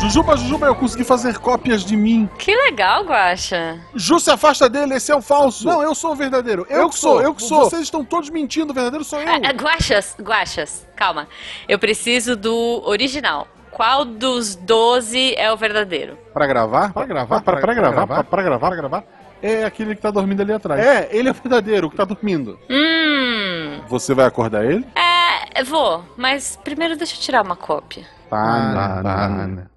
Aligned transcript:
Jujuba, 0.00 0.36
Jujuba, 0.36 0.66
eu 0.66 0.74
consegui 0.74 1.04
fazer 1.04 1.38
cópias 1.38 1.84
de 1.84 1.96
mim. 1.96 2.30
Que 2.38 2.54
legal, 2.54 3.04
Guaxa. 3.04 3.78
Ju, 3.94 4.18
se 4.20 4.30
afasta 4.30 4.68
dele, 4.68 4.94
esse 4.94 5.10
é 5.10 5.14
o 5.16 5.20
falso. 5.20 5.66
Não, 5.66 5.82
eu 5.82 5.94
sou 5.94 6.12
o 6.12 6.14
verdadeiro. 6.14 6.64
Eu, 6.70 6.88
que 6.88 6.98
sou, 6.98 7.20
eu 7.20 7.34
que 7.34 7.42
sou. 7.42 7.64
Vocês 7.64 7.82
estão 7.82 8.04
todos 8.04 8.30
mentindo, 8.30 8.70
o 8.70 8.74
verdadeiro 8.74 9.04
sou 9.04 9.20
eu. 9.20 9.28
É, 9.28 9.52
guaxas, 9.52 10.16
Guaxas, 10.20 10.86
calma. 10.94 11.28
Eu 11.68 11.78
preciso 11.78 12.36
do 12.36 12.82
original. 12.86 13.48
Qual 13.70 14.04
dos 14.04 14.54
12 14.56 15.34
é 15.36 15.52
o 15.52 15.56
verdadeiro? 15.56 16.16
Pra 16.32 16.46
gravar? 16.46 16.92
Pra 16.92 17.04
gravar? 17.04 17.42
Pra, 17.42 17.56
pra, 17.60 17.74
gravar? 17.74 18.06
Pra, 18.06 18.24
pra 18.24 18.42
gravar, 18.42 18.68
pra 18.68 18.76
gravar? 18.76 19.04
É 19.42 19.64
aquele 19.64 19.94
que 19.94 20.00
tá 20.02 20.10
dormindo 20.10 20.40
ali 20.40 20.52
atrás. 20.52 20.84
É, 20.84 21.08
ele 21.12 21.28
é 21.28 21.32
o 21.32 21.34
verdadeiro, 21.34 21.86
o 21.86 21.90
que 21.90 21.96
tá 21.96 22.04
dormindo. 22.04 22.58
Hum. 22.70 23.80
Você 23.88 24.14
vai 24.14 24.26
acordar 24.26 24.64
ele? 24.64 24.84
É, 24.96 25.07
vou, 25.64 26.04
mas 26.16 26.58
primeiro 26.62 26.96
deixa 26.96 27.14
eu 27.16 27.20
tirar 27.20 27.42
uma 27.42 27.56
cópia. 27.56 28.06
Banana. 28.30 29.70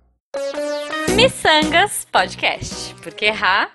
Missangas 1.15 2.07
Podcast, 2.11 2.95
porque 3.01 3.25
errar 3.25 3.71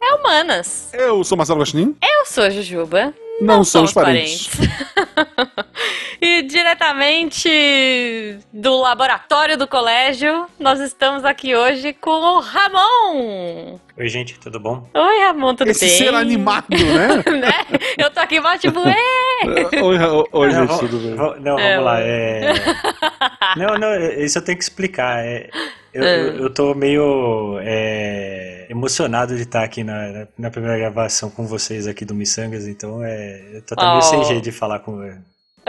é 0.00 0.14
humanas. 0.14 0.90
Eu 0.92 1.22
sou 1.24 1.36
Marcelo 1.36 1.60
Guaxinim. 1.60 1.96
Eu 2.02 2.26
sou 2.26 2.44
a 2.44 2.50
Jujuba. 2.50 3.12
Não, 3.40 3.62
somos 3.62 3.92
parentes. 3.92 4.50
e 6.20 6.42
diretamente 6.42 8.38
do 8.52 8.80
laboratório 8.80 9.56
do 9.56 9.66
colégio, 9.68 10.46
nós 10.58 10.80
estamos 10.80 11.24
aqui 11.24 11.54
hoje 11.54 11.92
com 11.92 12.10
o 12.10 12.40
Ramon. 12.40 13.78
Oi, 13.96 14.08
gente, 14.08 14.38
tudo 14.38 14.58
bom? 14.60 14.88
Oi, 14.94 15.24
Ramon, 15.26 15.54
tudo 15.54 15.70
Esse 15.70 15.86
bem? 15.86 15.96
ser 15.98 16.14
animado, 16.14 16.66
né? 16.70 17.22
né? 17.38 17.52
Eu 17.96 18.10
tô 18.10 18.20
aqui 18.20 18.40
mal, 18.40 18.58
tipo, 18.58 18.80
é! 18.80 19.80
oi, 19.82 19.96
oi, 20.32 20.50
gente, 20.50 20.66
vamos- 20.66 20.78
tudo 20.80 20.98
bem? 20.98 21.14
vamos- 21.14 21.40
não, 21.40 21.58
É, 21.58 21.70
vamos 21.76 21.84
lá. 21.84 22.00
é- 22.00 22.52
Não, 23.56 23.78
não, 23.78 23.94
isso 24.22 24.38
eu 24.38 24.42
tenho 24.44 24.58
que 24.58 24.64
explicar. 24.64 25.24
é, 25.24 25.48
Eu, 25.92 26.04
eu, 26.04 26.36
eu 26.44 26.50
tô 26.54 26.74
meio 26.74 27.58
é, 27.62 28.66
emocionado 28.68 29.34
de 29.34 29.42
estar 29.42 29.64
aqui 29.64 29.82
na, 29.82 30.26
na- 30.36 30.50
primeira 30.50 30.76
gravação 30.78 31.30
com 31.30 31.46
vocês 31.46 31.86
aqui 31.86 32.04
do 32.04 32.14
Missangas, 32.14 32.66
então 32.68 33.02
é, 33.02 33.40
eu 33.54 33.62
tô 33.62 33.74
até 33.74 33.84
meio 33.86 33.98
Oh. 33.98 34.02
sem 34.02 34.24
jeito 34.24 34.42
de 34.44 34.52
falar 34.52 34.80
com, 34.80 35.00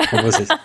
com 0.09 0.21
vocês. 0.21 0.47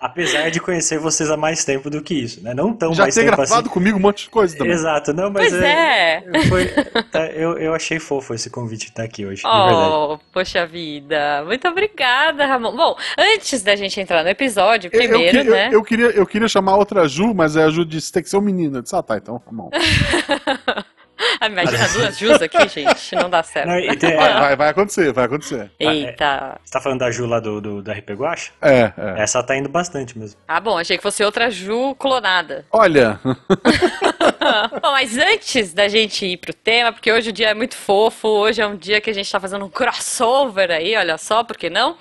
Apesar 0.00 0.48
de 0.52 0.60
conhecer 0.60 0.96
vocês 1.00 1.28
há 1.28 1.36
mais 1.36 1.64
tempo 1.64 1.90
do 1.90 2.00
que 2.00 2.14
isso, 2.14 2.40
né? 2.40 2.54
Não 2.54 2.72
tão 2.72 2.94
Já 2.94 3.02
mais 3.02 3.14
ter 3.16 3.22
tempo 3.24 3.34
gravado 3.36 3.62
assim. 3.62 3.68
comigo 3.68 3.98
um 3.98 4.00
monte 4.00 4.22
de 4.26 4.30
coisa 4.30 4.56
também. 4.56 4.72
Exato, 4.72 5.12
não, 5.12 5.28
mas 5.28 5.48
Pois 5.50 5.60
é. 5.60 6.22
foi- 6.48 6.66
tá, 7.10 7.26
eu, 7.32 7.58
eu 7.58 7.74
achei 7.74 7.98
fofo 7.98 8.32
esse 8.32 8.48
convite 8.48 8.82
de 8.84 8.90
estar 8.90 9.02
aqui 9.02 9.26
hoje. 9.26 9.42
Oh, 9.44 10.16
poxa 10.32 10.64
vida. 10.64 11.42
Muito 11.44 11.66
obrigada, 11.66 12.46
Ramon. 12.46 12.76
Bom, 12.76 12.96
antes 13.18 13.60
da 13.62 13.74
gente 13.74 14.00
entrar 14.00 14.22
no 14.22 14.28
episódio, 14.28 14.88
Eu- 14.92 15.00
eu, 15.02 15.08
primeiro, 15.08 15.32
que- 15.42 15.48
eu- 15.48 15.52
né? 15.52 15.68
eu 15.72 15.82
queria, 15.82 16.06
eu 16.10 16.24
queria 16.26 16.46
chamar 16.46 16.76
outra 16.76 17.08
Ju, 17.08 17.34
mas 17.34 17.56
a 17.56 17.68
Ju 17.68 17.84
disse 17.84 18.12
tem 18.12 18.22
que 18.22 18.30
ser 18.30 18.36
um 18.36 18.40
menino. 18.40 18.78
Eu 18.78 18.82
disse, 18.82 18.94
ah, 18.94 19.02
tá, 19.02 19.16
então, 19.16 19.42
bom. 19.50 19.68
Ah, 21.40 21.46
imagina 21.48 21.88
duas 21.88 22.18
Jus 22.18 22.40
aqui, 22.42 22.68
gente. 22.68 23.14
Não 23.16 23.28
dá 23.28 23.42
certo. 23.42 23.66
Não, 23.68 23.78
e 23.78 23.96
tem- 23.96 24.16
Vai, 24.16 24.32
vai, 24.32 24.56
vai 24.56 24.68
acontecer, 24.70 25.12
vai 25.12 25.24
acontecer. 25.24 25.70
Eita. 25.78 26.58
Você 26.64 26.72
tá 26.72 26.80
falando 26.80 27.00
da 27.00 27.10
Ju 27.10 27.26
lá 27.26 27.40
do, 27.40 27.60
do, 27.60 27.82
da 27.82 27.92
RP 27.92 28.10
Guacha? 28.10 28.52
É, 28.62 28.92
é. 28.96 29.14
Essa 29.22 29.42
tá 29.42 29.56
indo 29.56 29.68
bastante 29.68 30.18
mesmo. 30.18 30.38
Ah, 30.46 30.60
bom, 30.60 30.78
achei 30.78 30.96
que 30.96 31.02
fosse 31.02 31.22
outra 31.24 31.50
Ju 31.50 31.94
clonada. 31.96 32.64
Olha, 32.70 33.18
Bom, 34.82 34.90
mas 34.92 35.16
antes 35.18 35.72
da 35.72 35.88
gente 35.88 36.24
ir 36.26 36.36
pro 36.36 36.52
tema, 36.54 36.92
porque 36.92 37.10
hoje 37.12 37.30
o 37.30 37.32
dia 37.32 37.48
é 37.50 37.54
muito 37.54 37.76
fofo, 37.76 38.28
hoje 38.28 38.60
é 38.62 38.66
um 38.66 38.76
dia 38.76 39.00
que 39.00 39.10
a 39.10 39.12
gente 39.12 39.30
tá 39.30 39.38
fazendo 39.40 39.64
um 39.64 39.68
crossover 39.70 40.70
aí, 40.70 40.96
olha 40.96 41.16
só, 41.18 41.42
por 41.44 41.56
que 41.56 41.68
não? 41.70 41.96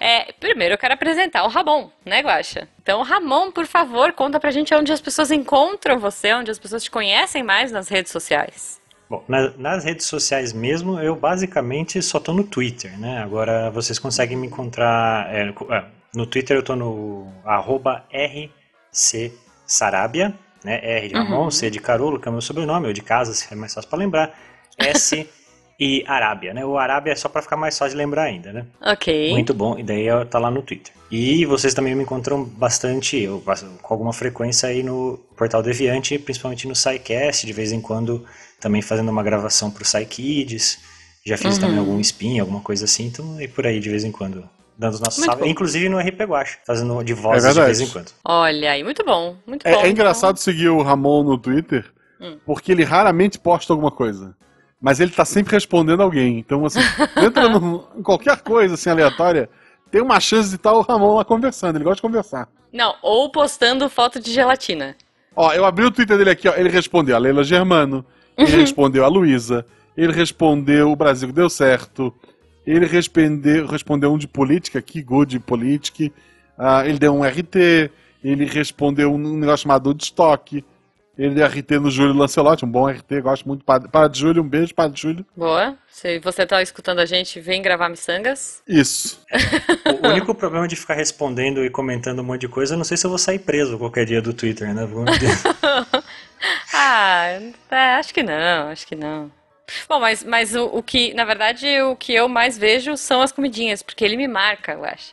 É, 0.00 0.32
primeiro 0.32 0.74
eu 0.74 0.78
quero 0.78 0.94
apresentar 0.94 1.44
o 1.44 1.48
Ramon, 1.48 1.90
né, 2.04 2.20
Guaxa? 2.20 2.68
Então, 2.82 3.02
Ramon, 3.02 3.50
por 3.50 3.66
favor, 3.66 4.12
conta 4.12 4.38
pra 4.40 4.50
gente 4.50 4.74
onde 4.74 4.92
as 4.92 5.00
pessoas 5.00 5.30
encontram 5.30 5.98
você, 5.98 6.32
onde 6.34 6.50
as 6.50 6.58
pessoas 6.58 6.82
te 6.84 6.90
conhecem 6.90 7.42
mais 7.42 7.70
nas 7.72 7.88
redes 7.88 8.10
sociais. 8.12 8.80
Bom, 9.08 9.24
na- 9.28 9.50
nas 9.56 9.84
redes 9.84 10.06
sociais 10.06 10.52
mesmo, 10.52 11.00
eu 11.00 11.16
basicamente 11.16 12.00
só 12.00 12.20
tô 12.20 12.32
no 12.32 12.44
Twitter, 12.44 12.96
né? 12.98 13.18
Agora 13.22 13.68
vocês 13.70 13.98
conseguem 13.98 14.36
me 14.36 14.46
encontrar. 14.46 15.34
é, 15.34 15.50
co- 15.52 15.72
é, 15.74 15.84
no 16.14 16.26
Twitter 16.26 16.56
eu 16.56 16.62
tô 16.62 16.76
no 16.76 17.26
arroba 17.44 18.04
rcsarabia, 18.92 20.32
né? 20.64 20.80
R 20.82 21.08
de 21.08 21.14
Ramon, 21.14 21.44
Uhum. 21.44 21.50
C 21.50 21.70
de 21.70 21.78
Carolo, 21.80 22.18
que 22.20 22.28
é 22.28 22.30
o 22.30 22.32
meu 22.32 22.40
sobrenome, 22.42 22.86
ou 22.86 22.92
de 22.92 23.02
casa, 23.02 23.32
se 23.34 23.46
é 23.52 23.56
mais 23.56 23.72
fácil 23.74 23.88
pra 23.90 23.98
lembrar. 23.98 24.38
S 24.78 25.26
e 25.78 26.04
Arábia, 26.06 26.52
né? 26.52 26.64
O 26.64 26.76
Arábia 26.76 27.12
é 27.12 27.16
só 27.16 27.28
pra 27.28 27.40
ficar 27.42 27.56
mais 27.56 27.76
fácil 27.78 27.92
de 27.96 28.02
lembrar 28.02 28.24
ainda, 28.24 28.52
né? 28.52 28.66
Ok. 28.82 29.30
Muito 29.30 29.54
bom, 29.54 29.78
e 29.78 29.82
daí 29.82 30.06
tá 30.28 30.38
lá 30.38 30.50
no 30.50 30.62
Twitter. 30.62 30.92
E 31.10 31.44
vocês 31.46 31.72
também 31.74 31.94
me 31.94 32.02
encontram 32.02 32.44
bastante, 32.44 33.18
eu, 33.18 33.42
com 33.82 33.94
alguma 33.94 34.12
frequência 34.12 34.68
aí 34.68 34.82
no 34.82 35.18
Portal 35.36 35.62
Deviante, 35.62 36.18
principalmente 36.18 36.68
no 36.68 36.74
SciCast, 36.76 37.46
de 37.46 37.52
vez 37.52 37.72
em 37.72 37.80
quando 37.80 38.24
também 38.60 38.82
fazendo 38.82 39.08
uma 39.10 39.22
gravação 39.22 39.70
pro 39.70 39.84
SciKids. 39.84 40.78
Já 41.24 41.36
fiz 41.36 41.54
Uhum. 41.56 41.60
também 41.60 41.78
algum 41.78 41.98
spin, 42.00 42.38
alguma 42.38 42.60
coisa 42.60 42.84
assim, 42.84 43.06
então 43.06 43.40
e 43.40 43.48
por 43.48 43.66
aí 43.66 43.80
de 43.80 43.90
vez 43.90 44.04
em 44.04 44.12
quando. 44.12 44.48
Dando 44.80 44.94
os 44.94 45.00
nossos 45.00 45.22
salve. 45.22 45.46
Inclusive 45.46 45.90
no 45.90 45.98
RP 45.98 46.22
Guacha, 46.22 46.56
fazendo 46.66 47.04
de 47.04 47.12
voz 47.12 47.36
de 47.42 47.48
verdade. 47.48 47.66
vez 47.66 47.80
em 47.80 47.92
quando. 47.92 48.10
Olha 48.24 48.70
aí, 48.70 48.82
muito 48.82 49.04
bom, 49.04 49.36
muito 49.46 49.66
é, 49.68 49.72
bom. 49.74 49.82
é 49.82 49.90
engraçado 49.90 50.38
seguir 50.38 50.70
o 50.70 50.80
Ramon 50.80 51.22
no 51.22 51.36
Twitter, 51.36 51.84
Hum. 52.18 52.38
porque 52.46 52.72
ele 52.72 52.82
raramente 52.82 53.38
posta 53.38 53.72
alguma 53.74 53.90
coisa. 53.90 54.34
Mas 54.80 54.98
ele 54.98 55.10
tá 55.10 55.26
sempre 55.26 55.52
respondendo 55.52 56.02
alguém. 56.02 56.38
Então, 56.38 56.64
assim, 56.64 56.78
entra 57.22 57.46
no- 57.50 57.86
em 57.94 58.02
qualquer 58.02 58.40
coisa 58.40 58.72
assim, 58.74 58.88
aleatória, 58.88 59.50
tem 59.90 60.00
uma 60.00 60.18
chance 60.18 60.48
de 60.48 60.56
estar 60.56 60.72
o 60.72 60.80
Ramon 60.80 61.14
lá 61.16 61.24
conversando. 61.26 61.76
Ele 61.76 61.84
gosta 61.84 61.96
de 61.96 62.02
conversar. 62.02 62.48
Não, 62.72 62.94
ou 63.02 63.30
postando 63.30 63.86
foto 63.90 64.18
de 64.18 64.32
gelatina. 64.32 64.96
Ó, 65.36 65.52
eu 65.52 65.66
abri 65.66 65.84
o 65.84 65.90
Twitter 65.90 66.16
dele 66.16 66.30
aqui, 66.30 66.48
ó. 66.48 66.54
Ele 66.54 66.70
respondeu 66.70 67.14
a 67.16 67.18
Leila 67.18 67.44
Germano, 67.44 68.02
ele 68.38 68.56
respondeu 68.56 69.04
a 69.04 69.08
Luísa, 69.08 69.66
ele 69.96 70.12
respondeu 70.12 70.90
o 70.90 70.96
Brasil 70.96 71.28
que 71.28 71.34
deu 71.34 71.50
certo, 71.50 72.14
ele 72.72 72.86
respondeu, 72.86 73.66
respondeu 73.66 74.12
um 74.12 74.18
de 74.18 74.28
política, 74.28 74.80
que 74.80 75.02
good 75.02 75.38
política, 75.40 76.10
ah, 76.58 76.86
ele 76.86 76.98
deu 76.98 77.14
um 77.14 77.22
RT, 77.22 77.90
ele 78.22 78.44
respondeu 78.44 79.12
um 79.12 79.36
negócio 79.36 79.64
chamado 79.64 79.94
de 79.94 80.04
estoque, 80.04 80.64
ele 81.18 81.34
deu 81.34 81.46
RT 81.46 81.72
no 81.80 81.90
Júlio 81.90 82.14
Lancelotti, 82.14 82.64
um 82.64 82.70
bom 82.70 82.88
RT, 82.88 83.20
gosto 83.22 83.46
muito. 83.46 83.62
Padre, 83.62 83.90
padre 83.90 84.18
Júlio, 84.18 84.42
um 84.42 84.48
beijo, 84.48 84.74
Padre 84.74 84.98
Júlio. 84.98 85.26
Boa. 85.36 85.76
Se 85.86 86.18
você 86.18 86.46
tá 86.46 86.62
escutando 86.62 86.98
a 87.00 87.04
gente, 87.04 87.38
vem 87.40 87.60
gravar 87.60 87.88
miçangas. 87.88 88.62
Isso. 88.66 89.20
O 90.02 90.08
único 90.08 90.34
problema 90.34 90.66
de 90.66 90.76
ficar 90.76 90.94
respondendo 90.94 91.62
e 91.62 91.68
comentando 91.68 92.20
um 92.20 92.24
monte 92.24 92.42
de 92.42 92.48
coisa, 92.48 92.72
eu 92.72 92.78
não 92.78 92.84
sei 92.84 92.96
se 92.96 93.04
eu 93.04 93.10
vou 93.10 93.18
sair 93.18 93.38
preso 93.38 93.76
qualquer 93.76 94.06
dia 94.06 94.22
do 94.22 94.32
Twitter, 94.32 94.72
né? 94.74 94.86
Vamos 94.86 95.18
ver. 95.18 95.30
Ah, 96.72 97.38
é, 97.70 97.96
acho 97.96 98.14
que 98.14 98.22
não, 98.22 98.68
acho 98.68 98.86
que 98.86 98.96
não. 98.96 99.30
Bom, 99.88 100.00
mas, 100.00 100.22
mas 100.24 100.54
o, 100.54 100.64
o 100.66 100.82
que, 100.82 101.12
na 101.14 101.24
verdade, 101.24 101.66
o 101.82 101.96
que 101.96 102.12
eu 102.14 102.28
mais 102.28 102.56
vejo 102.58 102.96
são 102.96 103.20
as 103.22 103.32
comidinhas, 103.32 103.82
porque 103.82 104.04
ele 104.04 104.16
me 104.16 104.26
marca, 104.28 104.72
eu 104.72 104.84
acho. 104.84 105.12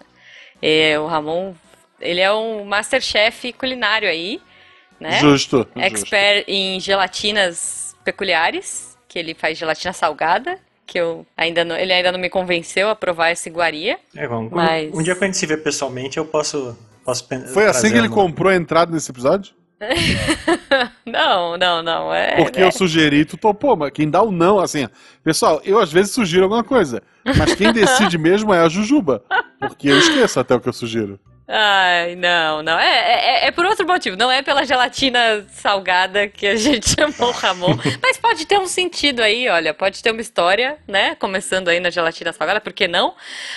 É, 0.61 0.97
o 0.99 1.05
Ramon, 1.05 1.53
ele 1.99 2.21
é 2.21 2.31
um 2.33 2.63
masterchef 2.65 3.53
culinário 3.53 4.09
aí, 4.09 4.41
né? 4.99 5.19
Justo. 5.19 5.57
justo. 5.59 5.71
Expert 5.79 6.45
em 6.47 6.79
gelatinas 6.79 7.95
peculiares, 8.03 8.97
que 9.07 9.19
ele 9.19 9.33
faz 9.33 9.57
gelatina 9.57 9.93
salgada, 9.93 10.57
que 10.85 10.97
eu 10.99 11.25
ainda 11.35 11.63
não, 11.65 11.75
ele 11.75 11.91
ainda 11.93 12.11
não 12.11 12.19
me 12.19 12.29
convenceu 12.29 12.89
a 12.89 12.95
provar 12.95 13.29
essa 13.29 13.49
iguaria. 13.49 13.99
É, 14.15 14.27
vamos. 14.27 14.51
Mas- 14.51 14.93
Um 14.93 15.03
dia 15.03 15.13
quando 15.15 15.23
a 15.23 15.27
gente 15.27 15.37
se 15.37 15.45
vê 15.45 15.57
pessoalmente, 15.57 16.17
eu 16.17 16.25
posso, 16.25 16.77
posso 17.03 17.27
Foi 17.53 17.65
assim 17.65 17.91
que 17.91 17.97
ele 17.97 18.07
uma- 18.07 18.15
comprou 18.15 18.51
a 18.51 18.55
entrada 18.55 18.91
nesse 18.91 19.11
episódio? 19.11 19.53
Não, 21.05 21.57
não, 21.57 21.81
não, 21.81 22.13
é... 22.13 22.35
Porque 22.35 22.61
eu 22.61 22.71
sugeri, 22.71 23.23
tu 23.23 23.37
topou, 23.37 23.75
mas 23.77 23.91
quem 23.91 24.09
dá 24.09 24.21
o 24.21 24.31
não, 24.31 24.59
assim, 24.59 24.87
pessoal, 25.23 25.61
eu 25.63 25.79
às 25.79 25.91
vezes 25.91 26.11
sugiro 26.11 26.43
alguma 26.43 26.63
coisa, 26.63 27.01
mas 27.37 27.55
quem 27.55 27.71
decide 27.71 28.17
mesmo 28.17 28.53
é 28.53 28.59
a 28.59 28.67
Jujuba, 28.67 29.23
porque 29.59 29.87
eu 29.87 29.97
esqueço 29.97 30.39
até 30.39 30.53
o 30.53 30.59
que 30.59 30.67
eu 30.67 30.73
sugiro. 30.73 31.19
Ai, 31.49 32.15
não, 32.17 32.61
não. 32.61 32.77
É, 32.77 33.45
é, 33.45 33.47
é 33.47 33.51
por 33.51 33.65
outro 33.65 33.87
motivo. 33.87 34.17
Não 34.17 34.29
é 34.29 34.41
pela 34.41 34.65
gelatina 34.65 35.45
salgada 35.49 36.27
que 36.27 36.45
a 36.45 36.55
gente 36.57 36.89
chamou 36.89 37.29
o 37.29 37.31
Ramon. 37.31 37.73
Mas 38.03 38.17
pode 38.17 38.45
ter 38.45 38.59
um 38.59 38.67
sentido 38.67 39.21
aí, 39.21 39.47
olha. 39.47 39.73
Pode 39.73 40.03
ter 40.03 40.11
uma 40.11 40.19
história, 40.19 40.77
né? 40.85 41.15
Começando 41.15 41.69
aí 41.69 41.79
na 41.79 41.89
gelatina 41.89 42.33
salgada, 42.33 42.59
por 42.59 42.73
que 42.73 42.85
não? 42.85 43.15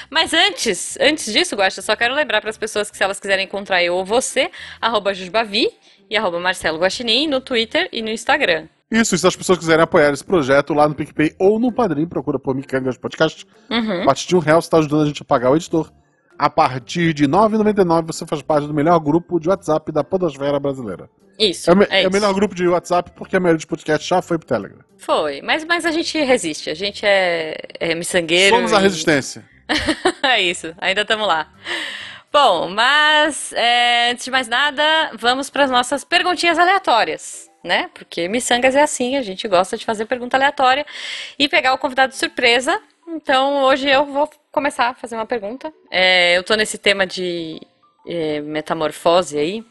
Mas 0.09 0.33
antes, 0.33 0.97
antes 1.01 1.33
disso, 1.33 1.57
Guaxa, 1.57 1.81
eu 1.81 1.83
só 1.83 1.97
quero 1.97 2.15
lembrar 2.15 2.41
para 2.41 2.51
as 2.51 2.59
pessoas 2.59 2.89
que 2.93 2.97
se 2.97 3.03
elas 3.03 3.19
quiserem 3.19 3.47
encontrar 3.47 3.83
eu 3.83 3.97
ou 3.97 4.05
você, 4.05 4.53
arroba 4.81 5.13
Jusbavi 5.13 5.69
e 6.11 6.17
arroba 6.17 6.39
Marcelo 6.41 6.79
Guaxinim 6.79 7.29
no 7.29 7.41
Twitter 7.41 7.89
e 7.93 8.03
no 8.03 8.11
Instagram. 8.11 8.67
Isso, 8.91 9.15
e 9.15 9.19
se 9.19 9.25
as 9.27 9.37
pessoas 9.37 9.57
quiserem 9.59 9.85
apoiar 9.85 10.13
esse 10.13 10.25
projeto 10.25 10.75
lá 10.75 10.89
no 10.89 10.95
PicPay 10.97 11.33
ou 11.39 11.61
no 11.61 11.71
Padrim, 11.71 12.07
procura 12.09 12.41
por 12.41 12.55
Micangas 12.57 12.99
Podcast. 12.99 13.47
Uhum. 13.71 14.03
A 14.03 14.05
partir 14.07 14.27
de 14.27 14.35
um 14.35 14.41
real 14.41 14.61
você 14.61 14.67
está 14.67 14.79
ajudando 14.79 15.03
a 15.03 15.07
gente 15.07 15.23
a 15.23 15.25
pagar 15.25 15.51
o 15.51 15.57
editor. 15.57 15.93
A 16.37 16.51
partir 16.51 17.15
de 17.15 17.23
R$ 17.25 17.29
9,99 17.29 18.07
você 18.09 18.27
faz 18.27 18.43
parte 18.43 18.67
do 18.67 18.75
melhor 18.75 18.99
grupo 18.99 19.39
de 19.39 19.49
WhatsApp 19.49 19.93
da 19.93 20.03
podosfera 20.03 20.59
brasileira. 20.59 21.09
Isso, 21.39 21.71
É, 21.71 21.75
me- 21.75 21.87
é 21.89 22.03
é 22.03 22.09
o 22.09 22.11
melhor 22.13 22.35
grupo 22.35 22.55
de 22.55 22.67
WhatsApp 22.67 23.13
porque 23.15 23.37
a 23.37 23.41
maioria 23.41 23.57
dos 23.59 23.65
podcasts 23.65 24.07
já 24.09 24.21
foi 24.21 24.37
pro 24.39 24.47
Telegram. 24.49 24.81
Foi, 24.99 25.41
mas, 25.43 25.65
mas 25.65 25.87
a 25.87 25.91
gente 25.93 26.19
resiste. 26.23 26.69
A 26.69 26.75
gente 26.75 27.07
é, 27.07 27.57
é 27.79 27.95
miçangueiro. 27.95 28.57
Somos 28.57 28.73
a 28.73 28.79
e- 28.81 28.83
resistência. 28.83 29.45
É 30.23 30.43
isso, 30.43 30.75
ainda 30.79 31.03
estamos 31.03 31.27
lá. 31.27 31.49
Bom, 32.33 32.69
mas 32.69 33.53
é, 33.53 34.11
antes 34.11 34.25
de 34.25 34.31
mais 34.31 34.47
nada, 34.47 35.11
vamos 35.15 35.51
para 35.51 35.65
as 35.65 35.71
nossas 35.71 36.05
perguntinhas 36.05 36.61
aleatórias, 36.61 37.51
né? 37.65 37.91
Porque 37.93 38.29
Missangas 38.29 38.77
é 38.77 38.83
assim, 38.83 39.17
a 39.17 39.23
gente 39.23 39.49
gosta 39.49 39.77
de 39.77 39.85
fazer 39.85 40.07
pergunta 40.07 40.37
aleatória 40.37 40.87
e 41.37 41.49
pegar 41.49 41.75
o 41.75 41.79
convidado 41.79 42.13
de 42.13 42.19
surpresa. 42.19 42.81
Então 43.09 43.65
hoje 43.65 43.89
eu 43.89 44.07
vou 44.07 44.31
começar 44.53 44.91
a 44.91 44.95
fazer 44.95 45.17
uma 45.17 45.27
pergunta. 45.27 45.73
É, 45.91 46.39
eu 46.39 46.45
tô 46.45 46.55
nesse 46.55 46.79
tema 46.79 47.05
de 47.05 47.61
é, 48.07 48.41
metamorfose 48.41 49.37
aí. 49.37 49.65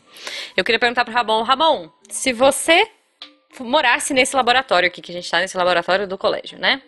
Eu 0.58 0.64
queria 0.66 0.80
perguntar 0.80 1.06
para 1.06 1.14
Ramon, 1.14 1.44
Ramon, 1.44 1.90
se 2.10 2.34
você 2.34 2.86
morasse 3.58 4.14
nesse 4.14 4.36
laboratório 4.36 4.88
aqui, 4.88 5.02
que 5.02 5.12
a 5.12 5.16
gente 5.16 5.24
está 5.24 5.40
nesse 5.40 5.56
laboratório 5.56 6.06
do 6.06 6.18
colégio, 6.18 6.60
né? 6.60 6.82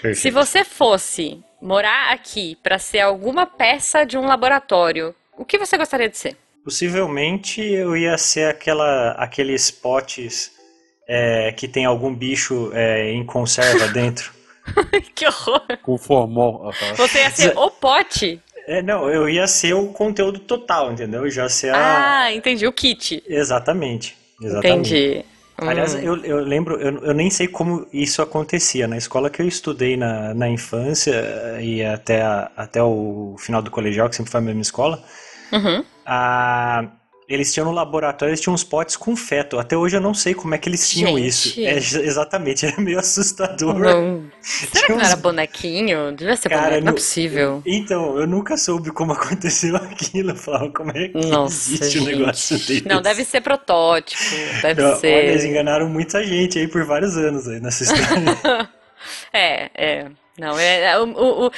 Perfeito. 0.00 0.18
Se 0.18 0.30
você 0.30 0.64
fosse 0.64 1.42
morar 1.60 2.12
aqui 2.12 2.56
para 2.62 2.78
ser 2.78 3.00
alguma 3.00 3.46
peça 3.46 4.04
de 4.04 4.16
um 4.16 4.26
laboratório, 4.26 5.14
o 5.36 5.44
que 5.44 5.58
você 5.58 5.76
gostaria 5.76 6.08
de 6.08 6.16
ser? 6.16 6.36
Possivelmente 6.64 7.62
eu 7.62 7.96
ia 7.96 8.16
ser 8.18 8.48
aquela, 8.50 9.12
aqueles 9.12 9.70
potes 9.70 10.52
é, 11.08 11.52
que 11.52 11.66
tem 11.66 11.84
algum 11.84 12.14
bicho 12.14 12.70
é, 12.74 13.10
em 13.12 13.24
conserva 13.24 13.88
dentro. 13.92 14.32
que 15.14 15.26
horror! 15.26 15.62
Com 15.82 15.98
formol. 15.98 16.68
aham. 16.68 16.94
Você 16.94 17.18
ia 17.18 17.30
ser 17.30 17.56
o 17.56 17.70
pote? 17.70 18.40
É, 18.66 18.82
não, 18.82 19.10
eu 19.10 19.28
ia 19.28 19.46
ser 19.46 19.72
o 19.72 19.88
conteúdo 19.88 20.38
total, 20.40 20.92
entendeu? 20.92 21.24
Eu 21.24 21.30
já 21.30 21.48
ser 21.48 21.74
a... 21.74 22.24
Ah, 22.24 22.32
entendi. 22.32 22.66
O 22.66 22.72
kit. 22.72 23.22
Exatamente. 23.26 24.16
Exatamente. 24.40 24.94
Entendi. 24.94 25.24
Aliás, 25.66 25.94
Hum. 25.94 25.98
eu, 26.02 26.16
eu 26.24 26.38
lembro, 26.40 26.76
eu, 26.80 26.98
eu 27.04 27.14
nem 27.14 27.30
sei 27.30 27.46
como 27.48 27.86
isso 27.92 28.22
acontecia. 28.22 28.88
Na 28.88 28.96
escola 28.96 29.28
que 29.30 29.42
eu 29.42 29.46
estudei 29.48 29.96
na, 29.96 30.32
na 30.34 30.48
infância 30.48 31.12
e 31.60 31.84
até, 31.84 32.22
a- 32.22 32.50
até 32.56 32.82
o 32.82 33.36
final 33.38 33.60
do 33.62 33.70
colegial, 33.70 34.08
que 34.08 34.16
sempre 34.16 34.30
foi 34.32 34.40
a 34.40 34.44
mesma 34.44 34.62
escola, 34.62 35.02
Uhum. 35.52 35.84
a- 36.04 36.84
eles 37.30 37.52
tinham 37.54 37.64
no 37.66 37.72
laboratório, 37.72 38.30
eles 38.30 38.40
tinham 38.40 38.54
uns 38.54 38.64
potes 38.64 38.96
com 38.96 39.14
feto. 39.14 39.58
Até 39.58 39.76
hoje 39.76 39.96
eu 39.96 40.00
não 40.00 40.12
sei 40.12 40.34
como 40.34 40.54
é 40.54 40.58
que 40.58 40.68
eles 40.68 40.88
tinham 40.90 41.16
Gente. 41.16 41.26
isso. 41.28 41.60
É, 41.60 41.74
ex- 41.74 41.94
exatamente, 41.94 42.66
era 42.66 42.80
meio 42.80 42.98
assustador. 42.98 43.78
Não. 43.78 44.24
Será 44.42 44.86
que 44.86 44.92
não 44.92 45.00
era 45.00 45.16
bonequinho? 45.16 46.12
Devia 46.16 46.36
ser 46.36 46.48
Cara, 46.48 46.62
boneco, 46.64 46.84
não 46.84 46.90
é 46.90 46.94
possível. 46.94 47.62
Então, 47.64 48.18
eu 48.18 48.26
nunca 48.26 48.56
soube 48.56 48.90
como 48.90 49.12
aconteceu 49.14 49.76
aquilo. 49.76 50.30
Eu 50.30 50.36
falava, 50.36 50.70
como 50.70 50.90
é 50.90 51.08
que 51.08 51.26
Nossa, 51.26 51.72
existe 51.74 51.98
um 52.00 52.04
negócio 52.06 52.58
gente. 52.58 52.68
desse? 52.68 52.88
Não, 52.88 53.00
deve 53.00 53.24
ser 53.24 53.40
protótipo. 53.40 54.20
Deve 54.62 54.82
Não, 54.82 54.96
ser. 54.98 55.14
Olha, 55.14 55.26
eles 55.30 55.44
enganaram 55.44 55.88
muita 55.88 56.24
gente 56.24 56.58
aí 56.58 56.66
por 56.66 56.84
vários 56.84 57.16
anos 57.16 57.46
aí 57.46 57.60
nessa 57.60 57.84
história. 57.84 58.68
É, 59.32 59.70
é. 59.74 60.10
Não, 60.40 60.58
é, 60.58 60.92
é, 60.92 60.98
o, 60.98 61.04
o, 61.04 61.46
o, 61.46 61.50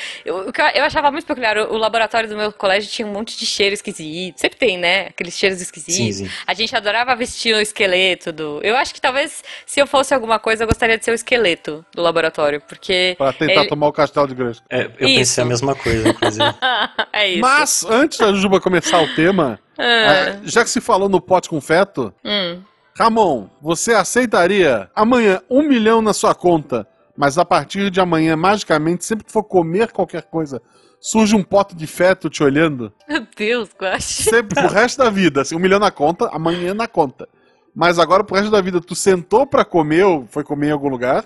o 0.49 0.53
que 0.53 0.61
eu, 0.61 0.85
achava 0.85 1.09
muito 1.13 1.25
peculiar, 1.25 1.57
o, 1.57 1.75
o 1.75 1.79
laboratório 1.79 2.29
do 2.29 2.37
meu 2.37 2.53
colégio 2.53 2.91
tinha 2.91 3.07
um 3.07 3.13
monte 3.13 3.39
de 3.39 3.47
cheiro 3.47 3.73
esquisito. 3.73 4.41
Sempre 4.41 4.59
tem, 4.59 4.77
né? 4.77 5.07
Aqueles 5.07 5.39
cheiros 5.39 5.61
esquisitos. 5.61 6.17
Sim, 6.17 6.27
sim. 6.27 6.31
A 6.45 6.53
gente 6.53 6.75
adorava 6.75 7.15
vestir 7.15 7.55
o 7.55 7.61
esqueleto 7.61 8.33
do. 8.33 8.61
Eu 8.63 8.77
acho 8.77 8.93
que 8.93 9.01
talvez, 9.01 9.45
se 9.65 9.79
eu 9.79 9.87
fosse 9.87 10.13
alguma 10.13 10.41
coisa, 10.41 10.65
eu 10.65 10.67
gostaria 10.67 10.99
de 10.99 11.05
ser 11.05 11.13
o 11.13 11.15
esqueleto 11.15 11.87
do 11.95 12.03
laboratório, 12.03 12.61
porque. 12.61 13.15
Pra 13.17 13.33
tentar 13.33 13.61
ele- 13.61 13.69
tomar 13.69 13.87
o 13.87 13.93
castelo 13.93 14.27
de 14.27 14.35
Grayskull. 14.35 14.67
É, 14.69 14.91
eu 14.99 15.09
Isso. 15.09 15.19
pensei 15.19 15.45
a 15.45 15.47
mesma 15.47 15.75
coisa, 15.77 16.09
inclusive. 16.09 16.45
é 17.13 17.29
isso. 17.29 17.41
Mas, 17.41 17.85
antes 17.85 18.19
da 18.19 18.33
Juba 18.33 18.61
começar 18.61 19.01
o 19.01 19.15
tema, 19.15 19.61
ah, 19.79 20.41
já 20.43 20.65
que 20.65 20.71
se 20.71 20.81
falou 20.81 21.09
no 21.09 21.21
pote 21.21 21.49
com 21.49 21.61
feto, 21.61 22.13
hum. 22.25 22.61
Ramon, 22.95 23.49
você 23.61 23.95
aceitaria 23.95 24.91
amanhã 24.95 25.41
um 25.49 25.63
milhão 25.63 26.03
na 26.03 26.13
sua 26.13 26.35
conta, 26.35 26.87
mas 27.17 27.39
a 27.39 27.45
partir 27.45 27.91
de 27.91 28.01
amanhã, 28.01 28.37
magicamente, 28.37 29.05
sempre 29.05 29.25
que 29.25 29.33
for 29.33 29.43
comer 29.43 29.93
qualquer 29.93 30.23
coisa, 30.23 30.61
surge 31.01 31.35
um 31.37 31.43
pote 31.43 31.75
de 31.75 31.87
feto 31.87 32.31
te 32.31 32.43
olhando? 32.43 32.93
Meu 33.09 33.27
Deus, 33.37 33.71
Guache. 33.79 34.23
Sempre 34.25 34.55
pro 34.61 34.73
resto 34.73 34.99
da 34.99 35.11
vida, 35.11 35.43
assim, 35.43 35.57
um 35.57 35.61
milhão 35.61 35.79
na 35.79 35.91
conta, 35.91 36.29
amanhã 36.33 36.73
na 36.75 36.87
conta. 36.89 37.29
Mas 37.75 37.99
agora 37.99 38.23
pro 38.23 38.37
resto 38.37 38.51
da 38.51 38.61
vida, 38.61 38.81
tu 38.81 38.95
sentou 38.95 39.47
pra 39.47 39.65
comer, 39.65 40.05
ou 40.05 40.27
foi 40.27 40.45
comer 40.45 40.69
em 40.69 40.73
algum 40.73 40.89
lugar, 40.89 41.25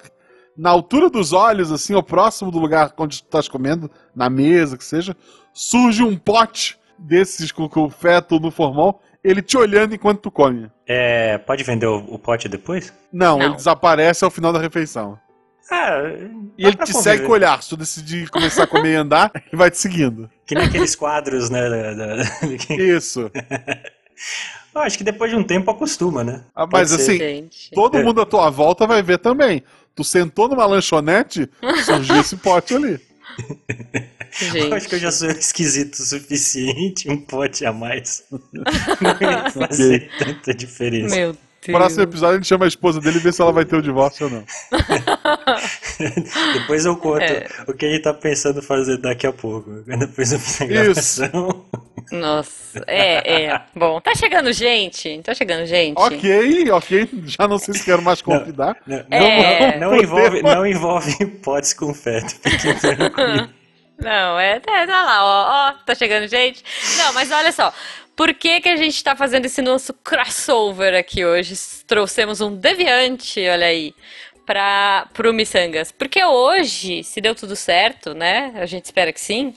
na 0.56 0.70
altura 0.70 1.10
dos 1.10 1.32
olhos, 1.32 1.70
assim, 1.70 1.94
ou 1.94 2.02
próximo 2.02 2.50
do 2.50 2.58
lugar 2.58 2.92
onde 2.96 3.22
tu 3.22 3.26
estás 3.26 3.48
comendo, 3.48 3.90
na 4.14 4.30
mesa, 4.30 4.78
que 4.78 4.84
seja, 4.84 5.14
surge 5.52 6.02
um 6.02 6.16
pote 6.16 6.78
desses 6.98 7.52
com, 7.52 7.68
com 7.68 7.84
o 7.84 7.90
feto 7.90 8.40
no 8.40 8.50
formol, 8.50 9.00
ele 9.22 9.42
te 9.42 9.56
olhando 9.58 9.94
enquanto 9.94 10.20
tu 10.20 10.30
come. 10.30 10.70
É, 10.86 11.36
pode 11.38 11.62
vender 11.64 11.86
o, 11.86 11.98
o 12.08 12.18
pote 12.18 12.48
depois? 12.48 12.92
Não, 13.12 13.38
Não. 13.38 13.46
ele 13.46 13.56
desaparece 13.56 14.24
ao 14.24 14.30
final 14.30 14.52
da 14.52 14.60
refeição. 14.60 15.18
Ah, 15.70 16.00
E 16.56 16.62
ele 16.64 16.72
te 16.72 16.78
conviver. 16.78 17.02
segue 17.02 17.22
com 17.24 17.30
o 17.30 17.34
olhar. 17.34 17.62
Se 17.62 17.68
tu 17.70 17.76
decidir 17.76 18.28
começar 18.30 18.64
a 18.64 18.66
comer 18.66 18.92
e 18.92 18.96
andar, 18.96 19.30
ele 19.34 19.56
vai 19.56 19.70
te 19.70 19.78
seguindo. 19.78 20.30
Que 20.46 20.54
nem 20.54 20.64
aqueles 20.64 20.94
quadros, 20.94 21.50
né? 21.50 21.68
da- 21.68 21.94
da- 21.94 22.22
Isso. 22.76 23.30
Eu 24.74 24.80
acho 24.82 24.96
que 24.98 25.04
depois 25.04 25.30
de 25.30 25.36
um 25.36 25.42
tempo 25.42 25.70
acostuma, 25.70 26.22
né? 26.22 26.44
Ah, 26.54 26.66
mas 26.70 26.90
ser. 26.90 26.96
assim, 27.00 27.18
Gente. 27.18 27.70
todo 27.72 27.98
mundo 27.98 28.20
à 28.20 28.26
tua 28.26 28.48
volta 28.50 28.86
vai 28.86 29.02
ver 29.02 29.18
também. 29.18 29.62
Tu 29.94 30.04
sentou 30.04 30.48
numa 30.48 30.66
lanchonete, 30.66 31.48
surgiu 31.84 32.20
esse 32.20 32.36
pote 32.36 32.74
ali. 32.76 33.00
Eu 34.54 34.74
acho 34.74 34.86
que 34.88 34.94
eu 34.94 34.98
Gente. 34.98 35.00
já 35.00 35.10
sou 35.12 35.30
esquisito 35.30 35.94
o 35.94 36.02
suficiente, 36.04 37.08
um 37.08 37.16
pote 37.16 37.64
a 37.64 37.72
mais. 37.72 38.22
Não 38.30 39.12
ia 39.20 39.50
fazer 39.50 40.10
tanta 40.18 40.52
diferença. 40.52 41.14
Meu 41.16 41.32
Deus. 41.32 41.45
Próximo 41.72 42.02
episódio 42.02 42.34
a 42.34 42.38
gente 42.38 42.46
chama 42.48 42.64
a 42.64 42.68
esposa 42.68 43.00
dele 43.00 43.16
e 43.18 43.20
vê 43.20 43.32
se 43.32 43.40
ela 43.42 43.52
vai 43.52 43.64
ter 43.64 43.76
o 43.76 43.82
divórcio 43.82 44.26
ou 44.26 44.32
não. 44.32 44.44
Depois 46.54 46.84
eu 46.84 46.96
conto 46.96 47.22
É. 47.22 47.46
o 47.66 47.72
que 47.72 47.84
ele 47.86 47.98
tá 48.00 48.12
pensando 48.14 48.62
fazer 48.62 48.98
daqui 48.98 49.26
a 49.26 49.32
pouco. 49.32 49.70
Depois 49.86 50.32
eu 50.32 50.38
fiz 50.38 50.60
a 50.60 50.64
Isso. 50.64 51.20
gravação. 51.22 51.64
Nossa, 52.12 52.84
é, 52.86 53.44
é. 53.46 53.60
Bom, 53.74 54.00
tá 54.00 54.14
chegando 54.14 54.52
gente. 54.52 55.20
Tá 55.24 55.34
chegando 55.34 55.66
gente. 55.66 55.96
Ok, 55.98 56.70
ok. 56.70 57.08
Já 57.24 57.48
não 57.48 57.58
sei 57.58 57.74
se 57.74 57.84
quero 57.84 58.00
mais 58.02 58.22
convidar. 58.22 58.76
Não, 58.86 59.04
É. 59.10 59.78
não, 59.78 59.90
não 59.90 59.96
envolve, 60.00 60.42
não 60.42 60.66
envolve 60.66 61.26
potes 61.42 61.72
com 61.74 61.92
feto. 61.92 62.34
Fique 62.48 62.74
tranquilo. 62.74 63.48
Não, 63.98 64.38
é, 64.38 64.56
é, 64.56 64.86
tá 64.86 65.04
lá, 65.04 65.24
ó, 65.24 65.70
ó, 65.70 65.72
tá 65.84 65.94
chegando 65.94 66.28
gente. 66.28 66.62
Não, 66.98 67.12
mas 67.14 67.30
olha 67.30 67.50
só, 67.50 67.72
por 68.14 68.32
que 68.34 68.60
que 68.60 68.68
a 68.68 68.76
gente 68.76 69.02
tá 69.02 69.16
fazendo 69.16 69.46
esse 69.46 69.60
nosso 69.62 69.92
crossover 69.92 70.94
aqui 70.94 71.24
hoje? 71.24 71.54
Trouxemos 71.86 72.40
um 72.40 72.54
deviante, 72.54 73.40
olha 73.48 73.66
aí, 73.66 73.94
para 74.46 75.06
pro 75.12 75.34
Missangas. 75.34 75.92
Porque 75.92 76.24
hoje, 76.24 77.02
se 77.04 77.20
deu 77.20 77.34
tudo 77.34 77.56
certo, 77.56 78.14
né? 78.14 78.52
A 78.54 78.64
gente 78.64 78.84
espera 78.84 79.12
que 79.12 79.20
sim. 79.20 79.54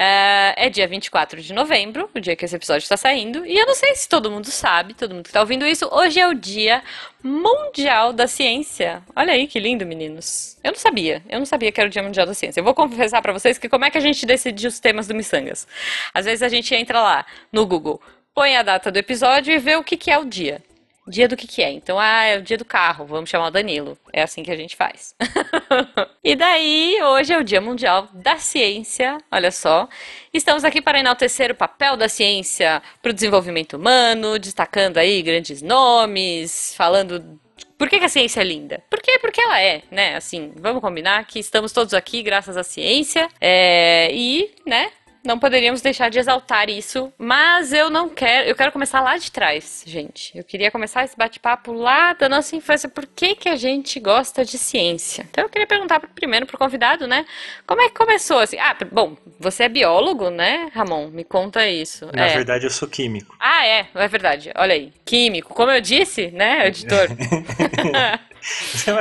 É, 0.00 0.54
é 0.66 0.70
dia 0.70 0.86
24 0.86 1.42
de 1.42 1.52
novembro, 1.52 2.08
o 2.14 2.20
dia 2.20 2.36
que 2.36 2.44
esse 2.44 2.54
episódio 2.54 2.84
está 2.84 2.96
saindo. 2.96 3.44
E 3.44 3.58
eu 3.58 3.66
não 3.66 3.74
sei 3.74 3.96
se 3.96 4.08
todo 4.08 4.30
mundo 4.30 4.46
sabe, 4.46 4.94
todo 4.94 5.12
mundo 5.12 5.24
que 5.24 5.30
está 5.30 5.40
ouvindo 5.40 5.66
isso, 5.66 5.88
hoje 5.90 6.20
é 6.20 6.28
o 6.28 6.34
Dia 6.34 6.84
Mundial 7.20 8.12
da 8.12 8.28
Ciência. 8.28 9.02
Olha 9.16 9.32
aí 9.32 9.48
que 9.48 9.58
lindo, 9.58 9.84
meninos. 9.84 10.56
Eu 10.62 10.70
não 10.70 10.78
sabia, 10.78 11.20
eu 11.28 11.40
não 11.40 11.46
sabia 11.46 11.72
que 11.72 11.80
era 11.80 11.88
o 11.88 11.90
Dia 11.90 12.04
Mundial 12.04 12.26
da 12.26 12.32
Ciência. 12.32 12.60
Eu 12.60 12.64
vou 12.64 12.74
confessar 12.74 13.20
para 13.20 13.32
vocês 13.32 13.58
que 13.58 13.68
como 13.68 13.86
é 13.86 13.90
que 13.90 13.98
a 13.98 14.00
gente 14.00 14.24
decide 14.24 14.68
os 14.68 14.78
temas 14.78 15.08
do 15.08 15.16
Missangas. 15.16 15.66
Às 16.14 16.26
vezes 16.26 16.44
a 16.44 16.48
gente 16.48 16.72
entra 16.76 17.02
lá 17.02 17.26
no 17.50 17.66
Google, 17.66 18.00
põe 18.32 18.56
a 18.56 18.62
data 18.62 18.92
do 18.92 18.98
episódio 18.98 19.52
e 19.52 19.58
vê 19.58 19.74
o 19.74 19.82
que, 19.82 19.96
que 19.96 20.12
é 20.12 20.18
o 20.18 20.24
dia. 20.24 20.62
Dia 21.08 21.26
do 21.26 21.36
que 21.36 21.46
que 21.46 21.62
é? 21.62 21.70
Então, 21.70 21.98
ah, 21.98 22.24
é 22.24 22.38
o 22.38 22.42
dia 22.42 22.58
do 22.58 22.64
carro, 22.64 23.06
vamos 23.06 23.30
chamar 23.30 23.48
o 23.48 23.50
Danilo. 23.50 23.96
É 24.12 24.22
assim 24.22 24.42
que 24.42 24.50
a 24.50 24.56
gente 24.56 24.76
faz. 24.76 25.14
e 26.22 26.36
daí, 26.36 26.98
hoje 27.02 27.32
é 27.32 27.38
o 27.38 27.44
Dia 27.44 27.60
Mundial 27.60 28.08
da 28.12 28.36
Ciência, 28.36 29.18
olha 29.30 29.50
só. 29.50 29.88
Estamos 30.32 30.64
aqui 30.64 30.82
para 30.82 31.00
enaltecer 31.00 31.50
o 31.50 31.54
papel 31.54 31.96
da 31.96 32.08
ciência 32.08 32.82
para 33.02 33.10
o 33.10 33.14
desenvolvimento 33.14 33.76
humano, 33.76 34.38
destacando 34.38 34.98
aí 34.98 35.22
grandes 35.22 35.62
nomes, 35.62 36.74
falando 36.76 37.40
por 37.78 37.88
que, 37.88 38.00
que 38.00 38.04
a 38.04 38.08
ciência 38.08 38.40
é 38.40 38.44
linda? 38.44 38.82
Por 38.90 39.00
quê? 39.00 39.20
Porque 39.20 39.40
ela 39.40 39.60
é, 39.60 39.82
né? 39.88 40.16
Assim, 40.16 40.52
vamos 40.56 40.82
combinar 40.82 41.24
que 41.26 41.38
estamos 41.38 41.72
todos 41.72 41.94
aqui 41.94 42.24
graças 42.24 42.56
à 42.56 42.64
ciência. 42.64 43.28
É, 43.40 44.10
e, 44.12 44.50
né? 44.66 44.90
Não 45.28 45.38
poderíamos 45.38 45.82
deixar 45.82 46.08
de 46.08 46.18
exaltar 46.18 46.70
isso, 46.70 47.12
mas 47.18 47.70
eu 47.70 47.90
não 47.90 48.08
quero. 48.08 48.48
Eu 48.48 48.56
quero 48.56 48.72
começar 48.72 49.02
lá 49.02 49.18
de 49.18 49.30
trás, 49.30 49.82
gente. 49.86 50.34
Eu 50.34 50.42
queria 50.42 50.70
começar 50.70 51.04
esse 51.04 51.14
bate-papo 51.14 51.70
lá 51.70 52.14
da 52.14 52.30
nossa 52.30 52.56
infância. 52.56 52.88
Por 52.88 53.04
que, 53.06 53.34
que 53.34 53.46
a 53.46 53.54
gente 53.54 54.00
gosta 54.00 54.42
de 54.42 54.56
ciência? 54.56 55.26
Então 55.30 55.44
eu 55.44 55.50
queria 55.50 55.66
perguntar 55.66 56.00
primeiro 56.14 56.46
pro 56.46 56.56
convidado, 56.56 57.06
né? 57.06 57.26
Como 57.66 57.82
é 57.82 57.90
que 57.90 57.94
começou 57.94 58.38
assim? 58.38 58.56
Ah, 58.58 58.74
bom, 58.90 59.18
você 59.38 59.64
é 59.64 59.68
biólogo, 59.68 60.30
né, 60.30 60.70
Ramon? 60.72 61.08
Me 61.08 61.24
conta 61.24 61.68
isso. 61.68 62.06
Na 62.14 62.24
É. 62.24 62.34
verdade, 62.34 62.64
eu 62.64 62.70
sou 62.70 62.88
químico. 62.88 63.36
Ah, 63.38 63.66
é, 63.66 63.86
é 63.94 64.08
verdade. 64.08 64.50
Olha 64.56 64.72
aí. 64.72 64.94
Químico, 65.04 65.52
como 65.52 65.70
eu 65.70 65.82
disse, 65.82 66.28
né, 66.30 66.68
editor? 66.68 67.06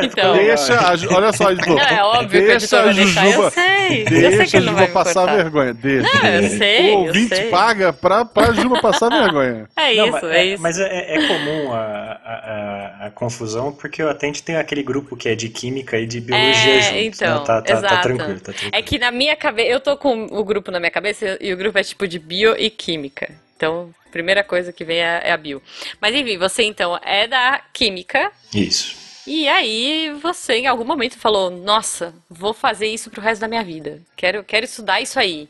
Então. 0.04 0.34
Deixa, 0.34 0.74
a 0.80 1.16
olha 1.16 1.34
só, 1.34 1.52
editor. 1.52 1.76
Não, 1.76 1.82
é 1.84 2.04
óbvio 2.04 2.30
que 2.42 2.48
deixa 2.48 2.56
editor 2.56 2.80
a 2.80 2.84
vai 2.84 2.94
deixar. 2.94 3.26
Jujuba, 3.26 3.44
Eu 3.46 3.52
sei. 3.52 4.02
eu 4.04 4.08
sei 4.08 4.20
deixa 4.22 4.46
que 4.46 4.58
a 4.58 4.60
ele 4.60 4.66
não 4.66 4.74
Juba 4.74 4.74
vai 4.80 4.88
me 4.88 4.94
passar 4.94 5.14
cortar. 5.22 5.36
vergonha. 5.36 5.74
Deixa. 5.74 6.14
Não, 6.24 6.30
eu 6.30 6.50
sei, 6.50 6.82
o 6.82 6.88
eu 6.90 6.98
ouvinte 7.00 7.36
sei. 7.36 7.50
paga 7.50 7.94
pra, 7.94 8.26
pra 8.26 8.54
Juba 8.54 8.82
passar 8.82 9.10
vergonha. 9.10 9.68
É 9.76 9.96
Não, 9.96 10.06
isso, 10.06 10.12
mas, 10.14 10.24
é 10.24 10.46
isso. 10.46 10.64
Mas 10.64 10.80
é, 10.80 11.16
é 11.16 11.28
comum 11.28 11.74
a, 11.74 11.78
a, 11.78 13.02
a- 13.04 13.08
a 13.08 13.12
confusão, 13.12 13.72
porque 13.72 14.02
o 14.04 14.10
Atente 14.10 14.42
tem 14.44 14.56
aquele 14.58 14.84
grupo 14.84 15.16
que 15.16 15.30
é 15.30 15.36
de 15.36 15.50
química 15.50 15.98
e 15.98 16.06
de 16.06 16.20
biologia 16.20 16.78
É, 16.78 16.82
juntos, 16.82 17.22
então, 17.22 17.40
né? 17.40 17.46
Tá, 17.46 17.62
tá, 17.62 17.62
tá 17.62 17.74
exato. 17.74 18.02
tranquilo, 18.02 18.40
tá 18.40 18.46
tranquilo. 18.52 18.72
É 18.74 18.82
que 18.82 18.98
na 19.00 19.12
minha 19.12 19.36
cabeça, 19.36 19.70
eu 19.70 19.80
tô 19.80 19.96
com 19.98 20.26
o 20.32 20.44
grupo 20.44 20.72
na 20.72 20.80
minha 20.80 20.92
cabeça 20.92 21.38
e 21.40 21.54
o 21.54 21.58
grupo 21.58 21.78
é 21.78 21.84
tipo 21.84 22.08
de 22.08 22.20
bio 22.20 22.56
e 22.58 22.70
química. 22.70 23.30
Então, 23.56 23.90
a 24.08 24.12
primeira 24.12 24.44
coisa 24.44 24.72
que 24.74 24.84
vem 24.86 25.00
é, 25.00 25.22
é 25.26 25.32
a 25.32 25.38
bio. 25.38 25.62
Mas 26.02 26.14
enfim, 26.16 26.38
você 26.38 26.64
então 26.64 27.00
é 27.04 27.28
da 27.28 27.62
química 27.74 28.32
Isso. 28.54 28.96
E 29.28 29.48
aí 29.48 30.14
você 30.22 30.54
em 30.54 30.68
algum 30.68 30.86
momento 30.86 31.20
falou: 31.20 31.52
Nossa, 31.52 32.16
vou 32.30 32.54
fazer 32.54 32.88
isso 32.88 33.12
pro 33.12 33.22
resto 33.22 33.42
da 33.42 33.48
minha 33.48 33.64
vida. 33.64 34.02
Quero, 34.16 34.44
quero 34.44 34.66
estudar 34.66 35.02
isso 35.02 35.20
aí. 35.20 35.50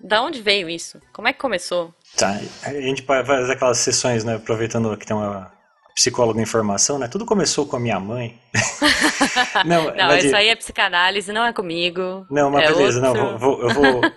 Da 0.00 0.22
onde 0.22 0.40
veio 0.40 0.68
isso? 0.68 1.00
Como 1.12 1.28
é 1.28 1.32
que 1.32 1.38
começou? 1.40 1.92
Tá, 2.16 2.40
a 2.62 2.72
gente 2.72 3.02
fazer 3.02 3.52
aquelas 3.52 3.78
sessões, 3.78 4.24
né? 4.24 4.36
Aproveitando 4.36 4.96
que 4.96 5.06
tem 5.06 5.16
uma 5.16 5.52
psicóloga 5.94 6.40
em 6.40 6.46
formação, 6.46 6.98
né? 6.98 7.08
Tudo 7.08 7.26
começou 7.26 7.66
com 7.66 7.76
a 7.76 7.80
minha 7.80 7.98
mãe. 8.00 8.38
não, 9.64 9.94
Não, 9.94 10.16
isso 10.16 10.28
de- 10.28 10.34
aí 10.34 10.48
é 10.48 10.56
psicanálise, 10.56 11.32
não 11.32 11.44
é 11.44 11.52
comigo. 11.52 12.26
Não, 12.30 12.50
mas 12.50 12.64
é 12.64 12.72
beleza, 12.72 13.06
outro... 13.06 13.22
não, 13.22 13.38
vou, 13.38 13.58
vou- 13.58 13.62
eu 13.62 13.70
vou. 13.74 14.02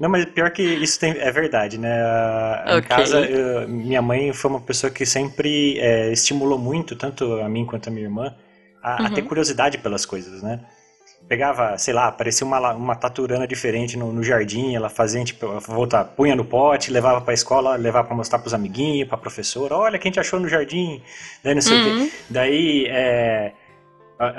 Não, 0.00 0.08
mas 0.10 0.24
pior 0.24 0.50
que 0.50 0.62
isso 0.62 0.98
tem, 0.98 1.12
é 1.12 1.30
verdade, 1.30 1.78
né? 1.78 2.02
A- 2.02 2.64
Em 2.78 2.82
casa, 2.82 3.20
eu- 3.20 3.68
minha 3.68 4.02
mãe 4.02 4.32
foi 4.32 4.50
uma 4.50 4.60
pessoa 4.60 4.90
que 4.90 5.06
sempre 5.06 5.78
é, 5.78 6.10
estimulou 6.12 6.58
muito, 6.58 6.96
tanto 6.96 7.34
a 7.40 7.48
mim 7.48 7.64
quanto 7.64 7.86
a 7.88 7.92
minha 7.92 8.06
irmã, 8.06 8.34
a, 8.82 9.06
a 9.06 9.10
ter 9.10 9.20
Uhum. 9.20 9.28
curiosidade 9.28 9.78
pelas 9.78 10.04
coisas, 10.04 10.42
né? 10.42 10.58
Pegava, 11.28 11.78
sei 11.78 11.94
lá, 11.94 12.08
aparecia 12.08 12.46
uma, 12.46 12.72
uma 12.74 12.94
taturana 12.94 13.46
diferente 13.46 13.96
no, 13.96 14.12
no 14.12 14.22
jardim, 14.22 14.74
ela 14.74 14.90
fazia, 14.90 15.24
tipo, 15.24 15.46
voltar, 15.60 16.04
punha 16.04 16.36
no 16.36 16.44
pote, 16.44 16.90
levava 16.90 17.20
pra 17.22 17.32
escola, 17.32 17.74
levava 17.76 18.06
pra 18.08 18.16
mostrar 18.16 18.38
pros 18.38 18.52
amiguinhos, 18.52 19.08
pra 19.08 19.16
professora, 19.16 19.74
olha 19.76 19.98
quem 19.98 20.10
gente 20.10 20.20
achou 20.20 20.38
no 20.38 20.48
jardim, 20.48 21.00
daí 21.42 21.54
não 21.54 21.62
sei 21.62 21.78
o 21.78 21.80
Uhum. 21.80 21.94
quê. 21.96 22.10
Daí, 22.28 22.86
é, 22.88 23.52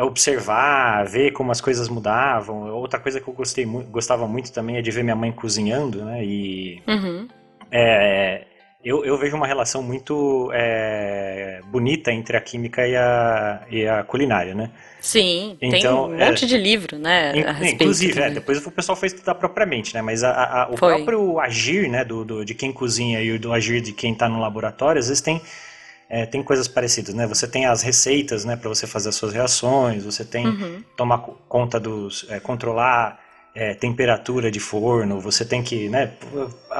observar, 0.02 1.06
ver 1.06 1.32
como 1.32 1.52
as 1.52 1.60
coisas 1.60 1.90
mudavam. 1.90 2.72
Outra 2.74 3.00
coisa 3.00 3.20
que 3.20 3.28
eu 3.28 3.34
gostei 3.34 3.66
gostava 3.66 4.28
muito 4.28 4.52
também 4.54 4.78
é 4.78 4.82
de 4.82 4.92
ver 4.92 5.04
minha 5.04 5.16
mãe 5.16 5.32
cozinhando, 5.32 6.06
né? 6.06 6.24
E 6.24 6.82
Uhum. 6.88 7.28
é, 7.72 8.46
eu, 8.84 9.06
eu 9.06 9.18
vejo 9.18 9.36
uma 9.36 9.48
relação 9.48 9.82
muito 9.82 10.50
é, 10.54 11.62
bonita 11.68 12.12
entre 12.12 12.36
a 12.36 12.42
química 12.42 12.86
e 12.88 12.96
a, 12.96 13.62
e 13.70 13.88
a 13.88 14.04
culinária, 14.04 14.54
né? 14.54 14.70
Sim, 15.00 15.58
tem 15.60 15.75
Então, 15.75 16.10
um 16.10 16.16
é- 16.16 16.30
monte 16.30 16.46
de 16.46 16.58
livro, 16.58 16.98
né, 16.98 17.34
Inclusive, 17.74 18.20
é, 18.22 18.30
depois 18.30 18.66
o 18.66 18.72
pessoal 18.72 18.96
foi 18.96 19.08
estudar 19.08 19.36
propriamente, 19.36 19.94
né? 19.94 20.02
Mas 20.02 20.24
a- 20.24 20.32
a- 20.63 20.68
o 20.70 20.78
Foi. 20.78 20.96
próprio 20.96 21.40
agir, 21.40 21.90
né, 21.90 22.06
do, 22.06 22.24
do- 22.24 22.46
de 22.46 22.54
quem 22.54 22.72
cozinha 22.72 23.22
e 23.22 23.32
o 23.32 23.40
do 23.40 23.52
agir 23.52 23.82
de 23.82 23.92
quem 23.92 24.13
está 24.13 24.30
no 24.30 24.40
laboratório, 24.40 25.00
às 25.00 25.08
vezes 25.08 25.22
tem, 25.22 25.42
é, 26.10 26.25
tem 26.25 26.44
coisas 26.44 26.68
parecidas, 26.68 27.13
né? 27.16 27.25
Você 27.28 27.48
tem 27.48 27.66
as 27.66 27.82
receitas, 27.82 28.46
né, 28.46 28.56
para 28.56 28.70
você 28.70 28.86
fazer 28.88 29.10
as 29.10 29.16
suas 29.16 29.34
reações, 29.34 30.04
você 30.06 30.24
tem 30.24 30.46
Uhum. 30.48 30.84
tomar 30.96 31.20
co- 31.20 31.38
conta 31.50 31.80
dos, 31.80 32.25
é, 32.30 32.40
controlar 32.40 33.20
é, 33.55 33.74
temperatura 33.74 34.50
de 34.50 34.60
forno, 34.60 35.19
você 35.19 35.45
tem 35.45 35.62
que, 35.62 35.88
né, 35.88 36.13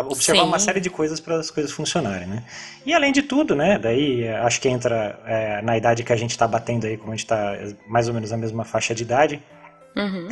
observar 0.08 0.42
Sim. 0.42 0.48
uma 0.48 0.60
série 0.60 0.80
de 0.80 0.90
coisas 0.90 1.20
para 1.20 1.36
as 1.36 1.52
coisas 1.52 1.72
funcionarem, 1.72 2.28
né? 2.28 2.44
E 2.86 2.94
além 2.94 3.12
de 3.12 3.22
tudo, 3.22 3.56
né, 3.56 3.78
daí 3.78 4.24
é, 4.24 4.38
acho 4.38 4.60
que 4.60 4.68
entra 4.68 5.20
é, 5.26 5.62
na 5.62 5.78
idade 5.78 6.04
que 6.04 6.12
a 6.12 6.16
gente 6.16 6.32
está 6.32 6.48
batendo 6.48 6.88
aí, 6.88 6.98
como 6.98 7.12
a 7.12 7.16
gente 7.16 7.26
está 7.26 7.56
mais 7.88 8.08
ou 8.08 8.14
menos 8.14 8.32
na 8.32 8.38
mesma 8.38 8.66
faixa 8.66 8.96
de 8.96 9.04
idade, 9.04 9.42
Uhum. 9.96 10.28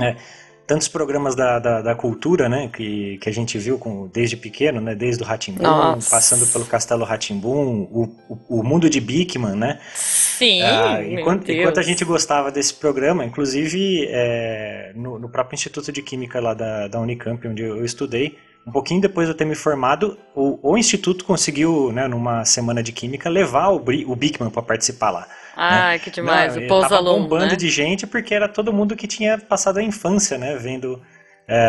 Tantos 0.67 0.87
programas 0.87 1.35
da, 1.35 1.59
da, 1.59 1.81
da 1.81 1.95
cultura, 1.95 2.47
né, 2.47 2.69
que, 2.73 3.17
que 3.17 3.29
a 3.29 3.33
gente 3.33 3.57
viu 3.57 3.77
com, 3.77 4.07
desde 4.07 4.37
pequeno, 4.37 4.79
né, 4.79 4.95
desde 4.95 5.21
o 5.21 5.25
Ratimbum, 5.25 5.63
passando 6.09 6.45
pelo 6.47 6.65
Castelo 6.65 7.03
Ratimbum, 7.03 7.87
o, 7.91 8.03
o, 8.29 8.59
o 8.59 8.63
mundo 8.63 8.89
de 8.89 9.01
Bigman, 9.01 9.55
né, 9.55 9.79
Sim, 9.93 10.61
ah, 10.61 11.03
enquanto, 11.03 11.51
enquanto 11.51 11.79
a 11.79 11.83
gente 11.83 12.05
gostava 12.05 12.51
desse 12.51 12.73
programa, 12.73 13.25
inclusive 13.25 14.07
é, 14.09 14.91
no, 14.95 15.19
no 15.19 15.29
próprio 15.29 15.55
Instituto 15.55 15.91
de 15.91 16.01
Química 16.01 16.39
lá 16.39 16.53
da, 16.53 16.87
da 16.87 16.99
Unicamp, 16.99 17.45
onde 17.47 17.63
eu 17.63 17.83
estudei, 17.83 18.37
um 18.65 18.71
pouquinho 18.71 19.01
depois 19.01 19.27
de 19.27 19.33
eu 19.33 19.37
ter 19.37 19.45
me 19.45 19.55
formado, 19.55 20.17
o, 20.35 20.71
o 20.71 20.77
Instituto 20.77 21.25
conseguiu, 21.25 21.91
né, 21.91 22.07
numa 22.07 22.45
semana 22.45 22.81
de 22.81 22.91
Química, 22.91 23.29
levar 23.29 23.69
o, 23.69 23.77
o 23.77 24.15
Bigman 24.15 24.49
para 24.49 24.61
participar 24.61 25.11
lá. 25.11 25.27
Ai, 25.55 25.99
que 25.99 26.09
demais, 26.09 26.55
Não, 26.55 26.63
o 26.63 26.67
pouso 26.67 26.93
aluno, 26.93 27.23
bombando 27.23 27.51
né? 27.51 27.55
de 27.55 27.69
gente 27.69 28.07
porque 28.07 28.33
era 28.33 28.47
todo 28.47 28.71
mundo 28.71 28.95
que 28.95 29.07
tinha 29.07 29.37
passado 29.37 29.77
a 29.77 29.83
infância, 29.83 30.37
né, 30.37 30.55
vendo... 30.55 31.01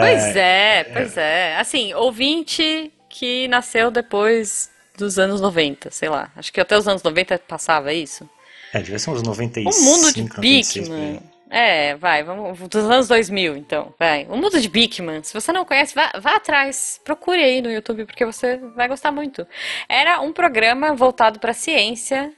Pois 0.01 0.37
é, 0.37 0.85
pois 0.85 1.17
é. 1.17 1.57
Assim, 1.57 1.93
ouvinte 1.95 2.93
que 3.09 3.49
nasceu 3.49 3.91
depois 3.91 4.71
dos 4.97 5.19
anos 5.19 5.41
90, 5.41 5.91
sei 5.91 6.09
lá. 6.09 6.31
Acho 6.37 6.53
que 6.53 6.61
até 6.61 6.77
os 6.77 6.87
anos 6.87 7.03
90 7.03 7.39
passava 7.41 7.93
isso. 7.93 8.29
É, 8.73 8.79
devia 8.79 8.99
ser 8.99 9.11
uns 9.11 9.23
95, 9.23 9.77
O 9.77 9.85
mundo 9.85 10.12
de 10.12 10.23
96 10.23 10.89
por 10.89 10.95
aí. 10.95 11.01
Bigman. 11.01 11.33
É, 11.51 11.95
vai, 11.97 12.23
vamos 12.23 12.59
dos 12.61 12.85
anos 12.85 13.09
2000, 13.09 13.59
então, 13.59 13.93
vai. 13.99 14.27
O 14.31 14.37
mundo 14.39 14.59
de 14.59 14.69
Bigman, 14.71 15.23
se 15.23 15.35
você 15.35 15.53
não 15.53 15.67
conhece, 15.67 15.95
vá, 15.95 16.11
vá 16.19 16.37
atrás, 16.37 16.99
procure 17.05 17.45
aí 17.45 17.61
no 17.61 17.71
YouTube, 17.71 18.07
porque 18.07 18.25
você 18.25 18.57
vai 18.75 18.89
gostar 18.89 19.12
muito. 19.12 19.47
Era 19.87 20.19
um 20.21 20.33
programa 20.33 20.95
voltado 20.95 21.39
para 21.39 21.53
ciência, 21.53 22.33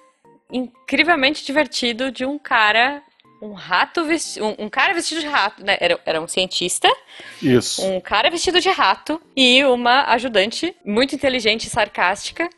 incrivelmente 0.54 1.44
divertido, 1.44 2.12
de 2.12 2.24
um 2.24 2.38
cara, 2.38 3.02
um 3.42 3.52
rato 3.52 4.04
vestido, 4.04 4.46
um, 4.46 4.66
um 4.66 4.68
cara 4.68 4.94
vestido 4.94 5.20
de 5.20 5.26
rato, 5.26 5.64
né? 5.64 5.76
Era, 5.80 6.00
era 6.06 6.20
um 6.20 6.28
cientista, 6.28 6.88
Isso. 7.42 7.84
um 7.84 8.00
cara 8.00 8.30
vestido 8.30 8.60
de 8.60 8.70
rato 8.70 9.20
e 9.36 9.64
uma 9.64 10.04
ajudante 10.12 10.74
muito 10.84 11.14
inteligente 11.14 11.64
e 11.64 11.70
sarcástica 11.70 12.48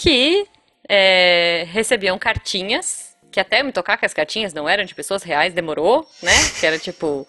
que 0.00 0.46
é, 0.88 1.66
recebiam 1.70 2.18
cartinhas, 2.18 3.11
que 3.32 3.40
até 3.40 3.62
me 3.62 3.72
tocar 3.72 3.96
que 3.96 4.06
as 4.06 4.14
cartinhas 4.14 4.52
não 4.52 4.68
eram 4.68 4.84
de 4.84 4.94
pessoas 4.94 5.22
reais, 5.22 5.54
demorou, 5.54 6.08
né? 6.22 6.32
Que 6.60 6.66
era 6.66 6.78
tipo, 6.78 7.26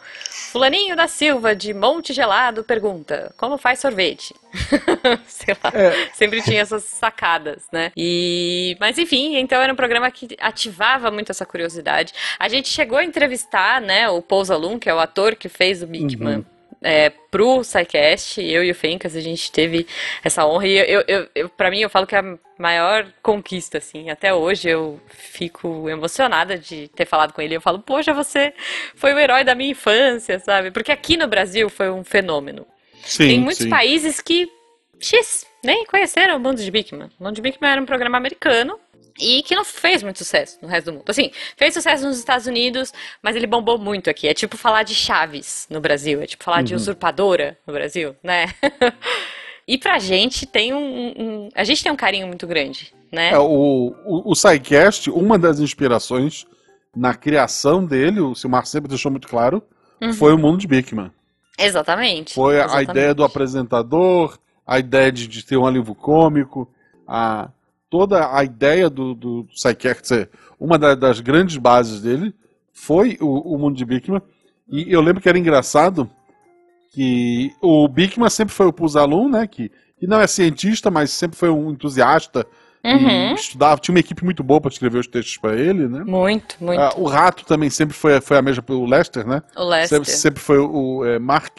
Fulaninho 0.51 0.95
da 0.95 1.07
Silva, 1.07 1.55
de 1.55 1.73
Monte 1.73 2.13
Gelado, 2.13 2.63
pergunta, 2.63 3.33
como 3.37 3.57
faz 3.57 3.79
sorvete? 3.79 4.35
Sei 5.25 5.55
lá, 5.63 5.71
sempre 6.13 6.41
tinha 6.43 6.61
essas 6.61 6.83
sacadas, 6.83 7.63
né? 7.71 7.91
E, 7.97 8.77
mas 8.79 8.99
enfim, 8.99 9.37
então 9.37 9.61
era 9.61 9.73
um 9.73 9.75
programa 9.75 10.11
que 10.11 10.37
ativava 10.39 11.09
muito 11.09 11.31
essa 11.31 11.45
curiosidade. 11.45 12.13
A 12.37 12.47
gente 12.47 12.67
chegou 12.67 12.97
a 12.97 13.03
entrevistar, 13.03 13.81
né, 13.81 14.07
o 14.09 14.21
Paul 14.21 14.45
Zalum, 14.45 14.77
que 14.77 14.89
é 14.89 14.93
o 14.93 14.99
ator 14.99 15.35
que 15.35 15.49
fez 15.49 15.81
o 15.81 15.87
Bigman, 15.87 16.45
é, 16.83 17.09
pro 17.09 17.63
SciCast, 17.63 18.41
eu 18.41 18.63
e 18.63 18.71
o 18.71 18.75
Fencas, 18.75 19.15
a 19.15 19.21
gente 19.21 19.51
teve 19.51 19.87
essa 20.23 20.45
honra. 20.45 20.67
E 20.67 20.77
eu, 20.77 21.03
eu, 21.07 21.27
eu, 21.33 21.49
pra 21.49 21.71
mim, 21.71 21.79
eu 21.79 21.89
falo 21.89 22.05
que 22.05 22.15
é 22.15 22.19
a 22.19 22.37
maior 22.59 23.07
conquista, 23.21 23.77
assim. 23.77 24.09
Até 24.09 24.33
hoje 24.33 24.69
eu 24.69 24.99
fico 25.09 25.89
emocionada 25.89 26.57
de 26.57 26.89
ter 26.89 27.05
falado 27.05 27.33
com 27.33 27.41
ele. 27.41 27.55
Eu 27.55 27.61
falo, 27.61 27.79
poxa, 27.79 28.13
você 28.13 28.53
foi 28.95 29.13
o 29.13 29.19
herói 29.19 29.43
da 29.43 29.55
minha 29.55 29.71
infância, 29.71 30.37
sabe? 30.39 30.69
Porque 30.71 30.91
aqui 30.91 31.17
no 31.17 31.27
Brasil 31.27 31.69
foi 31.69 31.89
um 31.89 32.03
fenômeno. 32.03 32.67
Sim, 33.03 33.27
Tem 33.27 33.39
muitos 33.39 33.63
sim. 33.63 33.69
países 33.69 34.21
que, 34.21 34.49
x, 34.99 35.45
nem 35.63 35.85
conheceram 35.85 36.37
o 36.37 36.39
Mundo 36.39 36.61
de 36.61 36.69
Bigman. 36.69 37.09
O 37.19 37.23
Mundo 37.23 37.35
de 37.35 37.41
Bigman 37.41 37.71
era 37.71 37.81
um 37.81 37.85
programa 37.85 38.17
americano 38.17 38.79
e 39.19 39.43
que 39.43 39.55
não 39.55 39.63
fez 39.63 40.01
muito 40.03 40.17
sucesso 40.17 40.57
no 40.61 40.67
resto 40.67 40.87
do 40.87 40.93
mundo. 40.97 41.03
Assim, 41.07 41.31
fez 41.57 41.73
sucesso 41.73 42.05
nos 42.05 42.17
Estados 42.17 42.47
Unidos, 42.47 42.91
mas 43.21 43.35
ele 43.35 43.45
bombou 43.47 43.77
muito 43.77 44.09
aqui. 44.09 44.27
É 44.27 44.33
tipo 44.33 44.57
falar 44.57 44.83
de 44.83 44.95
Chaves 44.95 45.67
no 45.69 45.79
Brasil, 45.79 46.21
é 46.21 46.25
tipo 46.25 46.43
falar 46.43 46.57
Uhum. 46.59 46.63
de 46.63 46.75
usurpadora 46.75 47.57
no 47.67 47.73
Brasil, 47.73 48.15
né? 48.23 48.47
e 49.67 49.77
pra 49.77 49.99
gente 49.99 50.45
tem 50.45 50.73
um, 50.73 51.13
um- 51.17 51.49
A 51.55 51.63
gente 51.63 51.83
tem 51.83 51.91
um 51.91 51.95
carinho 51.95 52.27
muito 52.27 52.45
grande, 52.47 52.93
né? 53.11 53.31
É, 53.31 53.37
o, 53.39 53.93
o, 54.05 54.31
o 54.31 54.35
SciCast, 54.35 55.09
uma 55.09 55.37
das 55.37 55.59
inspirações 55.59 56.45
na 56.95 57.13
criação 57.15 57.83
dele, 57.85 58.19
o 58.19 58.35
Silmar 58.35 58.65
sempre 58.65 58.89
deixou 58.89 59.11
muito 59.11 59.27
claro, 59.27 59.63
Uhum. 60.01 60.11
foi 60.13 60.33
o 60.33 60.37
mundo 60.37 60.57
de 60.57 60.67
Bigman. 60.67 61.11
Exatamente. 61.57 62.33
Foi 62.33 62.59
a 62.59 62.65
exatamente. 62.65 62.89
ideia 62.91 63.13
do 63.13 63.23
apresentador, 63.23 64.37
a 64.65 64.79
ideia 64.79 65.11
de, 65.11 65.27
de 65.27 65.45
ter 65.45 65.55
um 65.55 65.65
alívio 65.65 65.95
cômico, 65.95 66.69
a, 67.07 67.47
toda 67.93 68.35
a 68.35 68.43
ideia 68.43 68.89
do, 68.89 69.13
do 69.13 69.47
uma 70.59 70.79
da- 70.79 70.95
das 70.95 71.19
grandes 71.19 71.57
bases 71.57 72.01
dele 72.01 72.33
foi 72.73 73.19
o, 73.21 73.53
o 73.53 73.57
mundo 73.59 73.77
de 73.77 73.85
Bigman. 73.85 74.19
E 74.67 74.91
eu 74.91 74.99
lembro 74.99 75.21
que 75.21 75.29
era 75.29 75.37
engraçado 75.37 76.09
que 76.91 77.51
o 77.61 77.87
Bigman 77.87 78.31
sempre 78.31 78.51
foi 78.51 78.65
o 78.65 78.73
Pusalum, 78.73 79.29
né? 79.29 79.45
Que, 79.45 79.69
que 79.99 80.07
não 80.07 80.19
é 80.19 80.25
cientista, 80.25 80.89
mas 80.89 81.11
sempre 81.11 81.37
foi 81.37 81.49
um 81.51 81.69
entusiasta 81.69 82.47
e 82.83 82.93
Uhum. 82.95 83.33
estudava, 83.35 83.79
tinha 83.79 83.93
uma 83.93 83.99
equipe 83.99 84.25
muito 84.25 84.43
boa 84.43 84.59
para 84.59 84.71
escrever 84.71 84.97
os 84.97 85.07
textos 85.07 85.37
para 85.37 85.55
ele, 85.55 85.87
né? 85.87 86.03
Muito, 86.03 86.55
muito. 86.59 86.81
Ah, 86.81 86.93
o 86.97 87.05
Rato 87.05 87.45
também 87.45 87.69
sempre 87.69 87.95
foi, 87.95 88.19
foi 88.21 88.37
a 88.37 88.41
mesma, 88.41 88.63
o 88.69 88.85
Lester, 88.87 89.25
né? 89.27 89.43
o 89.55 89.63
Lester. 89.63 89.99
Sempre, 89.99 90.11
sempre 90.11 90.39
foi 90.41 90.57
o 90.57 91.05
é, 91.05 91.19
Mark, 91.19 91.57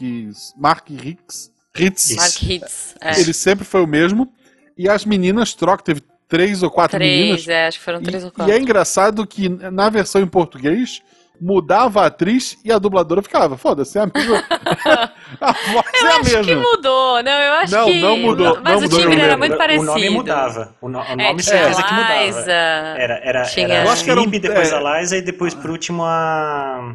Mark 0.58 0.90
Hicks, 0.90 1.50
Ritz. 1.72 2.16
Mark 2.16 2.42
Hitz. 2.42 2.94
É. 3.00 3.20
Ele 3.20 3.32
sempre 3.32 3.64
foi 3.64 3.82
o 3.82 3.86
mesmo. 3.86 4.30
E 4.76 4.88
as 4.88 5.04
meninas 5.06 5.54
trocam, 5.54 5.84
teve 5.84 6.02
três 6.34 6.62
ou 6.62 6.70
quatro 6.70 6.98
meninas. 6.98 7.44
Três, 7.44 7.48
é, 7.48 7.66
acho 7.68 7.78
que 7.78 7.84
foram 7.84 8.02
três 8.02 8.22
E, 8.22 8.26
ou 8.26 8.30
e 8.30 8.34
quatro. 8.34 8.52
é 8.52 8.58
engraçado 8.58 9.26
que 9.26 9.48
na 9.48 9.88
versão 9.88 10.20
em 10.20 10.26
português 10.26 11.00
mudava 11.40 12.02
a 12.02 12.06
atriz 12.06 12.56
e 12.64 12.72
a 12.72 12.78
dubladora 12.78 13.20
ficava. 13.22 13.56
Foda-se, 13.56 13.98
é 13.98 14.02
a 14.02 14.06
mesma. 14.06 14.44
a 15.40 15.52
voz 15.52 15.86
Eu 16.00 16.06
é 16.08 16.12
a 16.12 16.16
acho 16.16 16.30
que 16.30 16.36
mesma. 16.46 16.62
mudou, 16.62 17.22
não, 17.22 17.32
eu 17.32 17.52
acho 17.54 17.72
Não, 17.72 17.84
que... 17.86 18.00
não 18.00 18.16
mudou, 18.18 18.60
Mas 18.62 18.72
não 18.72 18.78
o 18.78 18.82
mudou, 18.82 19.00
timbre 19.00 19.18
eu 19.18 19.24
era 19.24 19.36
muito 19.36 19.54
O 19.54 19.58
parecido. 19.58 19.84
nome 19.86 20.10
mudava. 20.10 20.74
O, 20.80 20.88
no- 20.88 20.98
o 20.98 21.02
É, 21.02 21.16
nome 21.16 21.42
tinha 21.42 21.58
certeza 21.58 21.82
que 21.82 21.92
mudava. 21.94 22.22
Liza, 22.24 22.52
Era, 22.52 23.20
era, 23.22 23.42
tinha- 23.44 23.66
era 23.68 23.84
Eu 23.84 23.90
acho 23.90 24.04
que 24.04 24.10
era 24.10 24.20
um- 24.20 24.24
Phoebe, 24.24 24.38
depois 24.40 24.72
é. 24.72 24.76
a 24.76 25.00
Liza 25.00 25.16
e 25.16 25.22
depois 25.22 25.54
por 25.54 25.70
último 25.70 26.04
a... 26.04 26.94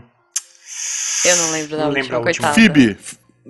Eu 1.26 1.36
não 1.36 1.52
lembro 1.52 1.72
da 1.72 1.78
Não 1.78 1.88
última, 1.90 2.02
lembro 2.02 2.16
a 2.16 2.20
última. 2.20 2.48
coitada. 2.48 2.54
Phoebe. 2.54 2.98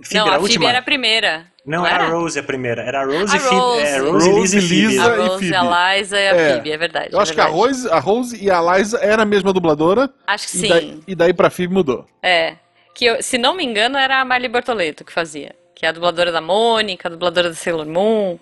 Phoebe 0.04 0.16
Não, 0.16 0.28
a 0.34 0.38
última. 0.38 0.70
era 0.70 0.80
a 0.80 0.82
primeira. 0.82 1.46
Não, 1.66 1.86
era? 1.86 1.96
era 1.96 2.04
a 2.06 2.10
Rose 2.10 2.40
a 2.40 2.44
primeira. 2.44 2.82
Era 2.82 3.02
a 3.02 3.06
Rose 3.06 3.34
A 3.34 3.38
e 3.38 3.40
Phoebe. 3.40 3.82
É, 3.82 3.98
Rose. 3.98 4.12
Rose, 4.12 4.30
Rose, 4.30 4.40
Lisa 4.42 4.58
e 4.58 4.62
Phoebe. 4.62 4.88
Lisa. 4.88 5.04
A 5.04 5.16
e 5.16 5.18
Rose, 5.20 5.40
Phoebe. 5.40 5.56
a 5.56 5.94
Liza 5.98 6.20
e 6.20 6.28
a 6.28 6.36
É. 6.36 6.54
Phoebe, 6.54 6.72
é 6.72 6.78
verdade. 6.78 7.10
Eu 7.14 7.20
é 7.20 7.22
acho 7.22 7.34
que 7.34 7.42
a 7.42 7.44
verdade. 7.46 7.62
Rose, 7.68 7.90
a 7.90 8.00
Rose 8.00 8.44
e 8.44 8.50
a 8.52 8.62
Liza 8.62 8.98
era 9.00 9.22
a 9.22 9.26
mesma 9.26 9.52
dubladora. 9.54 10.10
Acho 10.26 10.48
que 10.50 10.58
E 10.58 10.60
sim. 10.62 10.70
daí, 10.70 11.00
e 11.08 11.16
daí 11.16 11.34
pra 11.34 11.50
Phoebe 11.50 11.74
mudou. 11.74 12.06
É. 12.24 12.56
Que, 12.96 13.06
eu- 13.06 13.22
se 13.24 13.38
não 13.38 13.54
me 13.54 13.64
engano, 13.64 13.98
era 13.98 14.20
a 14.22 14.26
Marli 14.26 14.48
Bortoleto 14.48 15.04
que 15.06 15.12
fazia. 15.14 15.56
Que 15.76 15.86
é 15.86 15.90
a 15.90 15.92
dubladora 15.94 16.32
da 16.32 16.42
Mônica, 16.42 17.08
a 17.08 17.12
dubladora 17.12 17.50
da 17.50 17.56
Sailor 17.56 17.86
Moon. 17.86 18.38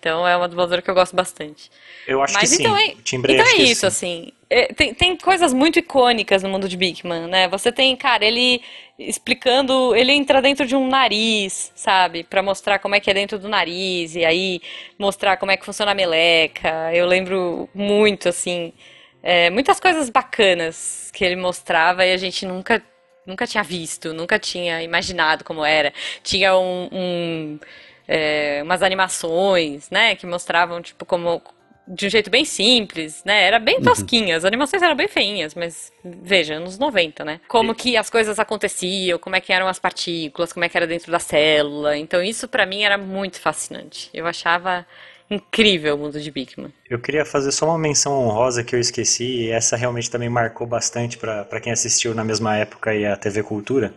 Então 0.00 0.26
é 0.26 0.36
uma 0.36 0.48
dubladora 0.48 0.82
que 0.82 0.90
eu 0.90 0.94
gosto 0.94 1.14
bastante. 1.14 1.70
Eu 2.08 2.20
acho 2.20 2.34
Mas 2.34 2.50
que 2.50 2.56
sim. 2.56 2.62
então 2.64 2.76
é, 2.76 2.86
O 2.88 3.02
timbre 3.02 3.34
então 3.34 3.44
acho 3.44 3.54
é 3.54 3.56
que 3.58 3.62
isso, 3.62 3.80
sim. 3.82 3.86
assim. 3.86 4.32
É, 4.54 4.66
tem, 4.74 4.92
tem 4.92 5.16
coisas 5.16 5.54
muito 5.54 5.78
icônicas 5.78 6.42
no 6.42 6.48
mundo 6.50 6.68
de 6.68 6.76
Bigman, 6.76 7.26
né? 7.26 7.48
Você 7.48 7.72
tem, 7.72 7.96
cara, 7.96 8.22
ele 8.22 8.60
explicando, 8.98 9.96
ele 9.96 10.12
entra 10.12 10.42
dentro 10.42 10.66
de 10.66 10.76
um 10.76 10.88
nariz, 10.88 11.72
sabe? 11.74 12.22
Pra 12.22 12.42
mostrar 12.42 12.78
como 12.78 12.94
é 12.94 13.00
que 13.00 13.10
é 13.10 13.14
dentro 13.14 13.38
do 13.38 13.48
nariz, 13.48 14.14
e 14.14 14.26
aí 14.26 14.60
mostrar 14.98 15.38
como 15.38 15.50
é 15.50 15.56
que 15.56 15.64
funciona 15.64 15.92
a 15.92 15.94
meleca. 15.94 16.92
Eu 16.94 17.06
lembro 17.06 17.66
muito, 17.74 18.28
assim, 18.28 18.74
é, 19.22 19.48
muitas 19.48 19.80
coisas 19.80 20.10
bacanas 20.10 21.10
que 21.14 21.24
ele 21.24 21.36
mostrava 21.36 22.04
e 22.04 22.12
a 22.12 22.16
gente 22.18 22.44
nunca, 22.44 22.82
nunca 23.26 23.46
tinha 23.46 23.62
visto, 23.62 24.12
nunca 24.12 24.38
tinha 24.38 24.82
imaginado 24.82 25.44
como 25.44 25.64
era. 25.64 25.94
Tinha 26.22 26.54
um, 26.58 26.88
um, 26.92 27.60
é, 28.06 28.60
umas 28.62 28.82
animações, 28.82 29.88
né, 29.90 30.14
que 30.14 30.26
mostravam, 30.26 30.82
tipo, 30.82 31.06
como 31.06 31.40
de 31.86 32.06
um 32.06 32.10
jeito 32.10 32.30
bem 32.30 32.44
simples, 32.44 33.22
né? 33.24 33.42
Era 33.42 33.58
bem 33.58 33.80
tosquinha, 33.80 34.36
as 34.36 34.44
animações 34.44 34.82
eram 34.82 34.94
bem 34.94 35.08
feinhas, 35.08 35.54
mas 35.54 35.92
veja, 36.04 36.54
anos 36.54 36.78
90, 36.78 37.24
né? 37.24 37.40
Como 37.48 37.74
que 37.74 37.96
as 37.96 38.08
coisas 38.08 38.38
aconteciam, 38.38 39.18
como 39.18 39.36
é 39.36 39.40
que 39.40 39.52
eram 39.52 39.66
as 39.66 39.78
partículas, 39.78 40.52
como 40.52 40.64
é 40.64 40.68
que 40.68 40.76
era 40.76 40.86
dentro 40.86 41.10
da 41.10 41.18
célula. 41.18 41.96
Então 41.96 42.22
isso 42.22 42.46
pra 42.46 42.64
mim 42.66 42.82
era 42.82 42.96
muito 42.96 43.40
fascinante. 43.40 44.08
Eu 44.14 44.26
achava 44.26 44.86
incrível 45.28 45.94
o 45.96 45.98
mundo 45.98 46.20
de 46.20 46.30
Bigman. 46.30 46.72
Eu 46.88 47.00
queria 47.00 47.24
fazer 47.24 47.50
só 47.52 47.66
uma 47.66 47.78
menção 47.78 48.12
honrosa 48.12 48.62
que 48.62 48.76
eu 48.76 48.80
esqueci, 48.80 49.24
e 49.24 49.50
essa 49.50 49.76
realmente 49.76 50.10
também 50.10 50.28
marcou 50.28 50.66
bastante 50.66 51.18
pra 51.18 51.44
pra 51.44 51.60
quem 51.60 51.72
assistiu 51.72 52.14
na 52.14 52.22
mesma 52.22 52.56
época 52.56 52.90
aí 52.90 53.04
a 53.06 53.16
TV 53.16 53.42
Cultura. 53.42 53.94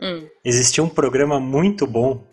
Hum. 0.00 0.26
Existia 0.44 0.82
um 0.82 0.88
programa 0.88 1.38
muito 1.38 1.86
bom 1.86 2.26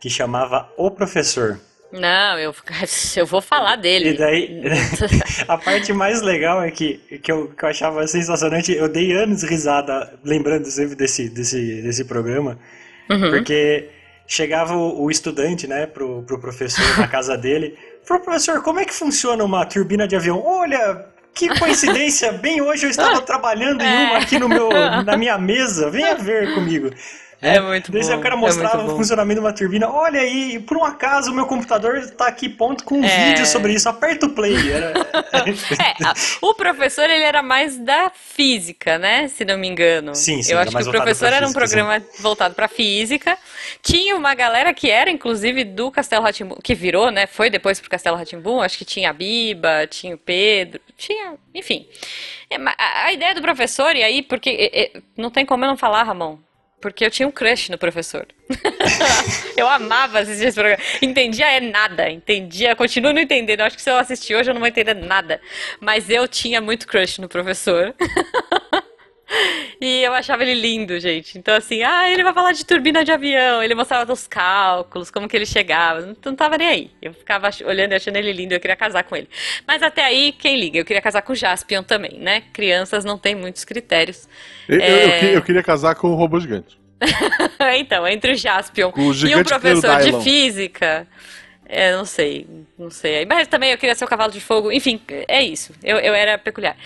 que 0.00 0.10
chamava 0.10 0.70
O 0.76 0.90
Professor. 0.90 1.58
Não, 1.94 2.38
eu, 2.38 2.54
eu 3.16 3.26
vou 3.26 3.40
falar 3.40 3.76
dele. 3.76 4.10
E 4.10 4.18
daí, 4.18 4.62
a 5.46 5.56
parte 5.56 5.92
mais 5.92 6.20
legal 6.22 6.62
é 6.62 6.70
que, 6.70 6.94
que, 7.22 7.30
eu, 7.30 7.48
que 7.48 7.64
eu 7.64 7.68
achava 7.68 8.06
sensacionante, 8.06 8.72
eu 8.72 8.88
dei 8.88 9.12
anos 9.12 9.42
risada 9.44 10.12
lembrando 10.24 10.66
sempre 10.66 10.94
desse, 10.96 11.28
desse, 11.28 11.82
desse 11.82 12.04
programa, 12.04 12.58
Uhum. 13.10 13.30
porque 13.30 13.90
chegava 14.26 14.74
o, 14.74 15.02
o 15.02 15.10
estudante, 15.10 15.66
né, 15.66 15.86
pro, 15.86 16.22
pro 16.22 16.40
professor 16.40 16.98
na 16.98 17.06
casa 17.06 17.36
dele, 17.36 17.76
falou, 18.02 18.22
professor, 18.22 18.62
como 18.62 18.80
é 18.80 18.84
que 18.86 18.94
funciona 18.94 19.44
uma 19.44 19.64
turbina 19.66 20.08
de 20.08 20.16
avião? 20.16 20.42
Olha, 20.42 21.04
que 21.34 21.48
coincidência, 21.58 22.32
bem 22.32 22.62
hoje 22.62 22.86
eu 22.86 22.90
estava 22.90 23.20
trabalhando 23.22 23.82
em 23.82 24.06
uma 24.06 24.18
aqui 24.18 24.38
no 24.38 24.48
meu, 24.48 24.70
na 25.04 25.16
minha 25.16 25.36
mesa, 25.36 25.90
venha 25.90 26.14
ver 26.14 26.54
comigo. 26.54 26.90
É 27.44 27.60
muito 27.60 27.92
Daí 27.92 28.02
bom, 28.02 28.16
o 28.16 28.20
cara 28.20 28.34
é 28.34 28.38
mostrava 28.38 28.78
muito 28.78 28.92
o 28.94 28.96
funcionamento 28.96 29.40
de 29.40 29.46
uma 29.46 29.52
turbina. 29.52 29.88
Olha 29.90 30.20
aí, 30.20 30.58
por 30.60 30.76
um 30.76 30.84
acaso 30.84 31.30
o 31.30 31.34
meu 31.34 31.46
computador 31.46 31.96
está 31.96 32.26
aqui 32.26 32.48
ponto 32.48 32.84
com 32.84 33.00
um 33.00 33.04
É. 33.04 33.28
vídeo 33.30 33.46
sobre 33.46 33.72
isso. 33.74 33.88
Aperta 33.88 34.26
o 34.26 34.30
play. 34.30 34.72
Era... 34.72 34.92
É, 35.44 36.04
a- 36.06 36.14
o 36.40 36.54
professor 36.54 37.04
ele 37.10 37.22
era 37.24 37.42
mais 37.42 37.76
da 37.76 38.10
física, 38.14 38.98
né? 38.98 39.28
Se 39.28 39.44
não 39.44 39.58
me 39.58 39.68
engano. 39.68 40.14
Sim, 40.14 40.42
sim, 40.42 40.52
Eu 40.52 40.58
acho 40.58 40.70
que 40.70 40.82
o 40.82 40.90
professor 40.90 41.26
era 41.32 41.44
um 41.46 41.48
física, 41.48 41.66
sim. 41.66 41.74
programa 41.76 42.04
voltado 42.20 42.54
para 42.54 42.68
física. 42.68 43.36
Tinha 43.82 44.16
uma 44.16 44.34
galera 44.34 44.72
que 44.72 44.90
era, 44.90 45.10
inclusive, 45.10 45.64
do 45.64 45.90
Castelo 45.90 46.22
Rá-Tim-Bum, 46.24 46.56
que 46.62 46.74
virou, 46.74 47.10
né? 47.10 47.26
Foi 47.26 47.50
depois 47.50 47.78
pro 47.80 47.90
Castelo 47.90 48.16
Rá-Tim-Bum. 48.16 48.60
Acho 48.60 48.78
que 48.78 48.84
tinha 48.84 49.10
a 49.10 49.12
Biba, 49.12 49.86
tinha 49.88 50.14
o 50.14 50.18
Pedro, 50.18 50.80
tinha, 50.96 51.34
enfim. 51.54 51.86
É, 52.50 52.56
a, 52.78 53.12
ideia 53.12 53.34
do 53.34 53.42
professor, 53.42 53.94
e 53.96 54.02
aí, 54.02 54.22
porque 54.22 54.50
é, 54.50 54.82
é, 54.84 55.00
não 55.16 55.30
tem 55.30 55.44
como 55.44 55.64
eu 55.64 55.68
não 55.68 55.76
falar, 55.76 56.02
Ramon. 56.04 56.38
Porque 56.84 57.02
eu 57.02 57.10
tinha 57.10 57.26
um 57.26 57.30
crush 57.30 57.70
no 57.70 57.78
professor. 57.78 58.26
eu 59.56 59.66
amava 59.66 60.18
assistir 60.18 60.48
esse 60.48 60.54
programa. 60.54 60.82
Entendia 61.00 61.50
é 61.50 61.58
nada. 61.58 62.10
Entendia, 62.10 62.76
continuo 62.76 63.10
não 63.10 63.22
entendendo. 63.22 63.60
Eu 63.60 63.64
acho 63.64 63.76
que 63.76 63.82
se 63.82 63.90
eu 63.90 63.96
assistir 63.96 64.34
hoje 64.34 64.50
eu 64.50 64.52
não 64.52 64.60
vou 64.60 64.68
entender 64.68 64.92
nada. 64.92 65.40
Mas 65.80 66.10
eu 66.10 66.28
tinha 66.28 66.60
muito 66.60 66.86
crush 66.86 67.22
no 67.22 67.26
professor. 67.26 67.94
E 69.80 70.02
eu 70.02 70.12
achava 70.12 70.42
ele 70.42 70.54
lindo, 70.54 70.98
gente. 71.00 71.38
Então, 71.38 71.54
assim, 71.54 71.82
ah, 71.82 72.10
ele 72.10 72.22
vai 72.22 72.32
falar 72.32 72.52
de 72.52 72.64
turbina 72.64 73.04
de 73.04 73.10
avião. 73.10 73.62
Ele 73.62 73.74
mostrava 73.74 74.12
os 74.12 74.26
cálculos, 74.26 75.10
como 75.10 75.28
que 75.28 75.36
ele 75.36 75.46
chegava. 75.46 76.00
Não, 76.02 76.16
não 76.26 76.34
tava 76.36 76.56
nem 76.58 76.68
aí. 76.68 76.90
Eu 77.02 77.12
ficava 77.14 77.48
olhando 77.64 77.92
e 77.92 77.94
achando 77.94 78.16
ele 78.16 78.32
lindo. 78.32 78.54
Eu 78.54 78.60
queria 78.60 78.76
casar 78.76 79.02
com 79.04 79.16
ele. 79.16 79.28
Mas 79.66 79.82
até 79.82 80.04
aí, 80.04 80.32
quem 80.32 80.58
liga? 80.58 80.78
Eu 80.78 80.84
queria 80.84 81.02
casar 81.02 81.22
com 81.22 81.32
o 81.32 81.36
Jaspion 81.36 81.82
também, 81.82 82.18
né? 82.18 82.42
Crianças 82.52 83.04
não 83.04 83.18
têm 83.18 83.34
muitos 83.34 83.64
critérios. 83.64 84.28
Eu, 84.68 84.78
eu- 84.78 84.82
É. 84.84 85.16
eu 85.16 85.20
que- 85.20 85.36
eu 85.38 85.42
queria 85.42 85.62
casar 85.62 85.94
com 85.94 86.08
o 86.08 86.14
robô 86.14 86.38
gigante. 86.38 86.78
então, 87.76 88.06
entre 88.06 88.32
o 88.32 88.36
Jaspion 88.36 88.92
o 88.96 89.10
e 89.10 89.14
gigante 89.14 89.48
professor 89.48 90.00
de 90.00 90.22
física, 90.22 91.06
é, 91.66 91.94
não 91.96 92.04
sei, 92.04 92.46
não 92.78 92.90
sei. 92.90 93.26
Mas 93.26 93.48
também 93.48 93.70
eu 93.72 93.78
queria 93.78 93.94
ser 93.94 94.04
o 94.04 94.08
cavalo 94.08 94.30
de 94.32 94.40
fogo. 94.40 94.70
Enfim, 94.70 95.00
é 95.28 95.42
isso. 95.42 95.72
Eu, 95.82 95.98
eu 95.98 96.14
era 96.14 96.38
peculiar. 96.38 96.76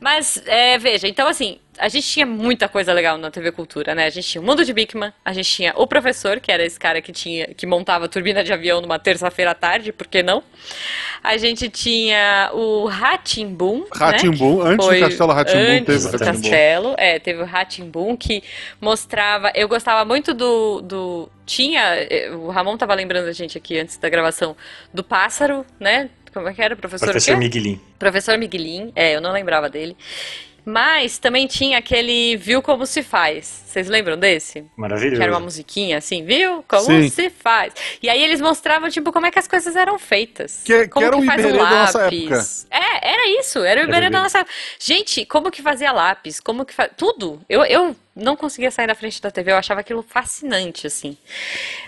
Mas, 0.00 0.42
é, 0.46 0.78
veja, 0.78 1.08
então 1.08 1.26
assim, 1.28 1.58
a 1.78 1.88
gente 1.88 2.06
tinha 2.06 2.26
muita 2.26 2.68
coisa 2.68 2.92
legal 2.92 3.18
na 3.18 3.30
TV 3.30 3.52
Cultura, 3.52 3.94
né? 3.94 4.06
A 4.06 4.10
gente 4.10 4.28
tinha 4.28 4.40
o 4.40 4.44
Mundo 4.44 4.64
de 4.64 4.72
Bigman, 4.72 5.12
a 5.24 5.32
gente 5.32 5.50
tinha 5.50 5.72
o 5.76 5.86
professor, 5.86 6.40
que 6.40 6.50
era 6.50 6.64
esse 6.64 6.78
cara 6.78 7.00
que 7.02 7.12
tinha, 7.12 7.46
que 7.48 7.66
montava 7.66 8.08
turbina 8.08 8.42
de 8.44 8.52
avião 8.52 8.80
numa 8.80 8.98
terça-feira 8.98 9.50
à 9.50 9.54
tarde, 9.54 9.92
por 9.92 10.06
que 10.06 10.22
não? 10.22 10.42
A 11.22 11.36
gente 11.36 11.68
tinha 11.68 12.50
o 12.54 12.86
Ratimbum, 12.86 13.84
Rá-Tim-Bum, 13.92 14.62
né? 14.62 14.70
antes 14.70 14.88
do 14.88 14.92
Foi 14.92 15.00
Castelo 15.00 15.32
Rá-Tim-Bum, 15.32 15.72
antes 15.72 15.86
teve 15.86 15.98
do 16.04 16.24
Rá-Tim-Bum. 16.24 16.42
Castelo, 16.42 16.94
é, 16.98 17.18
teve 17.18 17.42
o 17.42 17.44
Ratimbum 17.44 18.16
que 18.16 18.42
mostrava. 18.80 19.50
Eu 19.54 19.68
gostava 19.68 20.04
muito 20.04 20.32
do. 20.34 20.80
do 20.82 21.28
tinha. 21.44 21.80
eh, 22.10 22.30
O 22.30 22.48
Ramon 22.50 22.76
tava 22.76 22.94
lembrando 22.94 23.28
a 23.28 23.32
gente 23.32 23.56
aqui 23.58 23.78
antes 23.78 23.96
da 23.98 24.08
gravação 24.08 24.56
do 24.92 25.02
pássaro, 25.04 25.64
né? 25.78 26.10
Como 26.32 26.48
é 26.48 26.52
que 26.54 26.60
era? 26.60 26.76
Professor, 26.76 27.06
o 27.06 27.10
Professor? 27.12 27.36
Miguelin. 27.36 27.80
Professor 27.98 28.36
Miguelin, 28.36 28.92
é, 28.94 29.14
eu 29.16 29.20
não 29.20 29.32
lembrava 29.32 29.70
dele. 29.70 29.96
Mas 30.68 31.16
também 31.16 31.46
tinha 31.46 31.78
aquele 31.78 32.36
Viu 32.36 32.60
Como 32.60 32.84
Se 32.86 33.00
Faz. 33.00 33.62
Vocês 33.66 33.86
lembram 33.88 34.16
desse? 34.18 34.64
Maravilhoso. 34.76 35.16
Que 35.16 35.22
era 35.22 35.32
uma 35.32 35.38
musiquinha 35.38 35.98
assim, 35.98 36.24
viu? 36.24 36.64
Como 36.66 36.86
Sim. 36.86 37.08
se 37.08 37.30
faz. 37.30 37.72
E 38.02 38.08
aí 38.08 38.20
eles 38.20 38.40
mostravam, 38.40 38.88
tipo, 38.90 39.12
como 39.12 39.26
é 39.26 39.30
que 39.30 39.38
as 39.38 39.46
coisas 39.46 39.76
eram 39.76 39.96
feitas. 39.96 40.62
Que- 40.64 40.82
que 40.84 40.88
como 40.88 41.06
era 41.06 41.16
o 41.16 41.22
faz 41.22 41.44
um 41.44 41.48
Iberê 41.50 41.62
da 41.64 41.70
nossa 41.70 41.98
lápis. 42.00 42.66
É, 42.68 43.10
era 43.12 43.28
isso, 43.38 43.58
era 43.60 43.64
o 43.64 43.68
Era 43.68 43.80
o 43.82 43.84
Iberê 43.88 44.10
da 44.10 44.22
nossa 44.22 44.38
época. 44.40 44.52
Gente, 44.80 45.24
como 45.24 45.50
que 45.52 45.62
fazia 45.62 45.92
lápis? 45.92 46.40
Como 46.40 46.64
que 46.64 46.74
faz. 46.74 46.90
Tudo. 46.96 47.40
Eu, 47.48 47.64
eu 47.64 47.94
não 48.16 48.34
conseguia 48.34 48.70
sair 48.72 48.88
da 48.88 48.94
frente 48.96 49.22
da 49.22 49.30
TV, 49.30 49.52
eu 49.52 49.56
achava 49.56 49.80
aquilo 49.82 50.02
fascinante, 50.02 50.86
assim. 50.88 51.16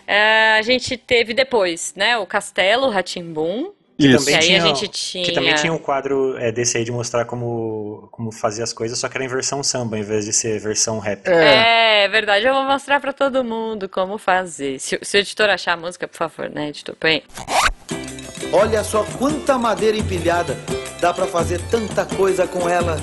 É, 0.07 0.57
a 0.59 0.63
gente 0.63 0.97
teve 0.97 1.35
depois, 1.35 1.95
né, 1.97 2.17
o 2.19 2.27
Castelo 2.27 2.91
Ratimbum. 2.91 3.73
Que 3.99 4.07
Isso. 4.07 4.19
também 4.19 4.35
E 4.35 4.37
aí 4.37 4.47
tinha, 4.47 4.63
a 4.63 4.67
gente 4.67 4.89
tinha. 4.89 5.25
Que 5.25 5.33
também 5.33 5.55
tinha 5.57 5.73
um 5.73 5.79
quadro 5.79 6.39
é, 6.39 6.53
desse 6.53 6.79
aí 6.79 6.85
de 6.85 6.93
mostrar 6.93 7.25
como, 7.25 8.09
como 8.13 8.31
fazia 8.31 8.63
as 8.63 8.73
coisas, 8.73 8.97
só 8.97 9.09
que 9.09 9.17
era 9.17 9.25
em 9.25 9.29
versão 9.29 9.61
samba, 9.61 9.99
em 9.99 10.03
vez 10.03 10.25
de 10.25 10.33
ser 10.33 10.61
versão 10.61 11.01
rap. 11.01 11.27
É. 11.27 12.05
É, 12.05 12.09
verdade, 12.09 12.47
eu 12.47 12.55
vou 12.55 12.63
mostrar 12.63 13.01
pra 13.01 13.13
todo 13.13 13.43
mundo 13.43 13.89
como 13.89 14.17
fazer. 14.17 14.79
Se, 14.79 14.97
se 15.03 15.17
o 15.17 15.19
editor 15.19 15.51
achar 15.51 15.73
a 15.73 15.77
música, 15.77 16.07
por 16.07 16.17
favor, 16.17 16.49
né, 16.49 16.69
editor? 16.69 16.95
Põe 16.95 17.11
aí. 17.11 17.23
Olha 18.53 18.85
só 18.85 19.05
quanta 19.19 19.59
madeira 19.59 19.97
empilhada. 19.97 20.57
Dá 21.01 21.13
pra 21.13 21.27
fazer 21.27 21.61
tanta 21.69 22.07
coisa 22.07 22.47
com 22.47 22.69
ela. 22.69 22.97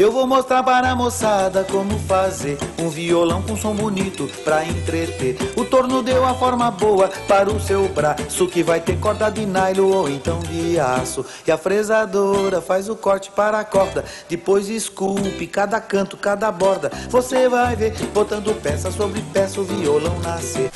Eu 0.00 0.10
vou 0.10 0.26
mostrar 0.26 0.62
para 0.62 0.90
a 0.90 0.96
moçada 0.96 1.62
como 1.62 1.98
fazer 1.98 2.56
um 2.78 2.88
violão 2.88 3.42
com 3.42 3.54
som 3.54 3.74
bonito 3.74 4.26
pra 4.42 4.64
entreter. 4.64 5.36
O 5.54 5.62
torno 5.62 6.02
deu 6.02 6.24
a 6.24 6.32
forma 6.32 6.70
boa 6.70 7.10
para 7.28 7.50
o 7.50 7.60
seu 7.60 7.86
braço 7.86 8.46
que 8.46 8.62
vai 8.62 8.80
ter 8.80 8.98
corda 8.98 9.28
de 9.28 9.44
nylon 9.44 9.90
ou 9.90 10.08
então 10.08 10.38
de 10.38 10.80
aço. 10.80 11.22
E 11.46 11.52
a 11.52 11.58
fresadora 11.58 12.62
faz 12.62 12.88
o 12.88 12.96
corte 12.96 13.30
para 13.30 13.60
a 13.60 13.64
corda, 13.64 14.02
depois 14.26 14.70
esculpe 14.70 15.46
cada 15.46 15.78
canto, 15.82 16.16
cada 16.16 16.50
borda. 16.50 16.90
Você 17.10 17.46
vai 17.46 17.76
ver 17.76 17.92
botando 18.14 18.58
peça 18.62 18.90
sobre 18.90 19.20
peça 19.34 19.60
o 19.60 19.64
violão 19.64 20.18
nascer. 20.20 20.70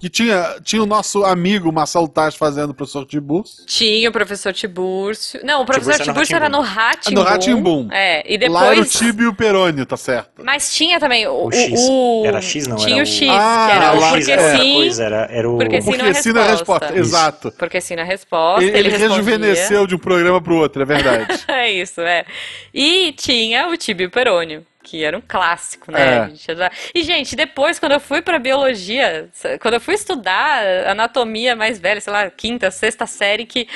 Que 0.00 0.10
tinha, 0.10 0.56
tinha 0.62 0.82
o 0.82 0.86
nosso 0.86 1.24
amigo 1.24 1.72
Marcelo 1.72 2.06
Taz 2.08 2.34
fazendo 2.34 2.70
o 2.70 2.74
professor 2.74 3.06
Tiburcio. 3.06 3.64
Tinha 3.66 4.08
o 4.08 4.12
professor 4.12 4.52
Tibúrcio. 4.52 5.40
Não, 5.42 5.62
o 5.62 5.66
professor 5.66 5.92
Tiburcio 5.92 6.12
Tibúrcio 6.12 6.36
era 6.36 6.48
no 6.48 6.60
Ratimbum. 6.60 7.20
No 7.22 7.26
Rá-Tim-Bum. 7.26 7.88
É, 7.90 8.22
e 8.30 8.48
Lá 8.48 8.66
era 8.66 8.72
o 8.74 8.84
depois. 8.84 8.92
Tibio 8.92 9.34
Perônio, 9.34 9.86
tá 9.86 9.96
certo. 9.96 10.42
Mas 10.44 10.74
tinha 10.74 11.00
também 11.00 11.26
o. 11.26 11.46
O 11.46 11.52
X. 11.52 11.80
o- 11.88 12.22
Era 12.26 12.40
X, 12.42 12.66
não? 12.66 12.76
Tinha 12.76 12.96
Era 12.96 12.98
o 12.98 13.02
o- 13.02 13.06
X, 13.06 13.28
Ah, 13.30 13.66
que 13.70 13.76
era 13.76 13.92
lá- 13.92 13.96
o 13.96 14.00
X 14.02 14.10
porque 14.10 14.32
era 14.32 14.42
outra 14.42 14.58
sim. 14.62 14.74
coisa, 14.74 15.04
era, 15.04 15.28
era 15.30 15.50
o... 15.50 15.56
Porque 15.58 15.80
sim 15.82 15.90
é 15.94 16.12
sim 16.14 16.32
não 16.32 16.42
é 16.42 16.46
resposta. 16.50 16.86
resposta. 16.86 16.98
Exato. 16.98 17.52
Porque 17.58 17.80
sim 17.80 17.96
na 17.96 18.04
resposta. 18.04 18.64
Ele, 18.64 18.78
Ele, 18.78 18.88
rejuvenesceu 18.90 19.86
de 19.86 19.94
um 19.94 19.98
programa 19.98 20.40
pro 20.40 20.56
outro, 20.56 20.82
é 20.82 20.84
verdade. 20.84 21.26
É 21.48 21.72
isso, 21.72 22.00
é. 22.02 22.24
E 22.74 23.12
tinha 23.12 23.68
o 23.68 23.76
Tibio 23.76 24.10
Perônio, 24.10 24.64
que 24.86 25.02
era 25.02 25.18
um 25.18 25.22
clássico, 25.26 25.90
né? 25.90 26.30
É. 26.32 26.54
Já- 26.54 26.70
E, 26.94 27.02
gente, 27.02 27.34
depois, 27.34 27.76
quando 27.80 27.90
eu 27.92 27.98
fui 28.00 28.22
pra 28.22 28.38
biologia, 28.38 29.28
quando 29.60 29.74
eu 29.74 29.80
fui 29.80 29.94
estudar 29.94 30.64
anatomia 30.86 31.56
mais 31.56 31.80
velha, 31.80 32.00
sei 32.00 32.12
lá, 32.12 32.30
quinta, 32.30 32.70
sexta 32.70 33.04
série, 33.04 33.44
que 33.46 33.66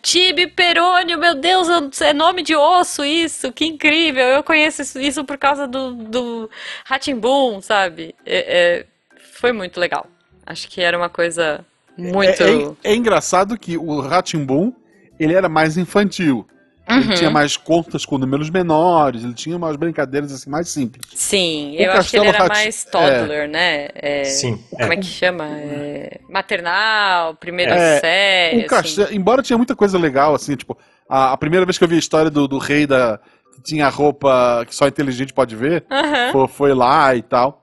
Tibio 0.00 0.48
Perônio, 0.50 1.18
meu 1.18 1.34
Deus, 1.34 1.66
é 2.00 2.12
nome 2.12 2.42
de 2.42 2.54
osso 2.54 3.04
isso, 3.04 3.50
que 3.52 3.64
incrível. 3.66 4.22
Eu 4.24 4.44
conheço 4.44 4.82
isso, 4.82 5.00
isso 5.00 5.24
por 5.24 5.36
causa 5.36 5.66
do, 5.66 5.92
do 5.92 6.50
Ratimbum, 6.84 7.60
sabe? 7.60 8.14
É- 8.24 8.44
é, 8.78 8.86
foi 9.32 9.50
muito 9.52 9.80
legal. 9.80 10.06
Acho 10.46 10.68
que 10.68 10.80
era 10.80 10.96
uma 10.96 11.08
coisa 11.08 11.64
muito. 11.98 12.42
É, 12.42 12.88
é- 12.88 12.92
é 12.92 12.94
engraçado 12.94 13.58
que 13.58 13.76
o 13.76 14.00
Ratimbum, 14.00 14.72
ele 15.18 15.34
era 15.34 15.48
mais 15.48 15.76
infantil. 15.76 16.46
Ele 16.90 17.08
Uhum. 17.08 17.14
tinha 17.14 17.30
mais 17.30 17.56
contas 17.56 18.04
com 18.04 18.18
números 18.18 18.50
menores, 18.50 19.22
ele 19.22 19.34
tinha 19.34 19.56
umas 19.56 19.76
brincadeiras 19.76 20.32
assim 20.32 20.50
mais 20.50 20.68
simples. 20.68 21.06
Sim, 21.14 21.76
O 21.76 21.80
eu 21.82 21.92
acho 21.92 22.10
que 22.10 22.16
ele 22.16 22.24
Castelo 22.26 22.44
era 22.44 22.48
mais 22.48 22.84
toddler, 22.84 23.48
né? 23.48 23.88
É, 23.94 24.24
Sim, 24.24 24.56
Como 24.70 24.92
é. 24.92 24.96
é 24.96 24.98
que 24.98 25.06
chama? 25.06 25.46
É, 25.48 26.20
maternal, 26.28 27.34
primeira 27.36 27.74
É, 27.76 28.00
série. 28.00 28.56
O 28.56 28.58
assim. 28.60 28.68
castelo, 28.68 29.14
embora 29.14 29.42
tinha 29.42 29.56
muita 29.56 29.76
coisa 29.76 29.98
legal, 29.98 30.34
assim, 30.34 30.56
tipo, 30.56 30.76
a, 31.08 31.32
a 31.32 31.36
primeira 31.36 31.64
vez 31.64 31.78
que 31.78 31.84
eu 31.84 31.88
vi 31.88 31.96
a 31.96 31.98
história 31.98 32.30
do, 32.30 32.48
do 32.48 32.58
rei 32.58 32.86
da. 32.86 33.20
que 33.54 33.62
tinha 33.62 33.88
roupa 33.88 34.64
que 34.66 34.74
só 34.74 34.86
inteligente 34.88 35.32
pode 35.32 35.54
ver, 35.54 35.84
Aham. 35.90 36.32
foi, 36.32 36.48
foi 36.48 36.74
lá 36.74 37.14
e 37.14 37.22
tal. 37.22 37.62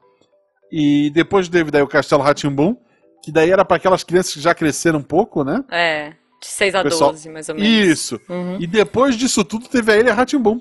E 0.72 1.10
depois 1.12 1.48
teve 1.48 1.72
daí 1.72 1.82
o 1.82 1.88
Castelo 1.88 2.22
Ratimbum, 2.22 2.76
que 3.24 3.32
daí 3.32 3.50
era 3.52 3.64
para 3.66 3.78
aquelas 3.78 4.04
crianças 4.04 4.34
que 4.34 4.40
já 4.42 4.54
cresceram 4.54 5.00
um 5.00 5.04
pouco, 5.04 5.44
né? 5.44 5.64
É, 5.72 6.14
de 6.42 6.48
6 6.48 6.76
a 6.76 6.84
Pessoal, 6.84 7.12
12, 7.12 7.30
mais 7.30 7.50
ou 7.50 7.56
menos. 7.56 7.70
Isso. 7.90 8.22
Uhum. 8.30 8.58
E 8.60 8.68
depois 8.68 9.16
disso 9.16 9.44
tudo 9.44 9.68
teve 9.68 9.92
a 9.92 9.98
Ilha 9.98 10.14
Ratimbum. 10.14 10.60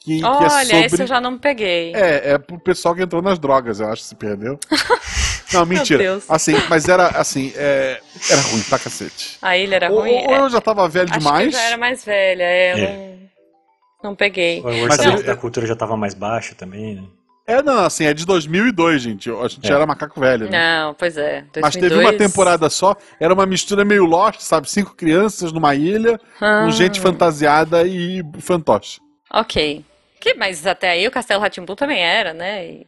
Que, 0.00 0.18
que 0.18 0.24
Olha, 0.24 0.46
é 0.46 0.64
sobre. 0.64 0.76
esse 0.86 1.02
eu 1.02 1.06
já 1.06 1.20
não 1.20 1.38
peguei. 1.38 1.94
É, 1.94 2.32
é 2.32 2.38
pro 2.38 2.58
pessoal 2.58 2.94
que 2.94 3.02
entrou 3.02 3.22
nas 3.22 3.38
drogas, 3.38 3.80
eu 3.80 3.88
acho, 3.88 4.02
se 4.02 4.14
perdeu. 4.14 4.58
Não, 5.52 5.64
mentira. 5.64 6.02
Deus. 6.02 6.24
Assim, 6.28 6.52
mas 6.68 6.88
era 6.88 7.06
assim, 7.08 7.52
é, 7.54 8.00
era 8.28 8.40
ruim 8.42 8.62
pra 8.62 8.76
cacete. 8.78 9.38
A 9.40 9.56
ilha 9.56 9.76
era 9.76 9.90
Ou, 9.92 10.00
ruim? 10.00 10.10
ou 10.26 10.34
É, 10.34 10.40
eu 10.40 10.50
já 10.50 10.60
tava 10.60 10.88
velho 10.88 11.08
acho 11.10 11.18
demais. 11.20 11.48
que 11.50 11.54
eu 11.54 11.60
já 11.60 11.66
era 11.68 11.76
mais 11.76 12.04
velha, 12.04 12.42
é, 12.42 12.72
eu 12.72 12.76
É. 12.76 13.18
não, 14.02 14.10
não 14.10 14.16
peguei. 14.16 14.60
O 14.60 14.66
orçamento 14.82 15.18
ele- 15.20 15.22
da 15.22 15.36
cultura 15.36 15.64
já 15.66 15.74
estava 15.74 15.96
mais 15.96 16.12
baixo 16.12 16.54
também, 16.56 16.96
né? 16.96 17.02
É, 17.46 17.62
não, 17.62 17.84
assim, 17.84 18.06
é 18.06 18.14
de 18.14 18.24
2002, 18.24 19.02
gente. 19.02 19.30
A 19.30 19.48
gente 19.48 19.70
É. 19.70 19.74
era 19.74 19.86
macaco 19.86 20.18
velho, 20.18 20.48
né? 20.48 20.82
Não, 20.84 20.94
pois 20.94 21.16
é. 21.18 21.44
2002... 21.52 21.62
Mas 21.62 21.76
teve 21.76 21.94
uma 21.94 22.12
temporada 22.14 22.70
só, 22.70 22.96
era 23.20 23.34
uma 23.34 23.44
mistura 23.44 23.84
meio 23.84 24.04
Lost, 24.06 24.40
sabe? 24.40 24.70
Cinco 24.70 24.94
crianças 24.96 25.52
numa 25.52 25.74
ilha, 25.74 26.18
Ah, 26.40 26.62
com 26.64 26.70
gente 26.70 26.98
fantasiada 27.00 27.86
e 27.86 28.22
fantoche. 28.40 28.98
Ok. 29.30 29.84
Que, 30.18 30.32
mas 30.34 30.66
até 30.66 30.90
aí 30.90 31.06
o 31.06 31.10
Castelo 31.10 31.42
Ratimbum 31.42 31.74
também 31.74 32.00
era, 32.02 32.32
né? 32.32 32.66
E 32.66 32.86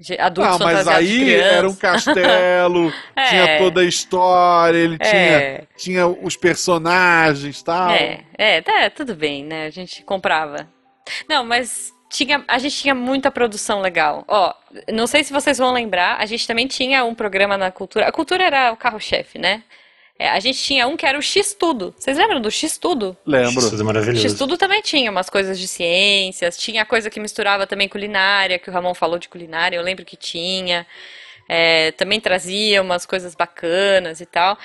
de 0.00 0.18
adultos 0.18 0.58
Ah, 0.62 0.64
mas 0.64 0.88
aí 0.88 1.34
era 1.34 1.68
um 1.68 1.74
castelo, 1.74 2.90
É. 3.14 3.28
tinha 3.28 3.58
toda 3.58 3.82
a 3.82 3.84
história, 3.84 4.78
ele 4.78 4.96
tinha, 4.96 5.12
É. 5.12 5.64
tinha 5.76 6.06
os 6.06 6.36
personagens 6.38 7.60
e 7.60 7.64
tal. 7.64 7.90
É, 7.90 8.20
é, 8.38 8.62
tá, 8.62 8.88
tudo 8.88 9.14
bem, 9.14 9.44
né? 9.44 9.66
A 9.66 9.70
gente 9.70 10.02
comprava. 10.02 10.66
Não, 11.28 11.44
mas 11.44 11.92
tinha, 12.10 12.44
a 12.48 12.58
gente 12.58 12.76
tinha 12.76 12.94
muita 12.94 13.30
produção 13.30 13.80
legal. 13.80 14.24
Ó, 14.26 14.52
não 14.92 15.06
sei 15.06 15.22
se 15.22 15.32
vocês 15.32 15.56
vão 15.58 15.72
lembrar, 15.72 16.16
a 16.18 16.26
gente 16.26 16.46
também 16.46 16.66
tinha 16.66 17.04
um 17.04 17.14
programa 17.14 17.56
na 17.56 17.70
cultura. 17.70 18.08
A 18.08 18.12
cultura 18.12 18.44
era 18.44 18.72
o 18.72 18.76
carro-chefe, 18.76 19.38
né? 19.38 19.62
É, 20.18 20.28
a 20.28 20.40
gente 20.40 20.58
tinha 20.58 20.86
um 20.86 20.98
que 20.98 21.06
era 21.06 21.16
o 21.16 21.22
X-Tudo. 21.22 21.94
Vocês 21.96 22.18
lembram 22.18 22.40
do 22.42 22.50
X-Tudo? 22.50 23.16
Lembro. 23.24 23.60
Isso 23.60 23.70
tudo 23.70 23.84
maravilhoso. 23.84 24.20
X-Tudo 24.20 24.58
também 24.58 24.82
tinha 24.82 25.10
umas 25.10 25.30
coisas 25.30 25.58
de 25.58 25.66
ciências, 25.66 26.58
tinha 26.58 26.84
coisa 26.84 27.08
que 27.08 27.18
misturava 27.18 27.66
também 27.66 27.88
culinária, 27.88 28.58
que 28.58 28.68
o 28.68 28.72
Ramon 28.72 28.92
falou 28.92 29.18
de 29.18 29.28
culinária, 29.28 29.76
eu 29.76 29.82
lembro 29.82 30.04
que 30.04 30.16
tinha. 30.16 30.86
É, 31.48 31.92
também 31.92 32.20
trazia 32.20 32.82
umas 32.82 33.06
coisas 33.06 33.34
bacanas 33.34 34.20
e 34.20 34.26
tal. 34.26 34.58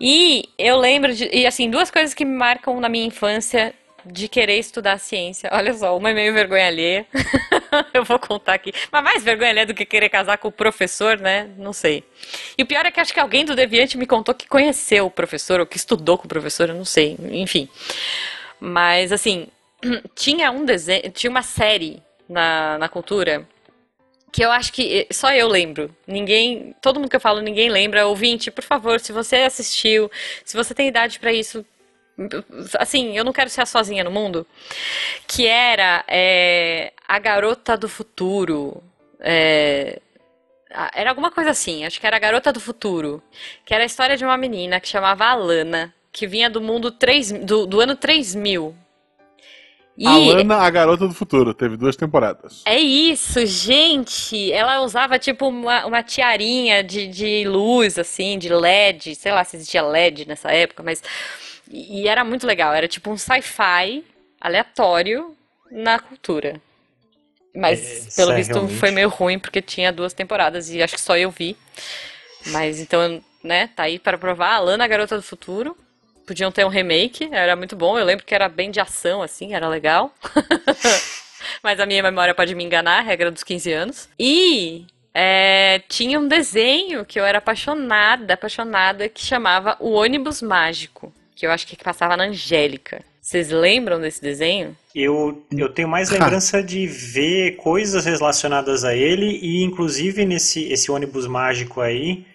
E 0.00 0.48
eu 0.56 0.78
lembro 0.78 1.12
de. 1.12 1.28
E 1.32 1.46
assim, 1.46 1.68
duas 1.68 1.90
coisas 1.90 2.14
que 2.14 2.24
me 2.24 2.36
marcam 2.36 2.80
na 2.80 2.88
minha 2.88 3.04
infância 3.04 3.74
de 4.04 4.28
querer 4.28 4.58
estudar 4.58 4.98
ciência. 4.98 5.48
Olha 5.52 5.72
só, 5.74 5.96
uma 5.96 6.10
é 6.10 6.14
meio 6.14 6.32
vergonha 6.32 6.66
alheia. 6.66 7.06
eu 7.92 8.04
vou 8.04 8.18
contar 8.18 8.54
aqui. 8.54 8.72
Mas 8.90 9.02
mais 9.02 9.24
vergonha 9.24 9.50
alheia 9.50 9.66
do 9.66 9.74
que 9.74 9.84
querer 9.84 10.08
casar 10.08 10.38
com 10.38 10.48
o 10.48 10.52
professor, 10.52 11.18
né? 11.18 11.50
Não 11.56 11.72
sei. 11.72 12.04
E 12.56 12.62
o 12.62 12.66
pior 12.66 12.84
é 12.86 12.90
que 12.90 13.00
acho 13.00 13.12
que 13.12 13.20
alguém 13.20 13.44
do 13.44 13.54
Deviante 13.54 13.96
me 13.96 14.06
contou 14.06 14.34
que 14.34 14.48
conheceu 14.48 15.06
o 15.06 15.10
professor, 15.10 15.60
ou 15.60 15.66
que 15.66 15.76
estudou 15.76 16.18
com 16.18 16.26
o 16.26 16.28
professor, 16.28 16.68
eu 16.68 16.74
não 16.74 16.84
sei. 16.84 17.16
Enfim. 17.30 17.68
Mas 18.60 19.12
assim, 19.12 19.48
tinha 20.14 20.50
um 20.50 20.64
desenho, 20.64 21.10
tinha 21.10 21.30
uma 21.30 21.42
série 21.42 22.02
na, 22.28 22.78
na 22.78 22.88
cultura 22.88 23.46
que 24.34 24.44
eu 24.44 24.50
acho 24.50 24.72
que 24.72 25.06
só 25.12 25.32
eu 25.32 25.46
lembro. 25.46 25.94
Ninguém, 26.08 26.74
todo 26.82 26.98
mundo 26.98 27.08
que 27.08 27.14
eu 27.14 27.20
falo, 27.20 27.40
ninguém 27.40 27.70
lembra. 27.70 28.08
Ouvinte, 28.08 28.50
por 28.50 28.64
favor, 28.64 28.98
se 28.98 29.12
você 29.12 29.36
assistiu, 29.36 30.10
se 30.44 30.56
você 30.56 30.74
tem 30.74 30.88
idade 30.88 31.20
pra 31.20 31.32
isso, 31.32 31.64
assim, 32.78 33.16
eu 33.16 33.24
não 33.24 33.32
quero 33.32 33.50
ser 33.50 33.62
a 33.62 33.66
sozinha 33.66 34.04
no 34.04 34.10
mundo. 34.10 34.46
Que 35.26 35.46
era 35.46 36.04
é, 36.08 36.92
a 37.06 37.18
garota 37.18 37.76
do 37.76 37.88
futuro. 37.88 38.82
É, 39.20 40.00
era 40.94 41.10
alguma 41.10 41.30
coisa 41.30 41.50
assim, 41.50 41.84
acho 41.84 42.00
que 42.00 42.06
era 42.06 42.16
a 42.16 42.20
garota 42.20 42.52
do 42.52 42.60
futuro. 42.60 43.22
Que 43.64 43.74
era 43.74 43.82
a 43.82 43.86
história 43.86 44.16
de 44.16 44.24
uma 44.24 44.36
menina 44.36 44.80
que 44.80 44.88
chamava 44.88 45.24
Alana, 45.24 45.94
que 46.12 46.26
vinha 46.26 46.50
do 46.50 46.60
mundo 46.60 46.90
3, 46.90 47.32
do, 47.44 47.66
do 47.66 47.80
ano 47.80 47.96
3000. 47.96 48.74
E 49.96 50.06
A 50.06 50.16
Lana, 50.16 50.56
a 50.56 50.70
garota 50.70 51.06
do 51.06 51.14
futuro, 51.14 51.54
teve 51.54 51.76
duas 51.76 51.94
temporadas. 51.94 52.62
é 52.66 52.78
isso, 52.80 53.46
gente! 53.46 54.50
Ela 54.50 54.80
usava 54.80 55.20
tipo 55.20 55.46
uma, 55.46 55.86
uma 55.86 56.02
tiarinha 56.02 56.82
de, 56.82 57.06
de 57.06 57.44
luz, 57.46 57.96
assim, 57.96 58.36
de 58.36 58.48
LED, 58.48 59.14
sei 59.14 59.30
lá 59.30 59.44
se 59.44 59.54
existia 59.56 59.82
LED 59.82 60.26
nessa 60.26 60.50
época, 60.50 60.82
mas. 60.82 61.00
E 61.70 62.02
e 62.02 62.08
era 62.08 62.24
muito 62.24 62.46
legal, 62.46 62.72
era 62.74 62.86
tipo 62.88 63.10
um 63.10 63.16
sci-fi 63.16 64.04
aleatório 64.40 65.36
na 65.70 65.98
cultura. 65.98 66.60
Mas, 67.54 68.08
É, 68.08 68.16
pelo 68.16 68.32
é 68.32 68.36
visto, 68.36 68.52
realmente- 68.54 68.78
foi 68.78 68.90
meio 68.90 69.08
ruim, 69.08 69.38
porque 69.38 69.62
tinha 69.62 69.92
duas 69.92 70.12
temporadas 70.12 70.70
e 70.70 70.82
acho 70.82 70.94
que 70.94 71.00
só 71.00 71.16
eu 71.16 71.30
vi. 71.30 71.56
Mas 72.46 72.80
então, 72.80 73.22
né, 73.42 73.68
tá 73.68 73.84
aí 73.84 73.98
para 73.98 74.18
provar. 74.18 74.54
A 74.54 74.58
Lana, 74.58 74.84
a 74.84 74.88
Garota 74.88 75.16
do 75.16 75.22
Futuro. 75.22 75.76
Podiam 76.26 76.50
ter 76.50 76.64
um 76.64 76.68
remake, 76.68 77.28
era 77.30 77.54
muito 77.54 77.76
bom. 77.76 77.98
Eu 77.98 78.04
lembro 78.04 78.24
que 78.24 78.34
era 78.34 78.48
bem 78.48 78.70
de 78.70 78.80
ação, 78.80 79.22
assim, 79.22 79.54
era 79.54 79.68
legal. 79.68 80.12
Mas 81.62 81.78
a 81.78 81.86
minha 81.86 82.02
memória 82.02 82.34
pode 82.34 82.54
me 82.54 82.64
enganar, 82.64 83.02
regra 83.02 83.30
dos 83.30 83.42
15 83.44 83.70
anos. 83.72 84.08
E 84.18 84.86
é, 85.12 85.80
tinha 85.88 86.18
um 86.18 86.26
desenho 86.26 87.04
que 87.04 87.20
eu 87.20 87.24
era 87.24 87.38
apaixonada, 87.38 88.34
apaixonada, 88.34 89.08
que 89.08 89.20
chamava 89.24 89.76
O 89.78 89.90
Ônibus 89.92 90.40
Mágico. 90.42 91.12
Que 91.34 91.46
eu 91.46 91.50
acho 91.50 91.66
que 91.66 91.76
passava 91.76 92.16
na 92.16 92.24
Angélica. 92.24 93.02
Vocês 93.20 93.50
lembram 93.50 94.00
desse 94.00 94.20
desenho? 94.20 94.76
Eu, 94.94 95.42
eu 95.50 95.68
tenho 95.70 95.88
mais 95.88 96.10
lembrança 96.10 96.62
de 96.62 96.86
ver 96.86 97.56
coisas 97.56 98.04
relacionadas 98.04 98.84
a 98.84 98.94
ele 98.94 99.38
e 99.42 99.62
inclusive 99.64 100.24
nesse 100.26 100.70
esse 100.70 100.90
ônibus 100.90 101.26
mágico 101.26 101.80
aí 101.80 102.26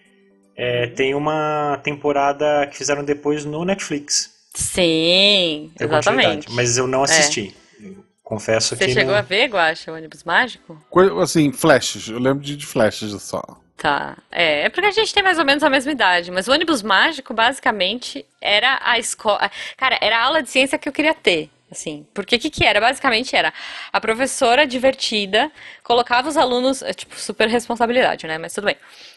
é, 0.57 0.87
tem 0.87 1.15
uma 1.15 1.79
temporada 1.83 2.67
que 2.67 2.75
fizeram 2.75 3.03
depois 3.03 3.45
no 3.45 3.63
Netflix. 3.63 4.33
Sim, 4.53 5.71
Tem 5.77 5.87
exatamente. 5.87 6.25
continuidade, 6.25 6.47
Mas 6.53 6.77
eu 6.77 6.87
não 6.87 7.03
assisti. 7.03 7.55
Eu 7.81 8.03
Confesso 8.23 8.75
Você 8.75 8.85
que 8.85 8.93
chegou 8.93 9.13
não... 9.13 9.19
a 9.19 9.23
ver, 9.23 9.47
Guaxa, 9.47 9.91
o 9.91 9.95
ônibus 9.95 10.23
mágico? 10.23 10.77
Assim, 11.19 11.51
flashes, 11.51 12.09
eu 12.09 12.19
lembro 12.19 12.43
de, 12.43 12.55
de 12.55 12.65
flashes 12.65 13.11
só. 13.23 13.41
Tá. 13.79 14.17
É, 14.29 14.63
é 14.63 14.69
porque 14.69 14.87
a 14.87 14.91
gente 14.91 15.13
tem 15.13 15.23
mais 15.23 15.39
ou 15.39 15.45
menos 15.45 15.63
a 15.63 15.69
mesma 15.69 15.89
idade, 15.93 16.29
mas 16.31 16.49
o 16.49 16.51
ônibus 16.51 16.83
mágico, 16.83 17.33
basicamente, 17.33 18.25
era 18.41 18.77
a 18.83 18.99
escola. 18.99 19.49
Cara, 19.77 19.97
era 20.01 20.17
a 20.17 20.23
aula 20.25 20.43
de 20.43 20.49
ciência 20.49 20.77
que 20.77 20.89
eu 20.89 20.93
queria 20.93 21.13
ter. 21.13 21.49
Assim, 21.71 22.05
porque 22.13 22.35
o 22.35 22.39
que, 22.39 22.49
que 22.49 22.65
era? 22.65 22.81
Basicamente 22.81 23.35
era 23.35 23.53
a 23.93 24.01
professora 24.01 24.65
divertida 24.65 25.51
colocava 25.83 26.27
os 26.27 26.35
alunos, 26.35 26.81
é, 26.81 26.93
tipo, 26.93 27.15
super 27.15 27.47
responsabilidade, 27.47 28.25
né? 28.27 28.37
Mas 28.37 28.53
tudo 28.53 28.65
bem. 28.65 28.75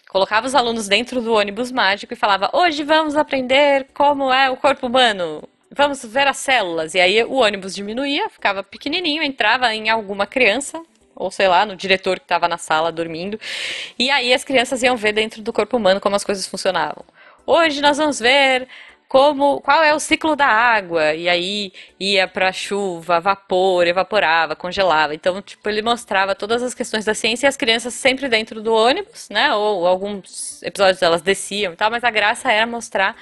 Colocava 0.09 0.47
os 0.47 0.55
alunos 0.55 0.87
dentro 0.87 1.21
do 1.23 1.33
ônibus 1.33 1.73
mágico 1.73 2.13
e 2.13 2.17
falava: 2.17 2.51
Hoje 2.53 2.85
vamos 2.85 3.17
aprender 3.17 3.89
como 3.95 4.33
é 4.33 4.51
o 4.51 4.57
corpo 4.57 4.87
humano. 4.87 5.43
Vamos 5.75 6.05
ver 6.05 6.27
as 6.29 6.37
células. 6.37 6.95
E 6.95 7.01
aí 7.01 7.25
o 7.25 7.37
ônibus 7.37 7.75
diminuía, 7.75 8.29
ficava 8.29 8.63
pequenininho, 8.63 9.23
entrava 9.23 9.75
em 9.75 9.89
alguma 9.89 10.27
criança, 10.27 10.81
ou 11.15 11.31
sei 11.31 11.49
lá, 11.49 11.65
no 11.67 11.77
diretor 11.77 12.19
que 12.19 12.25
estava 12.25 12.49
na 12.49 12.59
sala 12.59 12.93
dormindo. 12.93 13.39
E 13.99 14.11
aí 14.11 14.33
as 14.33 14.45
crianças 14.45 14.83
iam 14.83 14.97
ver 14.97 15.13
dentro 15.13 15.43
do 15.43 15.53
corpo 15.53 15.77
humano 15.77 16.01
como 16.01 16.17
as 16.17 16.25
coisas 16.25 16.47
funcionavam. 16.47 17.05
Hoje 17.47 17.81
nós 17.81 17.99
vamos 17.99 18.21
ver 18.21 18.69
como 19.13 19.61
qual 19.61 19.83
é 19.83 19.93
o 19.93 20.01
ciclo 20.01 20.35
da 20.35 20.47
água 20.47 21.15
e 21.15 21.29
aí 21.29 21.71
ia 22.01 22.27
para 22.27 22.51
chuva, 22.51 23.21
vapor, 23.21 23.87
evaporava, 23.87 24.57
congelava. 24.57 25.15
Então, 25.15 25.43
tipo, 25.43 25.69
ele 25.69 25.83
mostrava 25.83 26.35
todas 26.35 26.63
as 26.63 26.73
questões 26.73 27.05
da 27.05 27.13
ciência 27.13 27.47
e 27.47 27.49
as 27.49 27.57
crianças 27.57 27.93
sempre 27.93 28.27
dentro 28.27 28.63
do 28.63 28.73
ônibus, 28.73 29.29
né? 29.29 29.53
Ou 29.55 29.87
alguns 29.87 30.63
episódios 30.63 31.03
elas 31.03 31.21
desciam 31.21 31.75
e 31.75 31.77
tal, 31.77 31.91
mas 31.91 32.03
a 32.05 32.11
graça 32.11 32.51
era 32.51 32.67
mostrar 32.67 33.15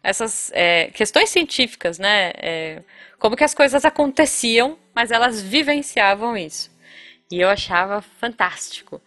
essas 0.00 0.52
é, 0.54 0.90
questões 0.94 1.30
científicas, 1.30 1.98
né? 1.98 2.30
É, 2.36 2.82
como 3.18 3.36
que 3.36 3.42
as 3.42 3.52
coisas 3.54 3.84
aconteciam, 3.84 4.78
mas 4.94 5.10
elas 5.10 5.42
vivenciavam 5.42 6.36
isso. 6.36 6.71
E 7.32 7.40
eu 7.40 7.48
achava 7.48 8.02
fantástico. 8.02 9.00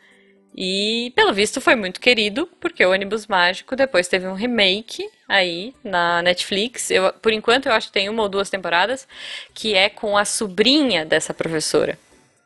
E, 0.57 1.13
pelo 1.15 1.31
visto, 1.31 1.61
foi 1.61 1.75
muito 1.75 1.99
querido, 1.99 2.49
porque 2.59 2.83
o 2.83 2.91
Ônibus 2.91 3.27
Mágico 3.27 3.75
depois 3.75 4.07
teve 4.07 4.25
um 4.25 4.33
remake 4.33 5.07
aí 5.29 5.75
na 5.83 6.23
Netflix. 6.23 6.89
Eu, 6.89 7.13
por 7.13 7.31
enquanto, 7.31 7.67
eu 7.67 7.73
acho 7.73 7.87
que 7.87 7.93
tem 7.93 8.09
uma 8.09 8.23
ou 8.23 8.29
duas 8.29 8.49
temporadas, 8.49 9.07
que 9.53 9.75
é 9.75 9.89
com 9.89 10.17
a 10.17 10.25
sobrinha 10.25 11.05
dessa 11.05 11.35
professora. 11.35 11.99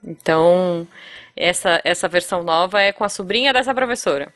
Então, 0.04 0.86
essa, 1.34 1.80
essa 1.86 2.10
versão 2.10 2.44
nova 2.44 2.82
é 2.82 2.92
com 2.92 3.06
a 3.06 3.10
sobrinha 3.10 3.54
dessa 3.54 3.74
professora, 3.74 4.34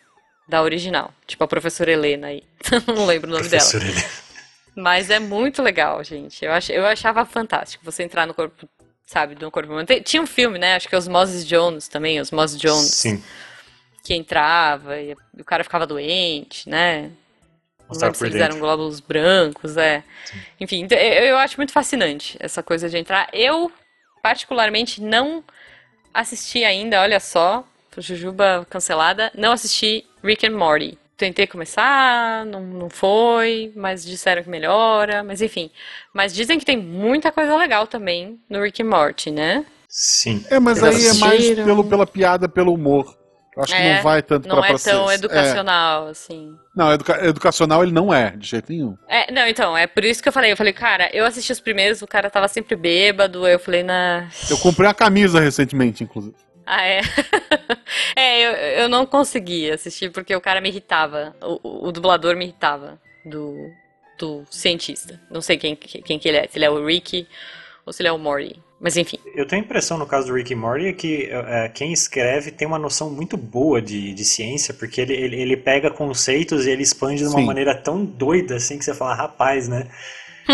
da 0.47 0.61
original. 0.61 1.13
Tipo 1.27 1.43
a 1.43 1.47
professora 1.47 1.91
Helena 1.91 2.27
aí. 2.27 2.43
Não 2.87 3.05
lembro 3.05 3.29
o 3.29 3.33
nome 3.33 3.49
Professor 3.49 3.81
dela. 3.81 3.91
Helena. 3.91 4.09
Mas 4.75 5.09
é 5.09 5.19
muito 5.19 5.61
legal, 5.61 6.01
gente. 6.05 6.45
Eu, 6.45 6.53
ach, 6.53 6.69
eu 6.69 6.85
achava 6.85 7.25
fantástico 7.25 7.83
você 7.83 8.01
entrar 8.01 8.25
no 8.25 8.33
corpo, 8.33 8.65
sabe, 9.05 9.35
do 9.35 9.51
corpo 9.51 9.71
humano. 9.71 9.87
Tinha 10.03 10.21
um 10.21 10.27
filme, 10.27 10.57
né? 10.57 10.75
Acho 10.75 10.87
que 10.87 10.95
é 10.95 10.97
Osmosis 10.97 11.45
Jones 11.45 11.87
também, 11.87 12.19
Osmosis 12.19 12.59
Jones 12.59 12.91
Sim. 12.91 13.23
que 14.03 14.13
entrava 14.13 14.99
e 14.99 15.15
o 15.39 15.43
cara 15.43 15.63
ficava 15.63 15.85
doente, 15.85 16.69
né? 16.69 17.11
Não 17.89 17.99
lembro 17.99 18.15
se 18.15 18.19
por 18.19 18.27
eles 18.27 18.41
eram 18.41 18.59
glóbulos 18.59 18.99
brancos, 18.99 19.77
é. 19.77 20.03
Enfim, 20.59 20.81
então, 20.81 20.97
eu, 20.97 21.25
eu 21.25 21.37
acho 21.37 21.57
muito 21.57 21.71
fascinante 21.71 22.37
essa 22.39 22.63
coisa 22.63 22.89
de 22.89 22.97
entrar. 22.97 23.29
Eu, 23.31 23.71
particularmente, 24.21 25.01
não 25.01 25.43
assisti 26.13 26.63
ainda, 26.63 27.01
olha 27.01 27.19
só, 27.19 27.63
Jujuba 27.97 28.65
cancelada, 28.69 29.31
não 29.35 29.51
assisti 29.51 30.05
Rick 30.23 30.47
and 30.47 30.57
Morty. 30.57 30.97
Tentei 31.15 31.45
começar, 31.45 32.45
não, 32.45 32.61
não 32.61 32.89
foi, 32.89 33.71
mas 33.75 34.03
disseram 34.03 34.41
que 34.43 34.49
melhora, 34.49 35.23
mas 35.23 35.41
enfim. 35.41 35.69
Mas 36.13 36.33
dizem 36.33 36.57
que 36.57 36.65
tem 36.65 36.75
muita 36.77 37.31
coisa 37.31 37.55
legal 37.55 37.85
também 37.85 38.39
no 38.49 38.61
Rick 38.61 38.81
and 38.81 38.87
Morty, 38.89 39.29
né? 39.31 39.65
Sim. 39.87 40.43
É, 40.49 40.59
mas 40.59 40.81
Eles 40.81 40.95
aí 41.11 41.17
é 41.17 41.19
mais 41.19 41.33
assistiram. 41.35 41.65
pelo, 41.65 41.83
pela 41.83 42.07
piada, 42.07 42.49
pelo 42.49 42.73
humor. 42.73 43.15
Eu 43.55 43.61
acho 43.63 43.71
que 43.75 43.79
É, 43.79 43.95
não 43.97 44.01
vai 44.03 44.23
tanto 44.23 44.49
Não 44.49 44.55
pra 44.59 44.69
é 44.69 44.77
tão 44.79 45.11
é. 45.11 45.13
educacional, 45.13 46.07
assim. 46.07 46.55
Não, 46.75 46.91
educa- 46.91 47.23
educacional 47.23 47.83
ele 47.83 47.91
não 47.91 48.11
é, 48.11 48.31
de 48.31 48.47
jeito 48.47 48.71
nenhum. 48.71 48.97
É, 49.07 49.31
não, 49.31 49.45
então, 49.47 49.77
é 49.77 49.85
por 49.85 50.03
isso 50.03 50.23
que 50.23 50.27
eu 50.27 50.33
falei. 50.33 50.51
Eu 50.51 50.57
falei, 50.57 50.73
cara, 50.73 51.11
eu 51.13 51.23
assisti 51.23 51.51
os 51.51 51.59
primeiros, 51.59 52.01
o 52.01 52.07
cara 52.07 52.31
tava 52.31 52.47
sempre 52.47 52.75
bêbado. 52.75 53.47
Eu 53.47 53.59
falei, 53.59 53.83
na. 53.83 54.27
Eu 54.49 54.57
comprei 54.57 54.87
uma 54.87 54.93
camisa 54.95 55.39
recentemente, 55.39 56.03
inclusive. 56.03 56.35
Ah, 56.65 56.85
é. 56.85 57.01
é, 58.15 58.41
eu, 58.41 58.83
eu 58.83 58.89
não 58.89 59.05
consegui 59.05 59.69
assistir 59.69 60.11
porque 60.11 60.35
o 60.35 60.41
cara 60.41 60.61
me 60.61 60.69
irritava. 60.69 61.35
O, 61.41 61.87
o- 61.87 61.91
dublador 61.91 62.35
me 62.35 62.45
irritava 62.45 62.99
do, 63.25 63.69
do 64.17 64.45
cientista. 64.49 65.19
Não 65.29 65.41
sei 65.41 65.57
quem, 65.57 65.75
quem 65.75 66.17
que 66.19 66.27
ele 66.27 66.37
é. 66.37 66.47
Se 66.47 66.57
ele 66.57 66.65
é 66.65 66.69
o 66.69 66.85
Rick 66.85 67.27
ou 67.85 67.91
se 67.91 68.01
ele 68.01 68.09
é 68.09 68.11
o 68.11 68.17
Morty. 68.17 68.61
Mas 68.79 68.97
enfim. 68.97 69.19
Eu 69.35 69.47
tenho 69.47 69.61
a 69.61 69.65
impressão 69.65 69.97
no 69.97 70.05
caso 70.05 70.27
do 70.27 70.33
Rick 70.33 70.51
e 70.51 70.55
Morty 70.55 70.87
é 70.87 70.93
que 70.93 71.29
é, 71.31 71.69
quem 71.69 71.91
escreve 71.93 72.51
tem 72.51 72.67
uma 72.67 72.79
noção 72.79 73.09
muito 73.09 73.37
boa 73.37 73.81
de, 73.81 74.13
de 74.13 74.25
ciência, 74.25 74.73
porque 74.73 75.01
ele, 75.01 75.13
ele, 75.13 75.41
ele 75.41 75.57
pega 75.57 75.89
conceitos 75.89 76.65
e 76.65 76.69
ele 76.69 76.83
expande 76.83 77.23
de 77.23 77.27
uma 77.27 77.41
Sim. 77.41 77.45
maneira 77.45 77.73
tão 77.75 78.03
doida 78.05 78.55
assim 78.55 78.77
que 78.77 78.85
você 78.85 78.93
fala, 78.93 79.15
rapaz, 79.15 79.67
né? 79.67 79.89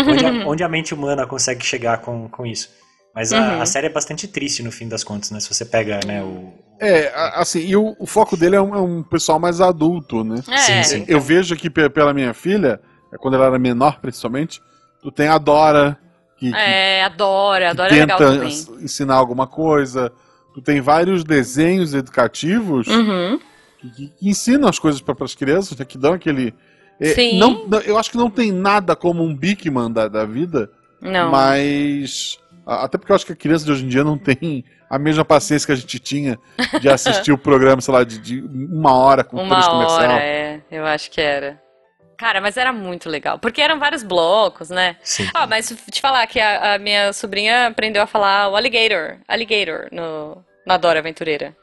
Onde 0.04 0.24
a, 0.24 0.30
onde 0.44 0.64
a 0.64 0.68
mente 0.68 0.94
humana 0.94 1.26
consegue 1.26 1.64
chegar 1.64 1.98
com, 1.98 2.28
com 2.28 2.46
isso? 2.46 2.70
Mas 3.14 3.32
a, 3.32 3.40
Uhum. 3.56 3.62
a 3.62 3.66
série 3.66 3.86
é 3.88 3.90
bastante 3.90 4.28
triste 4.28 4.62
no 4.62 4.70
fim 4.70 4.88
das 4.88 5.02
contas, 5.02 5.30
né? 5.30 5.40
Se 5.40 5.52
você 5.52 5.64
pega, 5.64 5.98
né, 6.06 6.22
o... 6.22 6.52
É, 6.80 7.12
assim, 7.34 7.60
e 7.60 7.76
o, 7.76 7.94
o 7.98 8.06
foco 8.06 8.36
dele 8.36 8.56
é 8.56 8.60
um, 8.62 8.74
é 8.74 8.78
um 8.80 9.02
pessoal 9.02 9.38
mais 9.38 9.60
adulto, 9.60 10.24
né? 10.24 10.42
É, 10.48 10.56
Sim, 10.56 10.82
sim. 10.82 11.04
Eu 11.08 11.20
vejo 11.20 11.52
aqui 11.54 11.68
pe- 11.68 11.90
pela 11.90 12.14
minha 12.14 12.32
filha, 12.32 12.80
é 13.12 13.18
quando 13.18 13.34
ela 13.34 13.46
era 13.46 13.58
menor 13.58 14.00
principalmente, 14.00 14.62
tu 15.02 15.10
tem 15.10 15.28
a 15.28 15.36
Dora, 15.38 15.98
que, 16.38 16.50
que- 16.50 16.56
É, 16.56 17.04
adoro, 17.04 17.58
que 17.60 17.64
adoro 17.66 17.94
é 17.94 17.98
legal 17.98 18.18
tenta 18.18 18.30
também. 18.32 18.48
ens- 18.48 18.68
ensinar 18.80 19.16
alguma 19.16 19.46
coisa. 19.46 20.10
Tu 20.54 20.62
tem 20.62 20.80
vários 20.80 21.22
desenhos 21.22 21.92
educativos 21.92 22.86
Uhum. 22.86 23.38
que, 23.78 23.90
que- 23.90 24.06
que 24.08 24.28
ensinam 24.30 24.68
as 24.68 24.78
coisas 24.78 25.00
para 25.02 25.14
as 25.22 25.34
crianças, 25.34 25.76
né, 25.76 25.84
que 25.84 25.98
dão 25.98 26.12
aquele. 26.14 26.54
é, 26.98 27.12
Sim. 27.14 27.38
não- 27.38 27.66
não- 27.66 27.80
eu 27.80 27.98
acho 27.98 28.10
que 28.10 28.16
não 28.16 28.30
tem 28.30 28.52
nada 28.52 28.94
como 28.96 29.22
um 29.22 29.34
Bigman 29.36 29.90
da, 29.92 30.06
da 30.08 30.24
vida, 30.24 30.70
Não. 31.00 31.30
mas. 31.30 32.38
Até 32.84 32.98
porque 32.98 33.10
eu 33.12 33.16
acho 33.16 33.26
que 33.26 33.32
a 33.32 33.36
criança 33.36 33.64
de 33.64 33.72
hoje 33.72 33.84
em 33.84 33.88
dia 33.88 34.04
não 34.04 34.16
tem 34.16 34.64
a 34.88 34.98
mesma 34.98 35.24
paciência 35.24 35.66
que 35.66 35.72
a 35.72 35.76
gente 35.76 35.98
tinha 35.98 36.38
de 36.80 36.88
assistir 36.88 37.32
o 37.32 37.38
programa, 37.38 37.80
sei 37.80 37.92
lá, 37.94 38.04
de, 38.04 38.18
de 38.18 38.40
uma 38.42 38.94
hora 38.94 39.24
com 39.24 39.36
três 39.48 39.66
Uma 39.66 39.70
comercial. 39.70 40.02
hora, 40.10 40.22
é. 40.22 40.60
Eu 40.70 40.86
acho 40.86 41.10
que 41.10 41.20
era. 41.20 41.60
Cara, 42.18 42.40
mas 42.40 42.56
era 42.56 42.72
muito 42.72 43.08
legal. 43.08 43.38
Porque 43.38 43.60
eram 43.62 43.78
vários 43.78 44.02
blocos, 44.02 44.68
né? 44.68 44.96
Sim. 45.02 45.26
Ah, 45.32 45.46
mas 45.46 45.74
te 45.90 46.00
falar 46.00 46.26
que 46.26 46.38
a, 46.38 46.74
a 46.74 46.78
minha 46.78 47.12
sobrinha 47.14 47.68
aprendeu 47.68 48.02
a 48.02 48.06
falar 48.06 48.48
o 48.50 48.56
alligator. 48.56 49.16
Alligator 49.26 49.88
no, 49.90 50.44
na 50.66 50.76
Dora 50.76 50.98
Aventureira. 50.98 51.56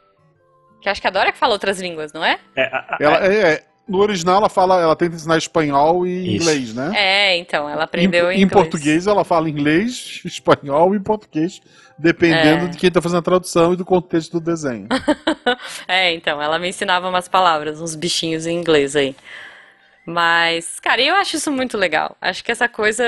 Que 0.81 0.89
acho 0.89 0.99
que 0.99 1.07
a 1.07 1.11
Dora 1.11 1.31
que 1.31 1.37
fala 1.37 1.53
outras 1.53 1.79
línguas, 1.79 2.11
não 2.11 2.25
é? 2.25 2.39
É, 2.55 2.63
a- 2.63 2.85
a- 2.89 2.97
Ela, 2.99 3.27
é, 3.27 3.53
é, 3.53 3.63
no 3.87 3.99
original 3.99 4.37
ela 4.37 4.49
fala, 4.49 4.81
ela 4.81 4.95
tenta 4.95 5.15
ensinar 5.15 5.37
espanhol 5.37 6.05
e 6.05 6.35
Isso. 6.35 6.43
inglês, 6.49 6.73
né? 6.73 6.91
É, 6.95 7.37
então, 7.37 7.69
ela 7.69 7.83
aprendeu 7.85 8.31
em, 8.31 8.41
em 8.41 8.47
português 8.47 9.07
ela 9.07 9.23
fala 9.23 9.49
inglês, 9.49 10.21
espanhol 10.25 10.93
e 10.93 10.99
português, 10.99 11.61
dependendo 11.97 12.65
É. 12.65 12.67
de 12.69 12.77
quem 12.77 12.91
tá 12.91 13.01
fazendo 13.01 13.19
a 13.19 13.21
tradução 13.23 13.73
e 13.73 13.77
do 13.77 13.85
contexto 13.85 14.33
do 14.33 14.41
desenho. 14.41 14.87
É, 15.87 16.13
então, 16.13 16.41
ela 16.41 16.59
me 16.59 16.67
ensinava 16.69 17.07
umas 17.07 17.27
palavras, 17.27 17.79
uns 17.79 17.95
bichinhos 17.95 18.45
em 18.45 18.57
inglês 18.57 18.95
aí. 18.95 19.15
Mas, 20.05 20.79
cara, 20.79 21.01
eu 21.01 21.15
acho 21.15 21.35
isso 21.37 21.51
muito 21.51 21.77
legal. 21.77 22.15
Acho 22.21 22.43
que 22.43 22.51
essa 22.51 22.67
coisa. 22.67 23.03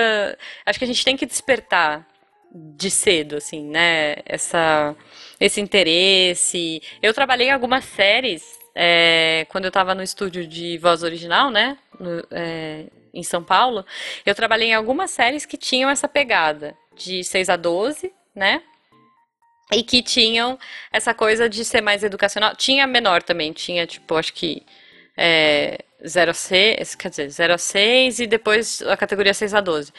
Acho 0.65 0.79
que 0.79 0.85
a 0.85 0.87
gente 0.87 1.03
tem 1.03 1.15
que 1.15 1.25
despertar 1.25 2.05
de 2.53 2.89
cedo, 2.89 3.37
assim, 3.37 3.63
né? 3.69 4.15
Essa, 4.25 4.95
esse 5.39 5.61
interesse. 5.61 6.81
Eu 7.01 7.13
trabalhei 7.13 7.47
em 7.47 7.51
algumas 7.51 7.85
séries 7.85 8.58
é, 8.75 9.45
quando 9.49 9.65
eu 9.65 9.71
tava 9.71 9.93
no 9.95 10.03
estúdio 10.03 10.45
de 10.47 10.77
voz 10.77 11.03
original, 11.03 11.49
né? 11.51 11.77
no- 11.99 12.25
é, 12.31 12.85
em 13.13 13.23
São 13.23 13.43
Paulo. 13.43 13.85
Eu 14.25 14.33
trabalhei 14.35 14.69
em 14.69 14.73
algumas 14.73 15.11
séries 15.11 15.45
que 15.45 15.57
tinham 15.57 15.89
essa 15.89 16.07
pegada 16.07 16.75
de 16.95 17.23
6 17.23 17.49
a 17.49 17.55
12, 17.55 18.13
né? 18.35 18.61
E 19.71 19.83
que 19.83 20.01
tinham 20.01 20.57
essa 20.91 21.13
coisa 21.13 21.47
de 21.49 21.63
ser 21.63 21.81
mais 21.81 22.03
educacional. 22.03 22.55
Tinha 22.55 22.87
menor 22.87 23.21
também, 23.21 23.51
tinha 23.53 23.85
tipo, 23.85 24.15
acho 24.15 24.33
que 24.33 24.63
é, 25.17 25.79
0 26.07 26.31
a 26.31 26.33
6, 26.33 26.95
quer 26.95 27.09
dizer, 27.09 27.29
0 27.29 27.53
a 27.53 27.57
6 27.57 28.19
e 28.19 28.27
depois 28.27 28.81
a 28.83 28.95
categoria 28.97 29.33
6 29.33 29.53
a 29.53 29.61
12. 29.61 29.91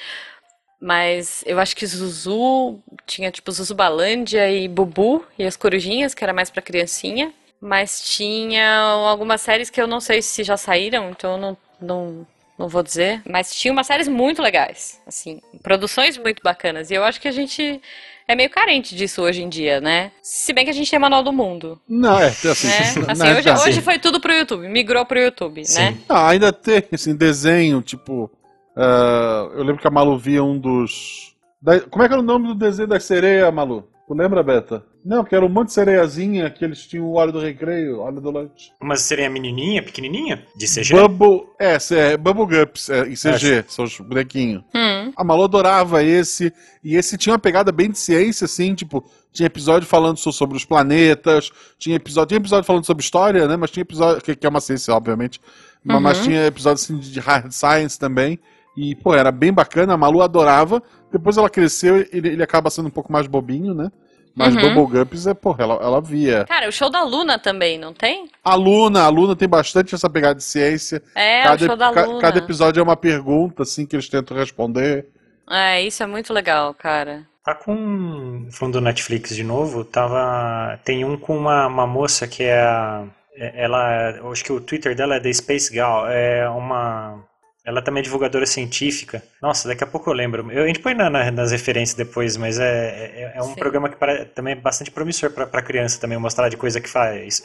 Mas 0.81 1.45
eu 1.47 1.59
acho 1.61 1.77
que 1.77 1.87
Zuzu 1.87 2.81
tinha 3.07 3.31
tipo 3.31 3.53
Zuzubalândia 3.53 4.51
e 4.51 4.67
Bubu 4.67 5.25
e 5.39 5.45
as 5.45 5.57
Corujinhas, 5.57 6.15
que 6.15 6.25
era 6.25 6.33
mais 6.33 6.49
pra 6.51 6.63
criancinha. 6.63 7.33
Mas 7.61 8.01
tinha 8.01 8.79
algumas 8.79 9.41
séries 9.41 9.69
que 9.71 9.81
eu 9.81 9.87
não 9.87 10.01
sei 10.01 10.23
se 10.23 10.43
já 10.43 10.57
saíram, 10.57 11.11
então 11.11 11.33
eu 11.33 11.39
não, 11.39 11.57
não, 11.81 12.27
não 12.59 12.69
vou 12.69 12.83
dizer. 12.83 13.21
Mas 13.29 13.55
tinha 13.55 13.71
umas 13.73 13.87
séries 13.87 14.09
muito 14.09 14.41
legais, 14.41 15.01
assim, 15.07 15.41
produções 15.63 16.17
muito 16.17 16.43
bacanas. 16.43 16.91
E 16.91 16.95
eu 16.95 17.05
acho 17.05 17.21
que 17.21 17.29
a 17.29 17.33
gente 17.33 17.81
é 18.27 18.35
meio 18.35 18.49
carente 18.49 18.95
disso 18.97 19.21
hoje 19.23 19.43
em 19.43 19.49
dia, 19.49 19.81
né? 19.81 20.11
Se 20.23 20.53
bem 20.53 20.65
que 20.65 20.71
a 20.71 20.75
gente 20.75 20.91
tem 20.91 20.99
Manual 20.99 21.23
do 21.23 21.33
Mundo, 21.33 21.79
Não, 21.89 22.19
é, 22.19 22.29
assim, 22.29 22.69
né? 22.69 22.81
Assim, 23.09 23.23
né, 23.25 23.37
hoje, 23.37 23.51
hoje 23.51 23.81
foi 23.83 23.99
tudo 23.99 24.21
pro 24.21 24.33
YouTube, 24.33 24.67
migrou 24.69 25.05
pro 25.05 25.19
YouTube, 25.21 25.61
né? 25.61 25.67
Sim. 25.93 25.99
Ah, 26.09 26.29
ainda 26.31 26.53
tem, 26.53 26.83
assim, 26.93 27.15
desenho, 27.15 27.83
tipo. 27.83 28.31
ah, 28.77 29.49
eu 29.53 29.63
lembro 29.65 29.83
que 29.83 29.87
a 29.89 29.91
Malu 29.91 30.17
via 30.19 30.43
um 30.43 30.59
dos. 30.59 31.35
da- 31.61 31.81
como 31.81 32.03
é 32.05 32.09
que 32.09 32.15
era 32.15 32.23
o 32.23 32.25
nome 32.25 32.47
do 32.49 32.55
desenho 32.55 32.89
da 32.89 32.99
sereia, 33.01 33.51
Malu? 33.51 33.87
Tu 34.07 34.15
lembra, 34.15 34.43
Beta? 34.43 34.83
Não, 35.05 35.25
que 35.25 35.35
era 35.35 35.45
um 35.45 35.49
monte 35.49 35.69
de 35.69 35.75
sereiazinha 35.75 36.51
que 36.51 36.65
eles 36.65 36.87
tinham 36.87 37.07
o 37.07 37.15
óleo 37.15 37.33
do 37.33 37.41
recreio, 37.41 38.01
óleo 38.01 38.21
do 38.21 38.31
lanche. 38.31 38.71
Uma 38.81 38.97
sereia 38.97 39.31
menininha, 39.31 39.83
pequenininha, 39.83 40.45
de 40.55 40.67
CG. 40.67 40.95
Bubble. 40.95 41.47
É, 41.59 41.79
é 41.95 42.17
Bubble 42.17 42.47
Gups, 42.47 42.91
é, 42.91 43.09
em 43.09 43.15
CG, 43.15 43.65
são 43.69 43.87
os 43.87 43.99
bonequinhos. 43.99 44.63
Hum, 44.75 45.13
A 45.17 45.25
Malu 45.25 45.45
adorava 45.45 46.03
esse. 46.03 46.53
E 46.85 46.97
esse 46.97 47.17
tinha 47.17 47.33
uma 47.33 47.39
pegada 47.39 47.73
bem 47.73 47.91
de 47.91 47.99
ciência, 47.99 48.45
assim, 48.45 48.75
tipo, 48.75 49.03
tinha 49.33 49.47
episódio 49.47 49.89
falando 49.89 50.19
so- 50.19 50.33
sobre 50.33 50.57
os 50.57 50.65
planetas, 50.67 51.51
tinha 51.79 51.97
episódio, 51.97 52.29
tinha 52.29 52.39
episódio 52.39 52.67
falando 52.67 52.85
sobre 52.85 53.03
história, 53.03 53.49
né? 53.49 53.57
Mas 53.57 53.71
tinha 53.71 53.83
episódio. 53.83 54.21
Que, 54.23 54.35
que 54.37 54.47
é 54.47 54.51
uma 54.51 54.61
ciência, 54.61 54.93
obviamente. 54.95 55.41
Uhum. 55.89 55.99
Mas 55.99 56.19
tinha 56.23 56.47
episódio 56.47 56.83
assim, 56.83 56.99
de 56.99 57.21
hard 57.21 57.51
science 57.53 57.99
também. 57.99 58.39
E, 58.77 58.95
pô, 58.97 59.15
era 59.15 59.33
bem 59.33 59.53
bacana, 59.53 59.95
a 59.95 59.97
Malu 59.97 60.21
adorava. 60.23 60.83
Depois 61.11 61.37
ela 61.39 61.49
cresceu, 61.51 61.97
ele, 62.13 62.29
ele 62.29 62.43
acaba 62.43 62.69
sendo 62.71 62.87
um 62.89 62.91
pouco 62.91 63.11
mais 63.13 63.27
bobinho, 63.27 63.75
né? 63.75 63.91
Mas 64.35 64.55
Uhum. 64.55 64.75
Bubble 64.75 64.99
Guppies 65.01 65.27
é, 65.27 65.35
porra, 65.35 65.65
ela, 65.65 65.75
ela 65.83 66.01
via. 66.01 66.45
Cara, 66.45 66.69
o 66.69 66.73
show 66.73 66.89
da 66.89 67.03
Luna 67.03 67.39
também, 67.39 67.79
não 67.79 67.93
tem? 67.93 68.31
A 68.45 68.55
Luna, 68.55 69.03
a 69.03 69.09
Luna 69.09 69.35
tem 69.35 69.49
bastante 69.49 69.95
essa 69.95 70.09
pegada 70.09 70.37
de 70.37 70.45
ciência. 70.45 71.03
É, 71.15 71.43
cada, 71.43 71.65
o 71.65 71.67
show 71.67 71.77
da 71.77 71.93
ca- 71.93 72.05
Luna. 72.07 72.21
cada 72.21 72.39
episódio 72.39 72.81
é 72.81 72.83
uma 72.83 72.97
pergunta, 72.97 73.63
assim, 73.65 73.85
que 73.85 73.97
eles 73.97 74.09
tentam 74.09 74.37
responder. 74.37 75.07
É, 75.51 75.83
isso 75.83 76.03
é 76.03 76.07
muito 76.07 76.33
legal, 76.33 76.73
cara. 76.75 77.27
Tá 77.45 77.55
com. 77.55 78.47
Falando 78.53 78.75
do 78.75 78.81
Netflix 78.81 79.35
de 79.35 79.43
novo, 79.43 79.85
tava. 79.85 80.79
Tem 80.85 81.05
um 81.05 81.17
com 81.17 81.37
uma, 81.37 81.67
uma 81.67 81.87
moça 81.87 82.29
que 82.29 82.45
é 82.45 82.61
a. 82.61 83.05
é- 83.35 83.65
Ela. 83.65 84.31
Acho 84.31 84.45
que 84.45 84.53
o 84.53 84.61
Twitter 84.61 84.95
dela 84.95 85.17
é 85.17 85.21
The 85.21 85.33
Space 85.33 85.75
Gal. 85.75 86.07
É 86.09 86.49
uma. 86.51 87.25
Ela 87.65 87.83
também 87.83 88.01
é 88.01 88.05
divulgadora 88.05 88.47
científica. 88.47 89.23
Nossa, 89.43 89.69
daqui 89.69 89.85
a 89.85 89.87
pouco 89.87 90.09
eu 90.09 90.15
lembro. 90.15 90.51
Eu, 90.51 90.65
a 90.65 90.67
gente 90.67 90.79
põe 90.81 90.95
na- 90.95 91.11
na- 91.11 91.31
nas 91.31 91.53
referências 91.53 91.95
depois, 91.97 92.37
mas 92.37 92.59
é, 92.59 93.11
é, 93.15 93.33
é 93.37 93.43
um 93.43 93.49
Sim. 93.49 93.55
programa 93.55 93.89
que 93.89 93.97
pare- 93.97 94.25
também 94.27 94.53
é 94.55 94.57
bastante 94.57 94.91
promissor 94.91 95.31
pra 95.31 95.63
criança 95.63 96.01
também, 96.01 96.17
mostrar 96.19 96.49
de 96.49 96.57
coisa 96.57 96.81
que 96.81 96.89
faz. 96.89 97.43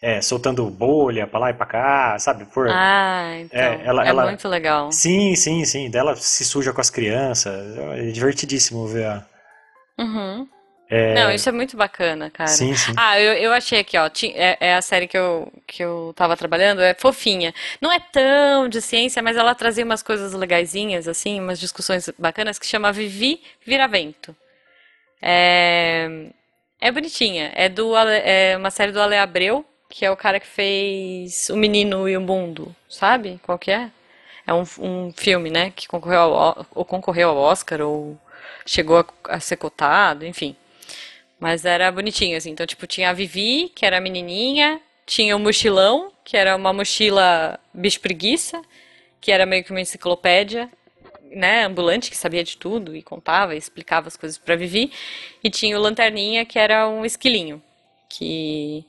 É, 0.00 0.20
soltando 0.22 0.64
bolha 0.70 1.26
pra 1.26 1.40
lá 1.40 1.50
e 1.50 1.54
pra 1.54 1.66
cá, 1.66 2.16
sabe? 2.20 2.44
Por... 2.46 2.68
Ah, 2.70 3.32
então. 3.40 3.58
É, 3.60 3.80
ela- 3.84 4.04
é 4.06 4.08
ela- 4.08 4.24
muito 4.26 4.48
legal. 4.48 4.92
Sim, 4.92 5.34
sim, 5.34 5.64
sim. 5.64 5.90
Dela 5.90 6.14
se 6.16 6.44
suja 6.44 6.72
com 6.72 6.80
as 6.80 6.88
crianças. 6.88 7.76
É 7.76 8.10
divertidíssimo 8.12 8.86
ver 8.86 9.06
a. 9.06 9.26
Uhum. 9.98 10.46
Não, 10.90 11.30
isso 11.30 11.48
é 11.48 11.52
muito 11.52 11.76
bacana, 11.76 12.30
cara. 12.30 12.48
Sim, 12.48 12.74
sim. 12.74 12.92
Ah, 12.96 13.20
eu, 13.20 13.34
eu 13.34 13.52
achei 13.52 13.80
aqui, 13.80 13.98
ó. 13.98 14.08
É, 14.34 14.56
é 14.58 14.74
a 14.74 14.80
série 14.80 15.06
que 15.06 15.18
eu, 15.18 15.52
que 15.66 15.82
eu 15.82 16.12
tava 16.16 16.36
trabalhando, 16.36 16.80
é 16.80 16.94
fofinha. 16.94 17.54
Não 17.80 17.92
é 17.92 18.00
tão 18.00 18.68
de 18.68 18.80
ciência, 18.80 19.22
mas 19.22 19.36
ela 19.36 19.54
trazia 19.54 19.84
umas 19.84 20.02
coisas 20.02 20.32
legaisinhas, 20.32 21.06
assim, 21.06 21.40
umas 21.40 21.60
discussões 21.60 22.08
bacanas, 22.18 22.58
que 22.58 22.66
chama 22.66 22.90
Vivi 22.90 23.42
Viravento. 23.66 24.34
É, 25.20 26.08
é 26.80 26.90
bonitinha. 26.90 27.52
É, 27.54 27.68
do, 27.68 27.94
é 27.96 28.56
uma 28.56 28.70
série 28.70 28.92
do 28.92 29.00
Ale 29.00 29.16
Abreu, 29.16 29.64
que 29.90 30.06
é 30.06 30.10
o 30.10 30.16
cara 30.16 30.40
que 30.40 30.46
fez 30.46 31.50
O 31.50 31.56
Menino 31.56 32.08
e 32.08 32.16
o 32.16 32.20
Mundo, 32.20 32.74
sabe? 32.88 33.38
Qual 33.42 33.58
que 33.58 33.70
é? 33.70 33.90
É 34.46 34.54
um, 34.54 34.64
um 34.78 35.12
filme, 35.14 35.50
né, 35.50 35.70
que 35.76 35.86
concorreu 35.86 36.20
ao, 36.20 36.66
ou 36.74 36.84
concorreu 36.84 37.28
ao 37.28 37.36
Oscar, 37.36 37.82
ou 37.82 38.18
chegou 38.64 38.98
a, 38.98 39.04
a 39.34 39.40
ser 39.40 39.56
cotado, 39.56 40.24
enfim. 40.24 40.56
Mas 41.38 41.64
era 41.64 41.90
bonitinho, 41.92 42.36
assim. 42.36 42.50
Então, 42.50 42.66
tipo, 42.66 42.86
tinha 42.86 43.10
a 43.10 43.12
Vivi, 43.12 43.70
que 43.74 43.86
era 43.86 43.98
a 43.98 44.00
menininha, 44.00 44.80
tinha 45.06 45.36
o 45.36 45.38
mochilão, 45.38 46.12
que 46.24 46.36
era 46.36 46.56
uma 46.56 46.72
mochila 46.72 47.58
bicho 47.72 48.00
preguiça, 48.00 48.60
que 49.20 49.32
era 49.32 49.46
meio 49.46 49.64
que 49.64 49.70
uma 49.70 49.80
enciclopédia, 49.80 50.68
né, 51.30 51.64
ambulante, 51.64 52.10
que 52.10 52.16
sabia 52.16 52.42
de 52.42 52.56
tudo 52.56 52.96
e 52.96 53.02
contava 53.02 53.54
e 53.54 53.58
explicava 53.58 54.08
as 54.08 54.16
coisas 54.16 54.38
pra 54.38 54.56
Vivi. 54.56 54.92
E 55.42 55.50
tinha 55.50 55.78
o 55.78 55.82
Lanterninha, 55.82 56.44
que 56.44 56.58
era 56.58 56.88
um 56.88 57.04
esquilinho, 57.04 57.62
que 58.08 58.84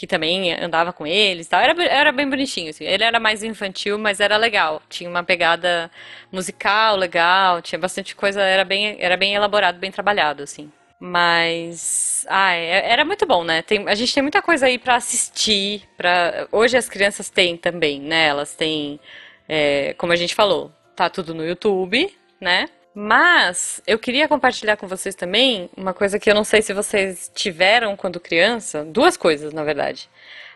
que 0.00 0.06
também 0.06 0.50
andava 0.54 0.94
com 0.94 1.06
eles 1.06 1.46
tal. 1.46 1.60
Era, 1.60 1.84
era 1.84 2.10
bem 2.10 2.26
bonitinho, 2.28 2.70
assim. 2.70 2.84
Ele 2.84 3.04
era 3.04 3.20
mais 3.20 3.42
infantil, 3.42 3.98
mas 3.98 4.18
era 4.18 4.38
legal. 4.38 4.80
Tinha 4.88 5.10
uma 5.10 5.22
pegada 5.22 5.90
musical 6.32 6.96
legal, 6.96 7.60
tinha 7.60 7.78
bastante 7.78 8.16
coisa, 8.16 8.40
era 8.40 8.64
bem, 8.64 8.96
era 8.98 9.14
bem 9.14 9.34
elaborado, 9.34 9.78
bem 9.78 9.90
trabalhado, 9.90 10.42
assim. 10.42 10.72
Mas, 11.02 12.26
ah, 12.28 12.52
era 12.52 13.06
muito 13.06 13.24
bom, 13.24 13.42
né? 13.42 13.62
Tem, 13.62 13.88
a 13.88 13.94
gente 13.94 14.12
tem 14.12 14.22
muita 14.22 14.42
coisa 14.42 14.66
aí 14.66 14.78
pra 14.78 14.96
assistir, 14.96 15.88
para 15.96 16.46
hoje 16.52 16.76
as 16.76 16.90
crianças 16.90 17.30
têm 17.30 17.56
também, 17.56 17.98
né? 17.98 18.26
Elas 18.26 18.54
têm, 18.54 19.00
é, 19.48 19.94
como 19.94 20.12
a 20.12 20.16
gente 20.16 20.34
falou, 20.34 20.70
tá 20.94 21.08
tudo 21.08 21.34
no 21.34 21.42
YouTube, 21.42 22.14
né? 22.38 22.68
Mas 22.94 23.80
eu 23.86 23.98
queria 23.98 24.28
compartilhar 24.28 24.76
com 24.76 24.86
vocês 24.86 25.14
também 25.14 25.70
uma 25.74 25.94
coisa 25.94 26.18
que 26.18 26.28
eu 26.28 26.34
não 26.34 26.44
sei 26.44 26.60
se 26.60 26.74
vocês 26.74 27.30
tiveram 27.34 27.96
quando 27.96 28.20
criança, 28.20 28.84
duas 28.84 29.16
coisas, 29.16 29.54
na 29.54 29.64
verdade. 29.64 30.06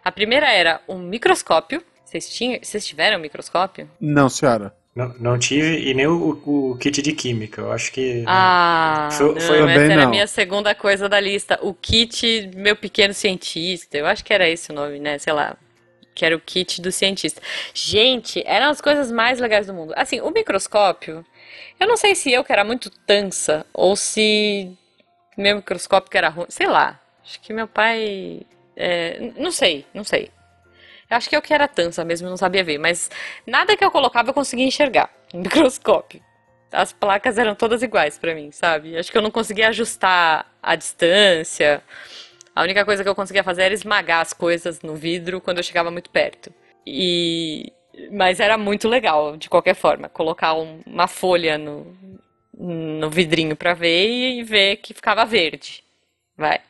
A 0.05 0.13
primeira 0.13 0.53
era 0.53 0.83
um 0.87 0.99
microscópio. 0.99 1.83
Vocês 2.05 2.29
tinham, 2.29 2.59
vocês 2.63 2.87
tiveram 2.87 3.17
um 3.17 3.21
microscópio? 3.21 3.89
Não, 3.99 4.29
senhora. 4.29 4.75
Não, 4.95 5.13
não 5.19 5.39
tive, 5.39 5.89
e 5.91 5.93
nem 5.93 6.07
o, 6.07 6.41
o- 6.47 6.77
kit 6.79 7.03
de 7.03 7.13
química. 7.13 7.61
Eu 7.63 7.73
acho 7.73 7.91
que. 7.91 8.23
Ah, 8.29 9.09
Foi- 9.13 9.35
não, 9.35 9.41
foi- 9.41 9.59
essa 9.73 9.93
era 9.93 10.05
a 10.05 10.09
minha 10.09 10.27
segunda 10.29 10.73
coisa 10.75 11.09
da 11.09 11.19
lista. 11.19 11.59
O 11.63 11.75
kit 11.75 12.51
Meu 12.55 12.77
Pequeno 12.77 13.13
Cientista. 13.13 13.99
Eu 13.99 14.07
acho 14.07 14.25
que 14.25 14.33
era 14.33 14.49
esse 14.49 14.71
o 14.71 14.75
nome, 14.75 15.01
né? 15.01 15.19
Sei 15.19 15.33
lá. 15.33 15.57
Que 16.15 16.25
era 16.25 16.37
o 16.37 16.41
kit 16.41 16.81
do 16.81 16.93
cientista. 16.93 17.43
Gente, 17.75 18.41
eram 18.47 18.71
as 18.71 18.81
coisas 18.81 19.11
mais 19.11 19.41
legais 19.41 19.67
do 19.67 19.75
mundo. 19.75 19.93
Assim, 19.97 20.21
o 20.21 20.31
microscópio, 20.31 21.27
eu 21.81 21.89
não 21.89 21.97
sei 21.97 22.15
se 22.15 22.31
eu 22.33 22.45
que 22.45 22.53
era 22.53 22.63
muito 22.63 22.89
tansa 22.89 23.67
ou 23.75 23.97
se 23.97 24.71
meu 25.37 25.57
microscópio 25.57 26.09
que 26.09 26.17
era 26.17 26.29
ruim. 26.29 26.47
Sei 26.49 26.69
lá. 26.69 27.01
Acho 27.25 27.41
que 27.41 27.53
meu 27.53 27.67
pai. 27.67 28.43
é, 28.77 29.33
não 29.37 29.51
sei, 29.51 29.85
não 29.93 30.05
sei. 30.05 30.31
Acho 31.17 31.29
que 31.29 31.37
eu 31.37 31.43
que 31.43 31.53
era 31.55 31.67
tansa 31.69 32.05
mesmo, 32.05 32.29
não 32.29 32.37
sabia 32.37 32.65
ver. 32.65 32.79
Mas 32.79 33.11
nada 33.47 33.77
que 33.77 33.85
eu 33.85 33.91
colocava 33.91 34.31
eu 34.31 34.35
conseguia 34.35 34.67
enxergar 34.67 35.11
no 35.33 35.41
microscópio. 35.43 36.21
As 36.73 36.93
placas 36.93 37.39
eram 37.39 37.55
todas 37.55 37.83
iguais 37.83 38.19
pra 38.19 38.35
mim, 38.35 38.51
sabe? 38.51 38.97
Acho 38.97 39.11
que 39.13 39.17
eu 39.19 39.23
não 39.23 39.31
conseguia 39.31 39.69
ajustar 39.69 40.51
a 40.63 40.75
distância. 40.75 41.83
A 42.55 42.63
única 42.63 42.85
coisa 42.85 43.03
que 43.03 43.09
eu 43.09 43.15
conseguia 43.15 43.45
fazer 43.45 43.63
era 43.63 43.75
esmagar 43.75 44.21
as 44.21 44.33
coisas 44.33 44.81
no 44.83 44.95
vidro 44.97 45.41
quando 45.41 45.59
eu 45.59 45.63
chegava 45.65 45.91
muito 45.91 46.11
perto. 46.11 46.53
E 46.87 47.73
mas 48.11 48.41
era 48.41 48.59
muito 48.59 48.89
legal, 48.89 49.37
de 49.37 49.49
qualquer 49.49 49.75
forma, 49.75 50.09
colocar 50.09 50.55
um- 50.55 50.81
uma 50.85 51.07
folha 51.07 51.57
no, 51.57 51.97
no 52.53 53.09
vidrinho 53.09 53.55
pra 53.55 53.73
ver 53.73 54.09
e 54.33 54.43
ver 54.43 54.77
que 54.79 54.93
ficava 54.93 55.25
verde. 55.25 55.85
Vai- 56.37 56.61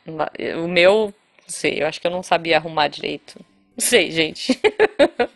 o 0.63 0.67
meu, 0.67 1.11
não 1.41 1.47
sei, 1.49 1.81
eu 1.81 1.87
acho 1.87 1.99
que 1.99 2.05
eu 2.05 2.11
não 2.11 2.21
sabia 2.21 2.57
arrumar 2.57 2.87
direito. 2.89 3.39
Sei, 3.77 4.11
gente. 4.11 4.59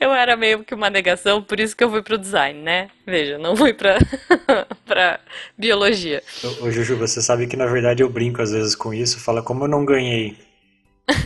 Eu 0.00 0.14
era 0.14 0.34
meio 0.34 0.64
que 0.64 0.74
uma 0.74 0.88
negação, 0.88 1.42
por 1.42 1.60
isso 1.60 1.76
que 1.76 1.84
eu 1.84 1.90
fui 1.90 2.02
pro 2.02 2.16
design, 2.16 2.62
né? 2.62 2.88
Veja, 3.06 3.36
não 3.36 3.54
fui 3.54 3.74
pra, 3.74 3.98
pra 4.86 5.20
biologia. 5.58 6.22
Ô, 6.62 6.70
Juju, 6.70 6.96
você 6.96 7.20
sabe 7.20 7.46
que 7.46 7.54
na 7.54 7.66
verdade 7.66 8.02
eu 8.02 8.08
brinco 8.08 8.40
às 8.40 8.50
vezes 8.50 8.74
com 8.74 8.94
isso. 8.94 9.20
Fala, 9.20 9.42
como 9.42 9.64
eu 9.64 9.68
não 9.68 9.84
ganhei 9.84 10.38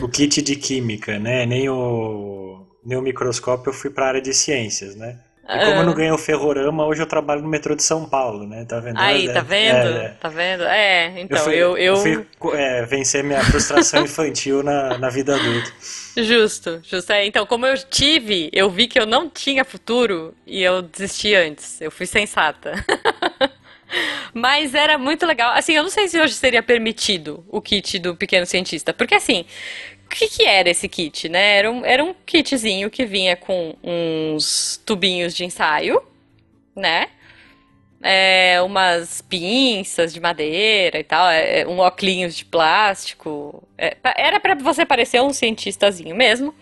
o 0.01 0.09
kit 0.09 0.41
de 0.41 0.57
química, 0.57 1.17
né? 1.17 1.45
Nem 1.45 1.69
o, 1.69 2.67
nem 2.83 2.97
o 2.97 3.01
microscópio, 3.01 3.69
eu 3.69 3.73
fui 3.73 3.89
pra 3.89 4.07
área 4.07 4.21
de 4.21 4.33
ciências, 4.33 4.93
né? 4.93 5.19
E 5.47 5.59
como 5.59 5.81
eu 5.81 5.83
não 5.83 5.93
ganhei 5.93 6.11
o 6.11 6.17
ferrorama, 6.17 6.85
hoje 6.85 7.01
eu 7.01 7.07
trabalho 7.07 7.41
no 7.41 7.47
metrô 7.47 7.75
de 7.75 7.83
São 7.83 8.09
Paulo, 8.09 8.47
né? 8.47 8.65
Tá 8.65 8.79
vendo? 8.79 8.99
Aí, 8.99 9.27
É, 9.27 9.33
tá 9.33 9.41
vendo? 9.41 9.87
é, 9.87 10.05
é. 10.05 10.09
Tá 10.19 10.29
vendo? 10.29 10.63
É, 10.63 11.19
então, 11.21 11.37
fui, 11.43 11.55
eu, 11.55 11.77
eu... 11.77 11.95
fui 11.97 12.25
é, 12.53 12.83
vencer 12.85 13.23
minha 13.23 13.43
frustração 13.43 14.01
infantil 14.05 14.63
na, 14.63 14.97
na 14.97 15.09
vida 15.09 15.35
adulta. 15.35 15.71
Justo, 16.17 16.81
justo. 16.83 17.11
É, 17.11 17.25
então, 17.25 17.45
como 17.45 17.65
eu 17.65 17.77
tive, 17.77 18.49
eu 18.53 18.69
vi 18.69 18.87
que 18.87 18.99
eu 18.99 19.05
não 19.05 19.29
tinha 19.29 19.65
futuro 19.65 20.33
e 20.47 20.63
eu 20.63 20.81
desisti 20.81 21.35
antes. 21.35 21.79
Eu 21.81 21.91
fui 21.91 22.05
sensata. 22.05 22.73
Mas 24.33 24.73
era 24.73 24.97
muito 24.97 25.25
legal. 25.25 25.51
Assim, 25.53 25.73
eu 25.73 25.83
não 25.83 25.89
sei 25.89 26.07
se 26.07 26.19
hoje 26.19 26.33
seria 26.33 26.63
permitido 26.63 27.45
o 27.49 27.61
kit 27.61 27.99
do 27.99 28.15
pequeno 28.15 28.45
cientista. 28.45 28.93
Porque, 28.93 29.15
assim, 29.15 29.45
o 30.05 30.09
que, 30.09 30.27
que 30.27 30.43
era 30.45 30.69
esse 30.69 30.87
kit, 30.87 31.27
né? 31.27 31.57
Era 31.57 31.71
um, 31.71 31.85
era 31.85 32.03
um 32.03 32.13
kitzinho 32.25 32.89
que 32.89 33.05
vinha 33.05 33.35
com 33.35 33.75
uns 33.83 34.81
tubinhos 34.85 35.35
de 35.35 35.43
ensaio, 35.43 36.01
né? 36.75 37.07
É, 38.01 38.61
umas 38.61 39.21
pinças 39.21 40.13
de 40.13 40.19
madeira 40.19 40.99
e 40.99 41.03
tal, 41.03 41.27
é, 41.27 41.61
é, 41.61 41.67
um 41.67 41.79
óculos 41.79 42.35
de 42.35 42.45
plástico. 42.45 43.67
É, 43.77 43.97
era 44.15 44.39
pra 44.39 44.53
você 44.55 44.85
parecer 44.85 45.21
um 45.21 45.33
cientistazinho 45.33 46.15
mesmo. 46.15 46.53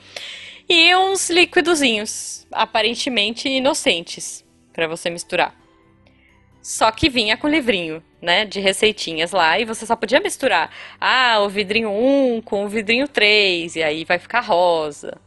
E 0.68 0.96
uns 0.96 1.30
líquidozinhos, 1.30 2.48
aparentemente 2.52 3.50
inocentes, 3.50 4.46
pra 4.72 4.88
você 4.88 5.10
misturar. 5.10 5.54
Só 6.62 6.90
que 6.92 7.10
vinha 7.10 7.36
com 7.36 7.50
livrinho, 7.50 8.02
né, 8.24 8.46
de 8.46 8.60
receitinhas 8.60 9.32
lá, 9.32 9.60
e 9.60 9.66
você 9.66 9.86
só 9.86 9.96
podia 9.96 10.20
misturar, 10.22 10.72
ah, 11.00 11.40
o 11.42 11.50
vidrinho 11.50 11.92
1 11.92 12.42
com 12.42 12.66
o 12.66 12.70
vidrinho 12.70 13.08
3, 13.08 13.76
e 13.76 13.84
aí 13.84 14.06
vai 14.06 14.18
ficar 14.18 14.40
rosa. 14.40 15.18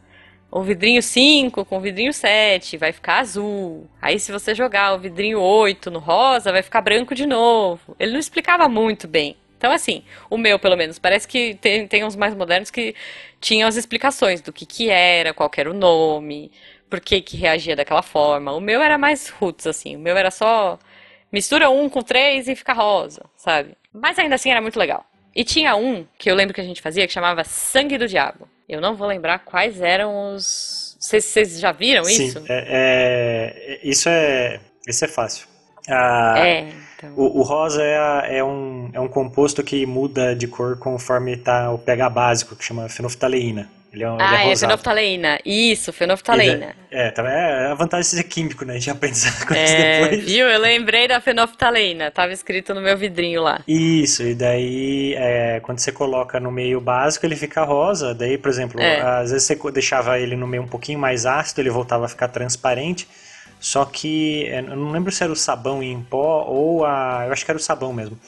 O 0.50 0.62
vidrinho 0.62 1.02
5 1.02 1.64
com 1.66 1.76
o 1.76 1.80
vidrinho 1.80 2.12
7 2.12 2.78
vai 2.78 2.92
ficar 2.92 3.18
azul. 3.18 3.86
Aí 4.00 4.18
se 4.18 4.32
você 4.32 4.54
jogar 4.54 4.94
o 4.94 4.98
vidrinho 4.98 5.38
8 5.40 5.90
no 5.90 5.98
rosa, 5.98 6.52
vai 6.52 6.62
ficar 6.62 6.80
branco 6.80 7.14
de 7.14 7.26
novo. 7.26 7.94
Ele 7.98 8.12
não 8.12 8.18
explicava 8.18 8.68
muito 8.68 9.06
bem. 9.06 9.36
Então, 9.58 9.72
assim, 9.72 10.02
o 10.30 10.38
meu, 10.38 10.58
pelo 10.58 10.76
menos, 10.76 10.98
parece 10.98 11.26
que 11.26 11.54
tem, 11.56 11.86
tem 11.86 12.04
uns 12.04 12.16
mais 12.16 12.34
modernos 12.34 12.70
que 12.70 12.94
tinham 13.40 13.68
as 13.68 13.76
explicações 13.76 14.40
do 14.40 14.52
que 14.52 14.64
que 14.64 14.88
era, 14.90 15.34
qual 15.34 15.50
que 15.50 15.60
era 15.60 15.70
o 15.70 15.74
nome, 15.74 16.50
por 16.88 17.00
que 17.00 17.20
que 17.20 17.36
reagia 17.36 17.76
daquela 17.76 18.02
forma. 18.02 18.52
O 18.52 18.60
meu 18.60 18.80
era 18.82 18.96
mais 18.98 19.28
roots, 19.28 19.66
assim. 19.66 19.96
O 19.96 19.98
meu 19.98 20.16
era 20.16 20.30
só 20.30 20.78
mistura 21.32 21.70
um 21.70 21.88
com 21.88 22.02
três 22.02 22.48
e 22.48 22.54
fica 22.56 22.72
rosa, 22.72 23.22
sabe? 23.36 23.70
Mas 23.92 24.18
ainda 24.18 24.34
assim 24.34 24.50
era 24.50 24.60
muito 24.60 24.78
legal. 24.78 25.04
E 25.34 25.44
tinha 25.44 25.76
um 25.76 26.06
que 26.18 26.30
eu 26.30 26.34
lembro 26.34 26.54
que 26.54 26.60
a 26.60 26.64
gente 26.64 26.80
fazia 26.80 27.06
que 27.06 27.12
chamava 27.12 27.44
Sangue 27.44 27.98
do 27.98 28.08
Diabo. 28.08 28.48
Eu 28.68 28.80
não 28.80 28.94
vou 28.96 29.06
lembrar 29.06 29.40
quais 29.40 29.80
eram 29.80 30.34
os. 30.34 30.96
Vocês, 30.98 31.60
já 31.60 31.72
viram 31.72 32.04
Sim, 32.04 32.26
isso? 32.26 32.42
é, 32.48 33.76
é- 33.78 33.80
isso 33.82 34.08
é, 34.08 34.60
isso 34.88 35.04
é 35.04 35.08
fácil. 35.08 35.46
Ah, 35.88 36.34
É. 36.38 36.68
Então, 36.98 37.12
O, 37.14 37.40
o 37.40 37.42
rosa 37.42 37.82
é, 37.84 38.38
é 38.38 38.42
um, 38.44 38.90
é 38.92 38.98
um 38.98 39.06
composto 39.06 39.62
que 39.62 39.84
muda 39.84 40.34
de 40.34 40.48
cor 40.48 40.78
conforme 40.78 41.36
tá 41.36 41.70
o 41.70 41.78
pH 41.78 42.08
básico, 42.08 42.56
que 42.56 42.64
chama 42.64 42.88
fenolftaleína. 42.88 43.68
Ele 43.96 44.04
é, 44.04 44.10
um- 44.10 44.18
ah, 44.20 44.34
é 44.34 44.42
é 44.42 44.48
rosado. 44.50 44.58
fenolftaleína. 44.60 45.38
Isso, 45.42 45.90
fenolftaleína. 45.90 46.76
É, 46.90 47.10
tá, 47.10 47.22
é 47.26 47.66
a 47.70 47.74
vantagem 47.74 48.02
de 48.10 48.16
ser 48.16 48.24
químico, 48.24 48.62
né? 48.66 48.74
A 48.74 48.76
gente 48.76 48.90
aprende 48.90 49.16
essas 49.16 49.42
coisas 49.42 49.70
É, 49.70 50.00
depois. 50.02 50.24
viu? 50.24 50.46
Eu 50.46 50.60
lembrei 50.60 51.08
da 51.08 51.18
fenolftaleína. 51.18 52.10
Tava 52.10 52.30
escrito 52.32 52.74
no 52.74 52.82
meu 52.82 52.94
vidrinho 52.96 53.42
lá. 53.42 53.62
Isso, 53.66 54.22
e 54.22 54.34
daí 54.34 55.14
é, 55.16 55.60
quando 55.60 55.78
você 55.78 55.90
coloca 55.90 56.38
no 56.38 56.52
meio 56.52 56.78
básico 56.78 57.24
ele 57.24 57.36
fica 57.36 57.64
rosa, 57.64 58.14
daí, 58.14 58.36
por 58.36 58.50
exemplo, 58.50 58.78
É. 58.80 59.00
às 59.00 59.30
vezes 59.30 59.46
você 59.46 59.58
deixava 59.72 60.18
ele 60.18 60.36
no 60.36 60.46
meio 60.46 60.62
um 60.62 60.68
pouquinho 60.68 60.98
mais 60.98 61.24
ácido, 61.24 61.62
ele 61.62 61.70
voltava 61.70 62.04
a 62.04 62.08
ficar 62.08 62.28
transparente, 62.28 63.08
só 63.58 63.86
que 63.86 64.44
é, 64.48 64.60
eu 64.60 64.76
não 64.76 64.90
lembro 64.90 65.10
se 65.10 65.22
era 65.22 65.32
o 65.32 65.36
sabão 65.36 65.82
em 65.82 65.98
pó 66.02 66.44
ou 66.46 66.84
a... 66.84 67.24
eu 67.26 67.32
acho 67.32 67.44
que 67.46 67.50
era 67.50 67.56
o 67.58 67.62
sabão 67.62 67.94
mesmo. 67.94 68.18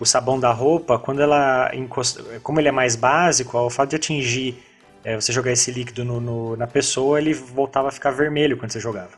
O 0.00 0.04
sabão 0.06 0.38
da 0.38 0.50
roupa, 0.52 0.98
quando 0.98 1.20
ela 1.22 1.70
encosta, 1.72 2.22
como 2.42 2.60
ele 2.60 2.68
é 2.68 2.72
mais 2.72 2.94
básico, 2.96 3.56
ao 3.56 3.68
fato 3.70 3.90
de 3.90 3.96
atingir, 3.96 4.56
é, 5.04 5.14
você 5.14 5.32
jogar 5.32 5.52
esse 5.52 5.70
líquido 5.70 6.04
no- 6.04 6.20
no- 6.20 6.56
na 6.56 6.66
pessoa, 6.66 7.18
ele 7.18 7.32
voltava 7.34 7.88
a 7.88 7.92
ficar 7.92 8.10
vermelho 8.10 8.56
quando 8.56 8.70
você 8.72 8.80
jogava. 8.80 9.10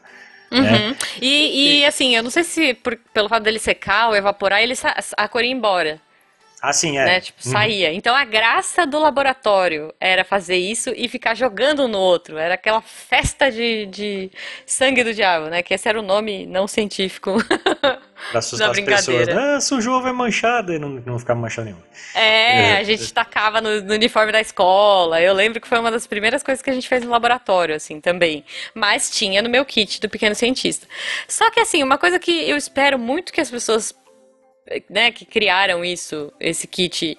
né? 0.50 0.88
Uhum. 0.88 0.96
E, 1.22 1.78
e, 1.80 1.84
assim, 1.84 2.16
eu 2.16 2.22
não 2.24 2.30
sei 2.30 2.42
se 2.42 2.74
por- 2.74 2.98
pelo 3.14 3.28
fato 3.28 3.44
dele 3.44 3.58
secar 3.60 4.08
ou 4.08 4.16
evaporar, 4.16 4.60
ele 4.60 4.74
a 5.16 5.28
cor 5.28 5.44
ia 5.44 5.50
embora, 5.52 6.00
Assim, 6.62 6.98
é. 6.98 7.04
né? 7.04 7.20
Tipo, 7.20 7.38
Uhum. 7.46 7.52
saía. 7.52 7.92
Então 7.92 8.14
a 8.14 8.24
graça 8.24 8.86
do 8.86 8.98
laboratório 8.98 9.94
era 9.98 10.24
fazer 10.24 10.56
isso 10.56 10.92
e 10.94 11.08
ficar 11.08 11.34
jogando 11.34 11.88
no 11.88 11.98
outro. 11.98 12.36
Era 12.36 12.54
aquela 12.54 12.80
festa 12.82 13.50
de, 13.50 13.86
de 13.86 14.30
sangue 14.66 15.02
do 15.02 15.14
diabo, 15.14 15.46
né? 15.46 15.62
Que 15.62 15.72
esse 15.74 15.88
era 15.88 15.98
o 15.98 16.02
nome 16.02 16.44
não 16.46 16.66
científico. 16.68 17.36
Pra 18.30 18.38
assustar 18.40 18.68
as 18.72 18.78
pessoas. 18.80 19.06
brincadeira. 19.06 19.56
Ah, 19.56 19.60
sujou, 19.62 20.02
vai 20.02 20.12
manchada, 20.12 20.74
e 20.74 20.78
não, 20.78 20.90
não 20.90 21.18
ficava 21.18 21.40
manchado 21.40 21.64
nenhum. 21.66 21.78
É, 22.14 22.72
É. 22.72 22.76
a 22.76 22.84
gente 22.84 23.10
tacava 23.14 23.62
no, 23.62 23.80
no 23.80 23.94
uniforme 23.94 24.30
da 24.30 24.40
escola. 24.42 25.20
Eu 25.22 25.32
lembro 25.32 25.58
que 25.60 25.66
foi 25.66 25.78
uma 25.78 25.90
das 25.90 26.06
primeiras 26.06 26.42
coisas 26.42 26.62
que 26.62 26.68
a 26.68 26.74
gente 26.74 26.86
fez 26.86 27.02
no 27.02 27.10
laboratório, 27.10 27.74
assim, 27.74 27.98
também. 28.00 28.44
Mas 28.74 29.10
tinha 29.10 29.40
no 29.40 29.48
meu 29.48 29.64
kit 29.64 29.98
do 30.00 30.08
Pequeno 30.10 30.34
Cientista. 30.34 30.86
Só 31.26 31.50
que, 31.50 31.60
assim, 31.60 31.82
uma 31.82 31.96
coisa 31.96 32.18
que 32.18 32.30
eu 32.48 32.58
espero 32.58 32.98
muito 32.98 33.32
que 33.32 33.40
as 33.40 33.50
pessoas, 33.50 33.94
né, 34.88 35.10
que 35.10 35.24
criaram 35.24 35.84
isso, 35.84 36.32
esse 36.38 36.66
kit, 36.66 37.18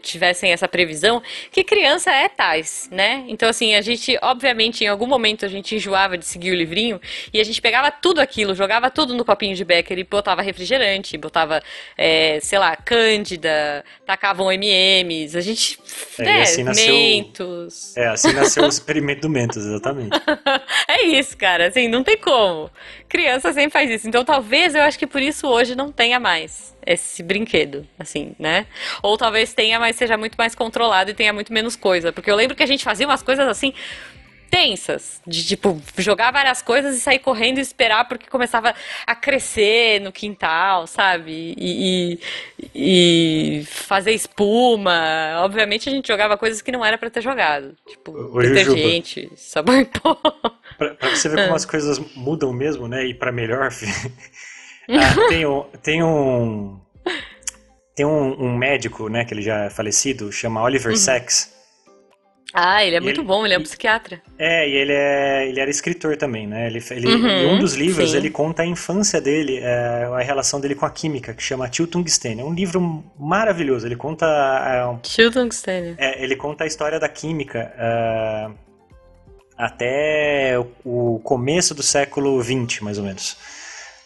tivessem 0.00 0.52
essa 0.52 0.66
previsão, 0.68 1.22
que 1.50 1.62
criança 1.64 2.10
é 2.10 2.28
tais, 2.28 2.88
né? 2.90 3.24
Então, 3.28 3.48
assim, 3.48 3.74
a 3.74 3.80
gente, 3.80 4.18
obviamente, 4.22 4.84
em 4.84 4.88
algum 4.88 5.06
momento 5.06 5.44
a 5.44 5.48
gente 5.48 5.74
enjoava 5.74 6.16
de 6.18 6.24
seguir 6.24 6.50
o 6.50 6.54
livrinho 6.54 7.00
e 7.32 7.40
a 7.40 7.44
gente 7.44 7.60
pegava 7.60 7.90
tudo 7.90 8.20
aquilo, 8.20 8.54
jogava 8.54 8.90
tudo 8.90 9.14
no 9.14 9.24
copinho 9.24 9.54
de 9.54 9.64
Becker 9.64 9.98
e 9.98 10.04
botava 10.04 10.42
refrigerante, 10.42 11.16
botava, 11.18 11.62
é, 11.96 12.38
sei 12.40 12.58
lá, 12.58 12.76
Cândida, 12.76 13.84
tacavam 14.06 14.50
M&M's, 14.50 15.36
a 15.36 15.40
gente, 15.40 15.78
É, 16.18 16.22
né, 16.24 16.42
assim 16.42 16.62
nasceu- 16.64 16.92
Mentos. 16.94 17.96
É, 17.96 18.06
assim 18.08 18.32
nasceu 18.32 18.64
o 18.64 18.68
experimento 18.68 19.22
do 19.22 19.28
Mentos, 19.30 19.64
exatamente. 19.64 20.10
É 20.88 21.04
isso, 21.06 21.36
cara, 21.36 21.68
assim, 21.68 21.88
não 21.88 22.02
tem 22.02 22.16
como. 22.18 22.70
Criança 23.08 23.52
sempre 23.52 23.70
faz 23.70 23.90
isso. 23.90 24.08
Então, 24.08 24.24
talvez 24.24 24.74
eu 24.74 24.82
acho 24.82 24.98
que 24.98 25.06
por 25.06 25.20
isso 25.22 25.46
hoje 25.46 25.74
não 25.74 25.90
tenha 25.92 26.18
mais 26.20 26.74
esse 26.86 27.22
brinquedo, 27.22 27.86
assim, 27.98 28.34
né? 28.38 28.66
Ou 29.02 29.16
talvez 29.16 29.54
tenha, 29.54 29.78
mas 29.78 29.96
seja 29.96 30.16
muito 30.16 30.36
mais 30.36 30.54
controlado 30.54 31.10
e 31.10 31.14
tenha 31.14 31.32
muito 31.32 31.52
menos 31.52 31.76
coisa. 31.76 32.12
Porque 32.12 32.30
eu 32.30 32.36
lembro 32.36 32.56
que 32.56 32.62
a 32.62 32.66
gente 32.66 32.84
fazia 32.84 33.06
umas 33.06 33.22
coisas 33.22 33.46
assim 33.46 33.72
tensas, 34.52 35.22
de 35.26 35.42
tipo, 35.42 35.80
jogar 35.96 36.30
várias 36.30 36.60
coisas 36.60 36.94
e 36.94 37.00
sair 37.00 37.20
correndo 37.20 37.56
e 37.56 37.62
esperar 37.62 38.06
porque 38.06 38.28
começava 38.28 38.74
a 39.06 39.14
crescer 39.14 39.98
no 40.02 40.12
quintal, 40.12 40.86
sabe? 40.86 41.54
E, 41.56 42.20
e, 42.74 43.60
e 43.60 43.64
fazer 43.64 44.12
espuma. 44.12 45.40
Obviamente 45.42 45.88
a 45.88 45.92
gente 45.92 46.06
jogava 46.06 46.36
coisas 46.36 46.60
que 46.60 46.70
não 46.70 46.84
era 46.84 46.98
pra 46.98 47.08
ter 47.08 47.22
jogado. 47.22 47.74
Tipo, 47.88 48.12
Jujuba. 48.12 48.42
detergente, 48.42 49.32
sabão 49.36 49.80
em 49.80 49.86
pó. 49.86 50.14
Pra, 50.76 50.94
pra 50.96 51.16
você 51.16 51.30
ver 51.30 51.44
como 51.44 51.56
as 51.56 51.64
coisas 51.64 51.98
mudam 52.14 52.52
mesmo, 52.52 52.86
né? 52.86 53.06
E 53.06 53.14
pra 53.14 53.32
melhor, 53.32 53.72
filho. 53.72 54.12
Ah, 54.92 55.14
tem 55.28 55.46
um. 55.46 55.64
Tem 55.82 56.02
um, 56.02 56.78
tem 57.94 58.06
um, 58.06 58.44
um 58.44 58.56
médico, 58.56 59.08
né, 59.08 59.24
que 59.24 59.34
ele 59.34 59.42
já 59.42 59.64
é 59.64 59.70
falecido, 59.70 60.32
chama 60.32 60.60
Uhum. 60.60 60.66
Oliver 60.66 60.96
Sacks. 60.96 61.50
Ah, 62.54 62.84
ele 62.84 62.96
é 62.96 62.98
E 62.98 63.02
muito 63.02 63.20
ele- 63.22 63.26
bom, 63.26 63.44
ele 63.46 63.54
é 63.54 63.58
um 63.58 63.62
psiquiatra. 63.62 64.20
É, 64.38 64.68
e 64.68 64.72
ele, 64.74 64.92
é, 64.92 65.48
ele 65.48 65.58
era 65.58 65.70
escritor 65.70 66.16
também, 66.18 66.46
né? 66.46 66.66
Ele, 66.66 66.82
ele, 66.90 67.06
Uhum, 67.06 67.26
em 67.28 67.46
um 67.46 67.58
dos 67.58 67.72
livros 67.74 68.10
sim. 68.10 68.16
ele 68.18 68.28
conta 68.28 68.62
a 68.62 68.66
infância 68.66 69.22
dele, 69.22 69.58
é, 69.62 70.04
a 70.14 70.20
relação 70.20 70.60
dele 70.60 70.74
com 70.74 70.84
a 70.84 70.90
química, 70.90 71.32
que 71.32 71.42
chama 71.42 71.66
Tio 71.68 71.86
Tungstênio. 71.86 72.44
É 72.44 72.48
um 72.48 72.52
livro 72.52 73.02
maravilhoso. 73.18 73.86
Ele 73.86 73.96
conta 73.96 74.26
é, 74.26 74.84
um 74.86 74.98
Tio 74.98 75.30
Tungstênio. 75.30 75.94
É, 75.98 76.22
ele 76.22 76.36
conta 76.36 76.64
a 76.64 76.66
história 76.66 77.00
da 77.00 77.08
química 77.08 77.72
ah, 77.78 78.50
até 79.56 80.54
o 80.84 81.20
começo 81.24 81.74
do 81.74 81.82
século 81.82 82.42
XX, 82.42 82.80
mais 82.80 82.98
ou 82.98 83.04
menos. 83.04 83.36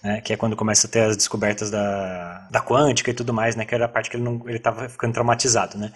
Né, 0.06 0.20
que 0.22 0.32
é 0.32 0.36
quando 0.36 0.56
começa 0.56 0.86
a 0.86 0.90
ter 0.90 1.00
as 1.00 1.16
descobertas 1.16 1.70
da, 1.70 2.46
da 2.50 2.60
quântica 2.60 3.10
e 3.10 3.14
tudo 3.14 3.34
mais, 3.34 3.56
né? 3.56 3.64
Que 3.66 3.74
era 3.74 3.84
a 3.86 3.88
parte 3.88 4.10
que 4.10 4.16
ele 4.16 4.24
não 4.24 4.40
ele 4.46 4.56
estava 4.58 4.88
ficando 4.88 5.12
traumatizado, 5.14 5.76
né? 5.78 5.92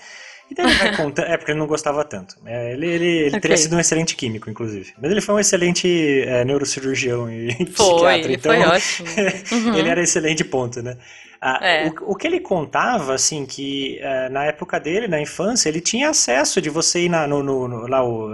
E 0.50 0.54
daí 0.54 0.66
ele 0.66 0.74
vai 0.74 0.90
contando, 0.96 1.26
é 1.28 1.36
porque 1.36 1.52
ele 1.52 1.60
não 1.60 1.66
gostava 1.66 2.04
tanto. 2.04 2.36
né, 2.42 2.72
ele 2.72 2.86
ele, 2.86 3.06
ele 3.26 3.38
teria 3.38 3.56
Ok. 3.56 3.56
sido 3.56 3.76
um 3.76 3.80
excelente 3.80 4.16
químico, 4.16 4.50
inclusive. 4.50 4.92
Mas 5.00 5.10
ele 5.10 5.20
foi 5.20 5.34
um 5.36 5.38
excelente 5.40 6.22
é, 6.26 6.44
neurocirurgião 6.44 7.30
e 7.30 7.66
Foi, 7.76 7.76
psiquiatra, 7.88 8.32
ele 8.32 8.34
então 8.34 8.52
foi 8.54 8.64
ótimo. 8.64 9.08
Uhum. 9.52 9.74
ele 9.74 9.88
era 9.88 10.02
excelente 10.02 10.44
ponto, 10.44 10.82
né? 10.82 10.96
Ah, 11.40 11.58
É. 11.62 11.86
o, 11.86 12.12
o 12.12 12.16
que 12.16 12.26
ele 12.26 12.40
contava, 12.40 13.14
assim, 13.14 13.46
que 13.46 13.98
eh, 14.02 14.28
na 14.28 14.44
época 14.44 14.78
dele, 14.78 15.08
na 15.08 15.18
infância, 15.20 15.70
ele 15.70 15.80
tinha 15.80 16.10
acesso 16.10 16.60
de 16.60 16.68
você 16.68 17.04
ir 17.06 17.08
na, 17.08 17.26
no, 17.26 17.42
no- 17.42 17.66
no- 17.68 17.86
lá 17.88 18.02
o 18.04 18.28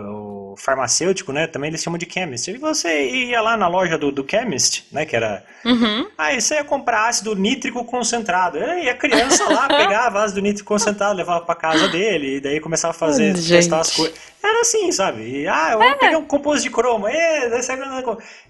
farmacêutico, 0.57 1.33
né? 1.33 1.47
Também 1.47 1.69
eles 1.69 1.83
chamam 1.83 1.99
de 1.99 2.09
chemist. 2.11 2.51
E 2.51 2.59
você 2.59 3.09
ia 3.09 3.41
lá 3.41 3.57
na 3.57 3.69
loja 3.69 3.97
do, 3.97 4.11
do 4.11 4.27
chemist, 4.29 4.87
né? 4.93 5.05
Que 5.05 5.17
era 5.17 5.45
Uhum. 5.67 6.07
Aí 6.17 6.41
você 6.41 6.55
ia 6.55 6.65
comprar 6.65 7.09
ácido 7.09 7.35
nítrico 7.35 7.85
concentrado. 7.85 8.57
E 8.57 8.89
a 8.89 8.95
criança 8.95 9.53
lá 9.53 9.67
pegava 9.69 10.23
ácido 10.23 10.41
nítrico 10.41 10.69
concentrado, 10.69 11.17
levava 11.17 11.45
pra 11.45 11.57
casa 11.57 11.89
dele, 11.89 12.37
e 12.37 12.41
daí 12.41 12.61
começava 12.61 12.93
a 12.93 12.95
fazer, 12.97 13.37
Gente. 13.37 13.49
testar 13.49 13.81
as 13.81 13.95
coisas. 13.95 14.17
Era 14.43 14.61
assim, 14.61 14.93
sabe? 14.93 15.23
E, 15.23 15.49
ah, 15.49 15.71
eu 15.73 15.79
vou 15.81 15.99
pegar 15.99 16.19
um 16.19 16.25
composto 16.25 16.63
de 16.63 16.71
cromo. 16.71 17.09
E, 17.09 17.49
daí 17.51 17.63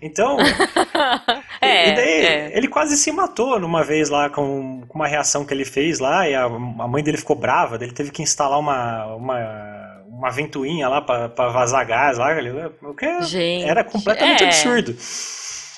Então, 0.03 0.37
É, 1.59 1.89
e 1.89 1.95
daí 1.95 2.27
é. 2.27 2.53
ele 2.55 2.69
quase 2.69 2.99
se 2.99 3.11
matou 3.11 3.59
numa 3.59 3.83
vez 3.83 4.11
lá 4.11 4.29
com, 4.29 4.83
com 4.87 4.99
uma 4.99 5.07
reação 5.07 5.45
que 5.45 5.55
ele 5.55 5.65
fez 5.65 5.99
lá, 5.99 6.29
e 6.29 6.35
a, 6.35 6.45
a 6.45 6.89
mãe 6.89 7.03
dele 7.03 7.17
ficou 7.17 7.35
brava, 7.35 7.77
ele 7.77 7.93
teve 7.93 8.11
que 8.11 8.23
instalar 8.23 8.59
uma, 8.59 9.07
uma, 9.15 9.86
uma 10.19 10.31
ventoinha 10.31 10.89
lá 10.89 11.01
pra 11.01 11.29
vazar 11.49 11.87
gás 11.87 12.19
lá. 12.19 12.29
O 12.83 12.95
que 12.95 13.23
Gente, 13.23 13.65
era 13.69 13.85
completamente 13.85 14.43
é. 14.45 14.47
absurdo. 14.47 14.97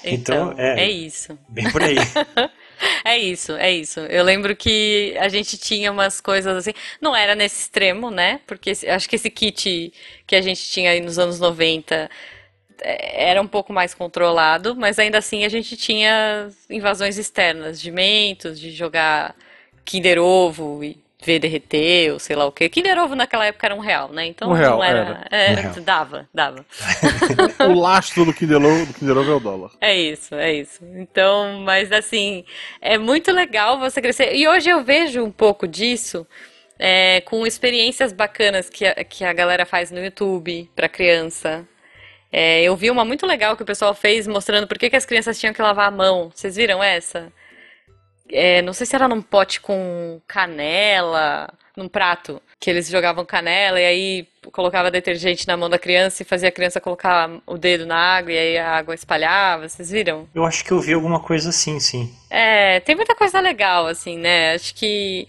Então, 0.05 0.53
Então, 0.53 0.55
é. 0.59 0.85
é 0.85 0.91
isso. 0.91 1.39
Bem 1.49 1.71
por 1.71 1.83
aí. 1.83 1.97
É 3.05 3.19
isso, 3.19 3.53
é 3.57 3.73
isso. 3.73 3.99
Eu 3.99 4.23
lembro 4.23 4.55
que 4.55 5.13
a 5.19 5.29
gente 5.29 5.59
tinha 5.59 5.91
umas 5.91 6.21
coisas 6.21 6.57
assim. 6.59 6.71
Não 7.01 7.15
era 7.17 7.35
nesse 7.35 7.63
extremo, 7.63 8.09
né? 8.09 8.41
Porque 8.47 8.71
esse- 8.71 8.89
acho 8.89 9.09
que 9.09 9.17
esse 9.17 9.29
kit 9.29 9.93
que 10.25 10.37
a 10.37 10.41
gente 10.41 10.63
tinha 10.71 10.93
aí 10.93 11.01
nos 11.01 11.19
anos 11.19 11.41
90 11.41 12.09
é, 12.81 13.31
era 13.31 13.43
um 13.43 13.49
pouco 13.49 13.73
mais 13.73 13.95
controlado, 13.95 14.77
mas 14.77 14.97
ainda 14.97 15.19
assim 15.19 15.45
a 15.45 15.49
gente 15.49 15.77
tinha 15.77 16.49
invasões 16.71 17.19
externas 17.19 17.81
de 17.81 17.91
mentos, 17.91 18.61
de 18.61 18.71
jogar 18.71 19.35
Kinder 19.85 20.21
Ovo 20.23 20.85
e 20.85 21.03
ver 21.25 21.41
derreter, 21.41 22.13
ou 22.13 22.19
sei 22.19 22.37
lá 22.37 22.47
o 22.47 22.53
quê. 22.53 22.69
Kinder 22.69 22.97
Ovo 22.99 23.15
naquela 23.15 23.47
época 23.47 23.67
era 23.67 23.75
um 23.75 23.81
real, 23.81 24.13
né? 24.13 24.27
Então 24.27 24.51
Um 24.51 24.53
real, 24.53 24.83
era. 24.83 25.27
era. 25.31 25.61
é, 25.63 25.79
Um 25.79 25.83
dava, 25.83 26.29
dava. 26.33 26.65
O 27.69 27.75
lastro 27.81 28.25
do 28.25 28.33
Kinder 28.33 28.59
Ovo, 28.63 28.87
do 28.87 28.95
Kinder 28.95 29.19
Ovo 29.19 29.31
é 29.33 29.35
o 29.35 29.41
dólar. 29.41 29.71
É 29.81 29.97
isso, 29.97 30.35
é 30.35 30.53
isso. 30.53 30.85
Então, 30.95 31.61
mas 31.61 31.91
assim, 31.91 32.45
é 32.81 32.97
muito 32.97 33.33
legal 33.33 33.79
você 33.79 34.01
crescer. 34.01 34.35
E 34.35 34.47
hoje 34.47 34.69
eu 34.71 34.85
vejo 34.85 35.25
um 35.25 35.31
pouco 35.31 35.67
disso 35.67 36.27
é, 36.79 37.21
com 37.23 37.45
experiências 37.47 38.13
bacanas 38.13 38.71
que 38.71 38.87
a, 38.87 38.95
que 39.05 39.25
a 39.25 39.33
galera 39.33 39.67
faz 39.67 39.91
no 39.91 40.03
YouTube 40.03 40.71
para 40.77 40.89
criança. 40.89 41.67
É, 42.31 42.63
eu 42.63 42.77
vi 42.77 42.91
uma 42.91 43.05
muito 43.05 43.27
legal 43.27 43.57
que 43.57 43.63
o 43.63 43.67
pessoal 43.67 43.95
fez 43.95 44.27
mostrando 44.29 44.67
por 44.69 44.79
que 44.79 44.91
que 44.91 44.97
as 44.97 45.07
crianças 45.07 45.39
tinham 45.41 45.53
que 45.55 45.63
lavar 45.63 45.89
a 45.89 45.91
mão. 45.91 46.31
Vocês 46.33 46.55
viram 46.57 46.83
essa? 46.83 47.33
É, 48.31 48.63
não 48.63 48.73
sei 48.73 48.87
se 48.87 48.95
era 48.95 49.09
num 49.09 49.23
pote 49.23 49.61
com 49.61 50.21
canela, 50.27 51.49
num 51.77 51.89
prato, 51.89 52.43
que 52.61 52.69
eles 52.69 52.89
jogavam 52.89 53.25
canela 53.25 53.81
e 53.81 53.85
aí 53.85 54.29
colocava 54.53 54.91
detergente 54.91 55.47
na 55.47 55.57
mão 55.57 55.71
da 55.71 55.79
criança 55.79 56.23
e 56.23 56.27
fazia 56.27 56.49
a 56.49 56.53
criança 56.53 56.81
colocar 56.81 57.31
o 57.47 57.57
dedo 57.57 57.87
na 57.87 57.97
água 57.97 58.33
e 58.33 58.39
aí 58.39 58.59
a 58.59 58.71
água 58.71 58.95
espalhava. 58.95 59.69
Vocês 59.69 59.91
viram? 59.91 60.29
Eu 60.35 60.45
acho 60.45 60.65
que 60.65 60.73
eu 60.73 60.81
vi 60.81 60.93
alguma 60.93 61.21
coisa 61.21 61.51
assim, 61.51 61.79
sim. 61.79 62.13
É, 62.29 62.81
tem 62.81 62.97
muita 62.97 63.15
coisa 63.15 63.41
legal, 63.41 63.87
assim, 63.87 64.19
né? 64.19 64.55
Acho 64.55 64.75
que 64.75 65.29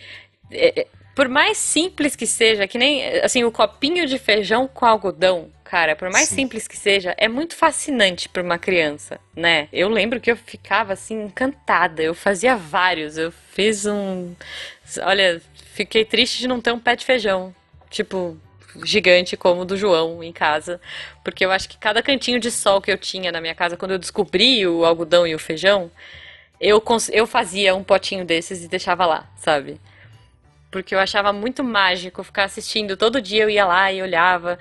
é, 0.51 0.81
é, 0.81 0.87
por 1.15 1.27
mais 1.27 1.57
simples 1.57 2.15
que 2.15 2.25
seja, 2.25 2.67
que 2.67 2.77
nem 2.77 3.05
assim 3.19 3.43
o 3.43 3.51
copinho 3.51 4.07
de 4.07 4.17
feijão 4.17 4.67
com 4.67 4.85
algodão, 4.85 5.49
cara, 5.69 5.95
por 5.95 6.09
mais 6.09 6.27
Sim. 6.27 6.35
simples 6.35 6.67
que 6.67 6.75
seja, 6.75 7.13
é 7.15 7.27
muito 7.27 7.55
fascinante 7.55 8.27
para 8.27 8.41
uma 8.41 8.57
criança, 8.57 9.19
né? 9.35 9.67
Eu 9.71 9.87
lembro 9.87 10.19
que 10.19 10.31
eu 10.31 10.35
ficava 10.35 10.93
assim 10.93 11.25
encantada. 11.25 12.01
Eu 12.01 12.15
fazia 12.15 12.55
vários. 12.55 13.19
Eu 13.19 13.31
fiz 13.51 13.85
um, 13.85 14.33
olha, 15.03 15.39
fiquei 15.75 16.03
triste 16.03 16.39
de 16.39 16.47
não 16.47 16.59
ter 16.59 16.71
um 16.71 16.79
pé 16.79 16.95
de 16.95 17.05
feijão, 17.05 17.53
tipo 17.87 18.35
gigante 18.83 19.37
como 19.37 19.61
o 19.61 19.65
do 19.65 19.77
João 19.77 20.23
em 20.23 20.31
casa, 20.31 20.81
porque 21.23 21.45
eu 21.45 21.51
acho 21.51 21.69
que 21.69 21.77
cada 21.77 22.01
cantinho 22.01 22.39
de 22.39 22.49
sol 22.49 22.81
que 22.81 22.91
eu 22.91 22.97
tinha 22.97 23.31
na 23.31 23.41
minha 23.41 23.53
casa 23.53 23.77
quando 23.77 23.91
eu 23.91 23.99
descobri 23.99 24.65
o 24.65 24.85
algodão 24.85 25.27
e 25.27 25.35
o 25.35 25.39
feijão, 25.39 25.91
eu 26.59 26.83
eu 27.11 27.27
fazia 27.27 27.75
um 27.75 27.83
potinho 27.83 28.25
desses 28.25 28.63
e 28.63 28.67
deixava 28.67 29.05
lá, 29.05 29.29
sabe? 29.37 29.79
Porque 30.71 30.95
eu 30.95 30.99
achava 30.99 31.31
muito 31.31 31.63
mágico 31.63 32.23
ficar 32.23 32.45
assistindo. 32.45 32.97
Todo 32.97 33.21
dia 33.21 33.43
eu 33.43 33.49
ia 33.49 33.65
lá 33.65 33.91
e 33.91 34.01
olhava 34.01 34.57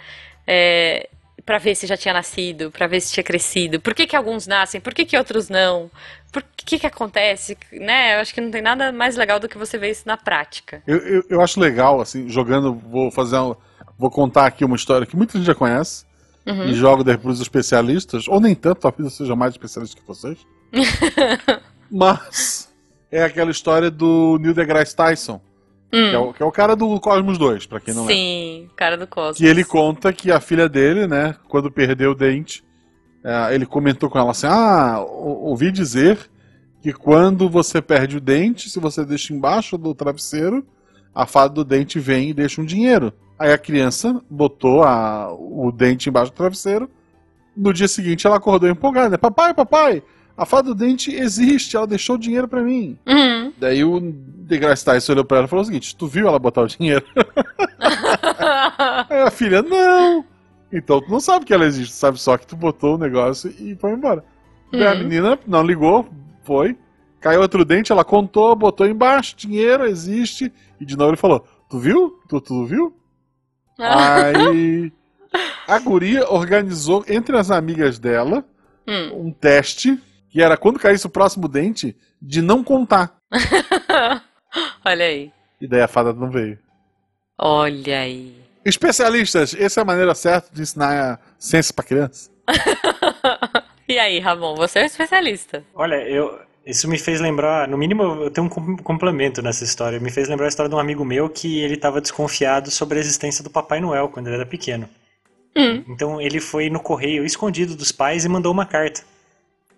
é, 0.49 1.09
para 1.45 1.59
ver 1.59 1.75
se 1.75 1.87
já 1.87 1.97
tinha 1.97 2.15
nascido, 2.15 2.71
para 2.71 2.87
ver 2.87 3.01
se 3.01 3.13
tinha 3.13 3.25
crescido. 3.25 3.81
Por 3.81 3.95
que 3.95 4.07
que 4.07 4.17
alguns 4.17 4.47
nascem? 4.47 4.81
Por 4.81 4.95
que 4.95 5.05
que 5.05 5.17
outros 5.17 5.49
não? 5.49 5.91
Por 6.33 6.43
que 6.57 6.79
que 6.79 6.87
acontece? 6.87 7.57
Né? 7.73 8.17
Eu 8.17 8.21
acho 8.21 8.35
que 8.35 8.41
não 8.41 8.51
tem 8.51 8.63
nada 8.63 8.91
mais 8.91 9.17
legal 9.17 9.39
do 9.39 9.49
que 9.49 9.59
você 9.59 9.77
ver 9.77 9.91
isso 9.91 10.03
na 10.07 10.17
prática. 10.17 10.83
Eu, 10.87 10.97
eu, 10.99 11.25
eu 11.31 11.41
acho 11.41 11.61
legal, 11.61 12.01
assim, 12.01 12.29
jogando, 12.29 12.75
vou 12.75 13.11
fazer 13.11 13.39
um, 13.39 13.55
Vou 13.99 14.11
contar 14.11 14.47
aqui 14.47 14.65
uma 14.65 14.77
história 14.77 15.05
que 15.05 15.17
muita 15.17 15.37
gente 15.37 15.47
já 15.47 15.55
conhece. 15.55 16.07
E 16.47 16.73
jogo 16.73 17.05
daí 17.05 17.19
pros 17.19 17.43
especialistas, 17.43 18.27
ou 18.27 18.41
nem 18.41 18.55
tanto, 18.55 18.81
talvez 18.81 19.05
eu 19.05 19.11
seja 19.11 19.37
mais 19.37 19.53
especialista 19.53 20.01
que 20.01 20.07
vocês. 20.07 20.39
Mas 21.91 22.73
é 23.13 23.23
aquela 23.23 23.51
história 23.51 23.91
do 23.91 24.39
Neil 24.41 24.55
deGrasse 24.55 24.97
Tyson, 24.97 25.43
que, 25.91 25.97
é 26.15 26.19
o, 26.19 26.33
que 26.33 26.43
é 26.43 26.47
o 26.47 26.53
cara 26.53 26.77
do 26.77 26.99
Cosmos 27.01 27.39
2, 27.39 27.67
pra 27.67 27.81
quem 27.81 27.95
não 27.95 28.05
é. 28.09 28.13
Sim, 28.13 28.69
cara 28.77 28.97
do 28.97 29.07
Cosmos. 29.07 29.39
Que 29.39 29.47
ele 29.47 29.65
conta 29.65 30.13
que 30.13 30.31
a 30.31 30.39
filha 30.41 30.69
dele, 30.69 31.07
né, 31.07 31.35
quando 31.49 31.71
perdeu 31.71 32.11
o 32.11 32.15
dente, 32.15 32.63
é, 33.25 33.55
ele 33.55 33.65
comentou 33.67 34.09
com 34.11 34.19
ela 34.19 34.31
assim: 34.33 34.47
Ah, 34.47 34.99
ou- 35.01 35.45
ouvi 35.47 35.71
dizer 35.73 36.19
que 36.83 36.93
quando 36.93 37.49
você 37.49 37.81
perde 37.83 38.17
o 38.19 38.21
dente, 38.21 38.69
se 38.71 38.79
você 38.79 39.05
deixa 39.05 39.33
embaixo 39.35 39.77
do 39.79 39.95
travesseiro, 39.95 40.65
a 41.15 41.27
fada 41.27 41.55
do 41.55 41.65
dente 41.65 41.99
vem 41.99 42.31
e 42.31 42.35
deixa 42.35 42.61
um 42.61 42.65
dinheiro. 42.65 43.13
Aí 43.39 43.53
a 43.53 43.59
criança 43.59 44.21
botou 44.31 44.83
a- 44.85 45.33
o 45.33 45.73
dente 45.73 46.09
embaixo 46.09 46.31
do 46.33 46.37
travesseiro. 46.37 46.89
No 47.57 47.73
dia 47.73 47.89
seguinte 47.89 48.27
ela 48.27 48.37
acordou 48.37 48.69
empolgada: 48.69 49.17
Papai, 49.19 49.53
papai, 49.55 50.03
a 50.37 50.45
fada 50.45 50.69
do 50.69 50.75
dente 50.75 51.11
existe, 51.15 51.77
ela 51.77 51.87
deixou 51.87 52.15
o 52.17 52.19
dinheiro 52.19 52.47
pra 52.47 52.63
mim. 52.63 52.97
Uhum. 53.07 53.38
Daí 53.57 53.85
o 53.85 54.01
Degrasse 54.01 54.85
Tyson 54.85 55.13
olhou 55.13 55.25
pra 55.25 55.39
ela 55.39 55.47
e 55.47 55.51
falou 55.51 55.63
o 55.63 55.67
seguinte: 55.67 55.97
Tu 55.97 56.07
viu 56.07 56.29
ela 56.29 56.39
botar 56.39 56.63
o 56.63 56.67
dinheiro? 56.67 57.05
Aí 59.09 59.21
a 59.21 59.31
filha, 59.31 59.63
não. 59.63 60.25
Então 60.73 61.01
tu 61.01 61.11
não 61.11 61.21
sabe 61.21 61.45
que 61.47 61.55
ela 61.55 61.65
existe, 61.65 61.93
tu 61.95 61.99
sabe 61.99 62.21
só 62.21 62.37
que 62.37 62.47
tu 62.47 62.57
botou 62.57 62.97
o 62.97 62.99
negócio 62.99 63.51
e 63.59 63.75
foi 63.77 63.93
embora. 63.93 64.23
Daí 64.71 64.87
a 64.87 64.93
Uhum. 64.93 64.99
menina 64.99 65.39
não 65.47 65.63
ligou, 65.63 66.07
foi. 66.43 66.77
Caiu 67.21 67.41
outro 67.41 67.65
dente, 67.65 67.91
ela 67.91 68.05
contou, 68.05 68.55
botou 68.55 68.87
embaixo, 68.87 69.35
dinheiro 69.37 69.87
existe. 69.87 70.53
E 70.81 70.85
de 70.85 70.97
novo 70.97 71.11
ele 71.11 71.17
falou: 71.17 71.45
Tu 71.71 71.79
viu? 71.79 72.19
Tu, 72.29 72.41
tu 72.41 72.65
viu? 72.67 72.95
Aí 73.79 74.93
a 75.67 75.79
guria 75.79 76.29
organizou 76.31 77.05
entre 77.09 77.37
as 77.37 77.51
amigas 77.51 77.99
dela 77.99 78.45
Hum. 78.87 79.27
um 79.27 79.33
teste 79.33 79.99
que 80.39 80.43
era 80.43 80.57
quando 80.57 80.79
caísse 80.79 81.05
o 81.05 81.11
próximo 81.11 81.49
dente 81.49 81.97
de 82.23 82.41
não 82.41 82.63
contar. 82.63 83.13
Olha 84.85 85.05
aí. 85.05 85.33
E 85.61 85.67
daí 85.67 85.81
a 85.81 85.89
fada 85.89 86.13
não 86.13 86.31
veio. 86.31 86.57
Olha 87.37 88.03
aí. 88.03 88.37
Especialistas, 88.65 89.53
essa 89.59 89.81
é 89.81 89.83
a 89.83 89.85
maneira 89.85 90.15
certa 90.15 90.55
de 90.55 90.63
ensinar 90.63 91.21
ciência 91.41 91.75
pra 91.75 91.85
criança? 91.85 92.31
E 93.91 93.99
aí, 93.99 94.19
Ramon, 94.19 94.55
você 94.55 94.81
é 94.81 94.83
um 94.83 94.87
especialista. 94.87 95.65
Olha, 95.75 95.95
eu, 96.07 96.39
isso 96.67 96.87
me 96.87 96.99
fez 96.99 97.23
lembrar, 97.23 97.67
no 97.67 97.79
mínimo 97.79 98.03
eu 98.03 98.31
tenho 98.31 98.47
um 98.47 98.51
com- 98.51 98.77
complemento 98.77 99.41
nessa 99.41 99.65
história. 99.65 99.99
Me 99.99 100.11
fez 100.11 100.29
lembrar 100.29 100.45
a 100.45 100.51
história 100.51 100.69
de 100.69 100.75
um 100.75 100.79
amigo 100.79 101.07
meu 101.07 101.31
que 101.31 101.61
ele 101.61 101.73
estava 101.73 101.99
desconfiado 101.99 102.71
sobre 102.71 102.99
a 102.99 103.01
existência 103.01 103.43
do 103.43 103.49
Papai 103.49 103.81
Noel 103.81 104.11
quando 104.11 104.27
ele 104.27 104.37
era 104.37 104.45
pequeno. 104.45 104.87
Hum. 105.57 105.83
Então 105.89 106.21
ele 106.21 106.39
foi 106.39 106.69
no 106.69 106.81
correio 106.81 107.25
escondido 107.25 107.75
dos 107.75 107.91
pais 107.91 108.27
e 108.27 108.29
mandou 108.29 108.53
uma 108.53 108.67
carta, 108.67 109.01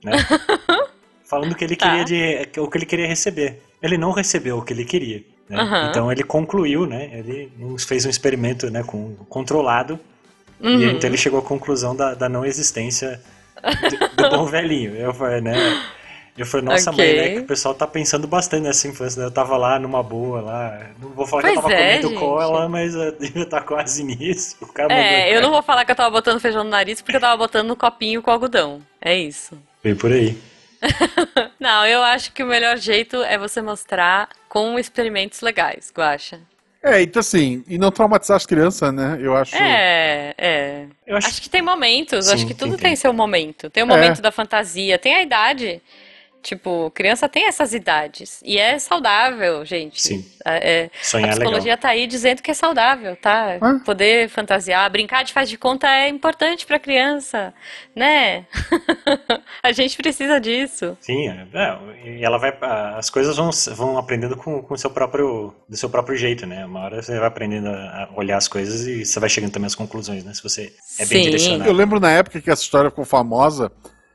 né? 0.05 0.12
Falando 1.24 1.55
que 1.55 1.64
ele 1.64 1.76
Tá. 1.76 1.88
queria 1.88 2.05
de, 2.05 2.61
o 2.61 2.68
que 2.68 2.78
ele 2.78 2.86
queria 2.86 3.07
receber. 3.07 3.62
Ele 3.82 3.96
não 3.96 4.11
recebeu 4.11 4.59
o 4.59 4.62
que 4.62 4.72
ele 4.72 4.84
queria. 4.84 5.22
né? 5.48 5.61
Aham. 5.61 5.86
Então 5.90 6.11
ele 6.12 6.22
concluiu, 6.24 6.86
né? 6.86 7.09
Ele 7.12 7.53
fez 7.86 8.05
um 8.07 8.11
experimento, 8.11 8.70
né, 8.70 8.82
com 8.82 9.14
controlado 9.28 9.98
Uhum. 10.61 10.76
e 10.78 10.84
então 10.84 11.09
ele 11.09 11.16
chegou 11.16 11.38
à 11.38 11.42
conclusão 11.42 11.96
da, 11.96 12.12
da 12.12 12.28
não 12.28 12.44
existência 12.44 13.18
do, 13.62 14.24
do 14.24 14.28
bom 14.36 14.44
velhinho. 14.51 14.94
Eu 14.94 15.14
falei, 15.14 15.40
né? 15.40 15.55
Eu 16.36 16.44
falei, 16.46 16.66
nossa 16.66 16.90
Ok. 16.90 17.05
mãe, 17.05 17.14
né? 17.16 17.28
Que 17.30 17.38
o 17.40 17.46
pessoal 17.46 17.74
tá 17.74 17.86
pensando 17.86 18.26
bastante 18.28 18.62
nessa 18.62 18.86
infância, 18.86 19.20
né? 19.20 19.26
Eu 19.26 19.30
tava 19.30 19.57
lá 19.57 19.78
numa 19.78 20.03
boa, 20.03 20.40
lá. 20.42 20.90
Não 21.01 21.11
vou 21.11 21.26
falar 21.26 21.42
que 21.42 21.48
eu 21.48 21.55
Pois 21.55 21.62
tava 21.62 21.74
é, 21.74 21.96
comendo 21.96 22.09
gente. 22.09 22.18
cola, 22.18 22.68
mas 22.68 22.94
eu 22.94 23.12
devia 23.18 23.42
estar 23.44 23.62
quase 23.62 24.05
nisso. 24.05 24.57
Cara 24.74 24.88
mandou 24.88 25.03
É, 25.03 25.34
eu 25.34 25.40
não 25.40 25.51
vou 25.51 25.62
falar 25.62 25.84
que 25.84 25.90
eu 25.92 25.96
tava 25.96 26.11
botando 26.11 26.38
feijão 26.40 26.62
no 26.62 26.70
nariz 26.70 27.01
porque 27.01 27.16
eu 27.16 27.20
tava 27.20 27.36
botando 27.38 27.68
no 27.68 27.76
copinho 27.76 28.20
com 28.22 28.30
algodão. 28.30 28.80
É 29.01 29.16
isso. 29.16 29.57
Bem 29.83 29.95
por 29.95 30.12
aí. 30.12 30.37
Não, 31.59 31.87
eu 31.87 32.03
acho 32.03 32.33
que 32.33 32.43
o 32.43 32.47
melhor 32.47 32.76
jeito 32.78 33.22
é 33.22 33.37
você 33.37 33.61
mostrar 33.61 34.28
com 34.49 34.78
experimentos 34.78 35.41
legais, 35.41 35.93
Guaxa. 35.95 36.41
É, 36.83 37.03
então 37.03 37.20
assim, 37.20 37.62
e 37.68 37.76
não 37.76 37.91
traumatizar 37.91 38.37
as 38.37 38.47
crianças, 38.47 38.93
né? 38.93 39.18
Eu 39.20 39.37
acho. 39.37 39.55
É, 39.55 40.35
é. 40.39 40.87
Eu 41.07 41.16
acho, 41.18 41.28
Acho 41.28 41.43
que 41.43 41.51
tem 41.51 41.61
momentos, 41.61 42.26
Sim, 42.26 42.35
acho 42.35 42.47
que 42.47 42.55
tudo 42.55 42.70
tem, 42.70 42.78
tem, 42.78 42.91
tem. 42.91 42.97
seu 42.97 43.12
momento. 43.12 43.68
Tem 43.68 43.83
o 43.83 43.87
momento 43.87 44.22
da 44.22 44.33
fantasia, 44.33 44.99
tem 44.99 45.14
a 45.14 45.22
idade. 45.22 45.83
Tipo, 46.43 46.91
criança 46.95 47.28
tem 47.28 47.47
essas 47.47 47.74
idades. 47.74 48.41
E 48.45 48.59
é 48.59 48.78
saudável, 48.78 49.64
gente. 49.64 50.01
Sim. 50.01 50.24
É, 50.45 50.84
é- 50.84 50.91
Sonhar 51.03 51.28
a 51.28 51.32
é 51.32 51.34
legal. 51.34 51.38
psicologia 51.51 51.76
tá 51.76 51.88
aí 51.91 52.07
dizendo 52.07 52.43
que 52.43 52.51
é 52.51 52.55
saudável, 52.55 53.14
tá? 53.14 53.59
Ah. 53.61 53.78
Poder 53.84 54.28
fantasiar, 54.30 54.91
brincar 54.91 55.22
de 55.22 55.32
faz 55.34 55.49
de 55.51 55.59
conta 55.59 55.86
é 55.86 56.09
importante 56.09 56.64
pra 56.64 56.78
criança, 56.78 57.53
né? 57.95 58.47
a 59.62 59.72
gente 59.72 59.97
precisa 59.97 60.41
disso. 60.41 60.97
Sim, 61.01 61.28
é, 61.28 61.47
é, 61.53 62.18
e 62.18 62.24
ela 62.24 62.38
vai. 62.38 62.57
As 62.97 63.11
coisas 63.11 63.36
vão, 63.36 63.51
vão 63.74 63.99
aprendendo 63.99 64.36
com, 64.36 64.62
com 64.62 64.74
o 64.74 64.78
seu 64.78 64.91
próprio, 64.91 65.55
do 65.68 65.76
seu 65.76 65.91
próprio 65.91 66.16
jeito, 66.16 66.47
né? 66.47 66.64
Uma 66.64 66.80
hora 66.80 67.03
você 67.03 67.18
vai 67.18 67.28
aprendendo 67.28 67.68
a 67.68 67.91
a 67.91 68.09
olhar 68.14 68.36
as 68.36 68.49
coisas 68.49 68.86
e 68.86 69.05
você 69.05 69.18
vai 69.20 69.28
chegando 69.28 69.53
também 69.53 69.66
às 69.66 69.74
conclusões, 69.74 70.24
né? 70.24 70.32
Se 70.32 70.43
você 70.43 70.72
é 70.99 71.05
bem 71.07 71.18
Sim. 71.18 71.30
direcionado. 71.30 71.68
Eu 71.68 71.74
lembro 71.74 72.01
na 72.01 72.11
época 72.11 72.41
que 72.41 72.51
essa 72.51 72.62
história 72.62 72.91
ficou 72.91 73.05
famosa, 73.05 73.70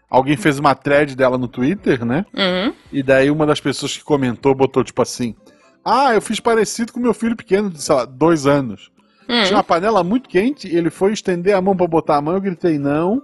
alguém 0.10 0.38
fez 0.38 0.60
uma 0.60 0.76
thread 0.76 1.16
dela 1.16 1.38
no 1.38 1.48
Twitter, 1.48 2.06
né? 2.06 2.26
Uhum. 2.34 2.74
E 2.92 3.04
daí 3.04 3.30
uma 3.30 3.46
das 3.46 3.60
pessoas 3.60 3.96
que 3.98 4.04
comentou 4.04 4.54
botou 4.56 4.84
tipo 4.84 5.02
assim: 5.02 5.36
Ah, 5.84 6.14
eu 6.14 6.22
fiz 6.22 6.40
parecido 6.40 6.94
com 6.94 7.00
meu 7.00 7.14
filho 7.14 7.36
pequeno 7.36 7.70
de, 7.70 7.82
sei 7.82 7.96
lá, 7.96 8.06
dois 8.06 8.46
anos. 8.48 8.92
Hum. 9.28 9.44
Tinha 9.44 9.58
uma 9.58 9.64
panela 9.64 10.04
muito 10.04 10.30
quente, 10.30 10.68
ele 10.68 10.90
foi 10.90 11.12
estender 11.12 11.56
a 11.56 11.62
mão 11.62 11.76
pra 11.76 11.88
botar 11.88 12.18
a 12.18 12.22
mão, 12.22 12.36
eu 12.36 12.42
gritei 12.42 12.78
não. 12.78 13.22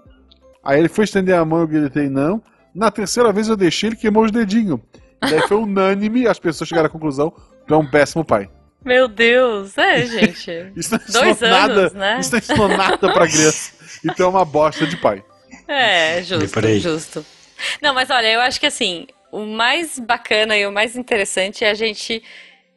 Aí 0.64 0.80
ele 0.80 0.90
foi 0.90 1.06
estender 1.06 1.36
a 1.36 1.46
mão, 1.46 1.60
eu 1.60 1.68
gritei 1.68 2.10
não. 2.10 2.42
Na 2.74 2.90
terceira 2.90 3.32
vez 3.32 3.48
eu 3.48 3.58
deixei, 3.58 3.90
ele 3.90 3.96
queimou 3.96 4.24
os 4.24 4.32
dedinhos. 4.32 4.80
E 5.24 5.30
daí 5.30 5.48
foi 5.48 5.58
unânime, 5.58 6.28
as 6.28 6.40
pessoas 6.40 6.68
chegaram 6.68 6.88
à 6.88 6.90
conclusão: 6.90 7.32
Tu 7.68 7.74
é 7.74 7.78
um 7.78 7.90
péssimo 7.90 8.26
pai. 8.26 8.50
Meu 8.84 9.08
Deus, 9.08 9.78
é, 9.78 10.06
gente. 10.08 10.72
Isso 10.76 10.92
não 10.92 11.00
ensinou 11.00 11.24
Dois 11.24 11.42
nada, 11.42 11.74
anos, 11.74 11.94
né? 11.94 12.20
isso 12.20 12.32
não 12.32 12.40
ensinou 12.40 12.68
nada 12.68 13.14
pra 13.14 13.28
criança. 13.28 13.82
E 14.04 14.08
tu 14.08 14.24
é 14.24 14.26
uma 14.26 14.44
bosta 14.44 14.88
de 14.88 14.98
pai. 14.98 15.24
É, 15.74 16.24
justo, 16.24 16.80
justo. 16.80 17.26
Não, 17.82 17.94
mas 17.94 18.10
olha, 18.10 18.28
eu 18.28 18.42
acho 18.42 18.60
que 18.60 18.66
assim, 18.66 19.08
o 19.32 19.46
mais 19.46 19.98
bacana 20.00 20.58
e 20.58 20.66
o 20.66 20.72
mais 20.72 20.96
interessante 20.96 21.64
é 21.64 21.70
a 21.70 21.74
gente 21.74 22.22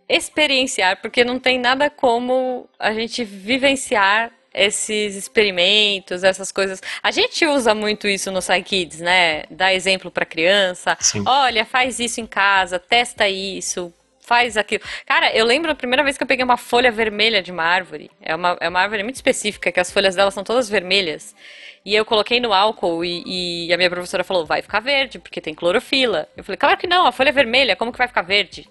experienciar, 0.08 1.00
porque 1.00 1.24
não 1.24 1.38
tem 1.38 1.58
nada 1.58 1.88
como 1.90 2.68
a 2.78 2.92
gente 2.92 3.24
vivenciar 3.24 4.30
esses 4.52 5.16
experimentos, 5.16 6.22
essas 6.22 6.52
coisas. 6.52 6.80
A 7.02 7.10
gente 7.10 7.44
usa 7.44 7.74
muito 7.74 8.06
isso 8.06 8.30
no 8.30 8.40
SciKids, 8.40 9.00
né? 9.00 9.44
Dá 9.50 9.74
exemplo 9.74 10.10
para 10.10 10.24
criança. 10.24 10.96
Sim. 11.00 11.24
Olha, 11.26 11.64
faz 11.64 11.98
isso 11.98 12.20
em 12.20 12.26
casa, 12.26 12.78
testa 12.78 13.28
isso, 13.28 13.92
faz 14.24 14.56
aquilo. 14.56 14.82
Cara, 15.04 15.34
eu 15.36 15.44
lembro 15.44 15.70
a 15.70 15.74
primeira 15.74 16.02
vez 16.02 16.16
que 16.16 16.22
eu 16.22 16.26
peguei 16.26 16.44
uma 16.44 16.56
folha 16.56 16.90
vermelha 16.90 17.42
de 17.42 17.52
uma 17.52 17.62
árvore. 17.62 18.10
É 18.20 18.34
uma, 18.34 18.56
é 18.58 18.68
uma 18.68 18.80
árvore 18.80 19.02
muito 19.02 19.16
específica, 19.16 19.70
que 19.70 19.78
as 19.78 19.92
folhas 19.92 20.16
dela 20.16 20.30
são 20.30 20.42
todas 20.42 20.68
vermelhas. 20.68 21.36
E 21.84 21.94
eu 21.94 22.04
coloquei 22.06 22.40
no 22.40 22.52
álcool 22.52 23.04
e, 23.04 23.66
e 23.66 23.72
a 23.72 23.76
minha 23.76 23.90
professora 23.90 24.24
falou, 24.24 24.46
vai 24.46 24.62
ficar 24.62 24.80
verde, 24.80 25.18
porque 25.18 25.40
tem 25.42 25.54
clorofila. 25.54 26.26
Eu 26.34 26.42
falei, 26.42 26.56
claro 26.56 26.78
que 26.78 26.86
não, 26.86 27.06
a 27.06 27.12
folha 27.12 27.28
é 27.28 27.32
vermelha, 27.32 27.76
como 27.76 27.92
que 27.92 27.98
vai 27.98 28.08
ficar 28.08 28.22
verde? 28.22 28.66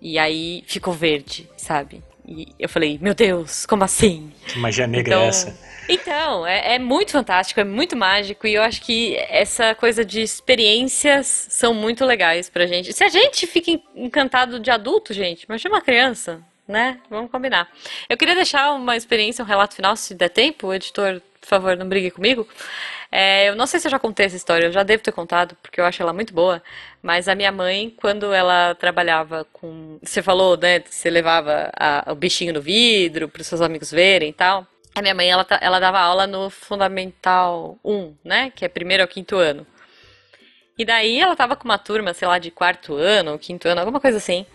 E 0.00 0.18
aí 0.18 0.64
ficou 0.66 0.92
verde, 0.92 1.48
sabe? 1.56 2.02
E 2.26 2.48
eu 2.58 2.68
falei, 2.68 2.98
meu 3.02 3.14
Deus, 3.14 3.66
como 3.66 3.82
assim? 3.84 4.32
Que 4.46 4.58
magia 4.58 4.86
negra 4.86 5.14
Então, 5.14 5.22
é 5.24 5.28
essa? 5.28 5.58
então, 5.88 6.46
é, 6.46 6.74
é 6.74 6.78
muito 6.78 7.10
fantástico, 7.12 7.58
é 7.60 7.64
muito 7.64 7.96
mágico 7.96 8.46
e 8.46 8.54
eu 8.54 8.62
acho 8.62 8.80
que 8.82 9.16
essa 9.28 9.74
coisa 9.74 10.04
de 10.04 10.20
experiências 10.22 11.26
são 11.50 11.74
muito 11.74 12.04
legais 12.04 12.48
pra 12.48 12.66
gente. 12.66 12.92
Se 12.92 13.02
a 13.02 13.08
gente 13.08 13.46
fica 13.46 13.70
en- 13.72 13.82
encantado 13.96 14.60
de 14.60 14.70
adulto, 14.70 15.12
gente, 15.12 15.42
imagina 15.42 15.74
uma 15.74 15.80
criança, 15.82 16.40
né? 16.68 16.98
Vamos 17.10 17.30
combinar. 17.30 17.68
Eu 18.08 18.16
queria 18.16 18.34
deixar 18.36 18.72
uma 18.72 18.96
experiência, 18.96 19.44
um 19.44 19.48
relato 19.48 19.74
final, 19.74 19.96
se 19.96 20.14
der 20.14 20.28
tempo, 20.30 20.68
o 20.68 20.74
editor, 20.74 21.20
por 21.40 21.48
favor, 21.48 21.76
não 21.76 21.88
brigue 21.88 22.10
comigo. 22.12 22.46
É, 23.14 23.50
eu 23.50 23.54
não 23.54 23.66
sei 23.66 23.78
se 23.78 23.86
eu 23.86 23.90
já 23.90 23.98
contei 23.98 24.24
essa 24.24 24.36
história, 24.36 24.66
eu 24.66 24.72
já 24.72 24.82
devo 24.82 25.02
ter 25.02 25.12
contado, 25.12 25.54
porque 25.62 25.78
eu 25.78 25.84
acho 25.84 26.02
ela 26.02 26.14
muito 26.14 26.32
boa. 26.32 26.62
Mas 27.02 27.28
a 27.28 27.34
minha 27.34 27.52
mãe, 27.52 27.90
quando 27.90 28.32
ela 28.32 28.74
trabalhava 28.74 29.44
com. 29.52 29.98
Você 30.02 30.22
falou, 30.22 30.56
né? 30.56 30.80
Você 30.80 31.10
levava 31.10 31.70
a, 31.78 32.10
o 32.10 32.14
bichinho 32.14 32.54
no 32.54 32.62
vidro 32.62 33.28
para 33.28 33.42
os 33.42 33.46
seus 33.46 33.60
amigos 33.60 33.90
verem 33.90 34.30
e 34.30 34.32
tal. 34.32 34.66
A 34.94 35.02
minha 35.02 35.14
mãe, 35.14 35.30
ela, 35.30 35.46
ela 35.60 35.78
dava 35.78 36.00
aula 36.00 36.26
no 36.26 36.48
Fundamental 36.48 37.78
1, 37.84 38.14
né? 38.24 38.50
Que 38.54 38.64
é 38.64 38.68
primeiro 38.68 39.02
ao 39.02 39.08
quinto 39.08 39.36
ano. 39.36 39.66
E 40.78 40.84
daí 40.84 41.20
ela 41.20 41.36
tava 41.36 41.54
com 41.54 41.64
uma 41.64 41.78
turma, 41.78 42.14
sei 42.14 42.26
lá, 42.26 42.38
de 42.38 42.50
quarto 42.50 42.94
ano, 42.94 43.38
quinto 43.38 43.68
ano, 43.68 43.80
alguma 43.80 44.00
coisa 44.00 44.16
assim. 44.16 44.46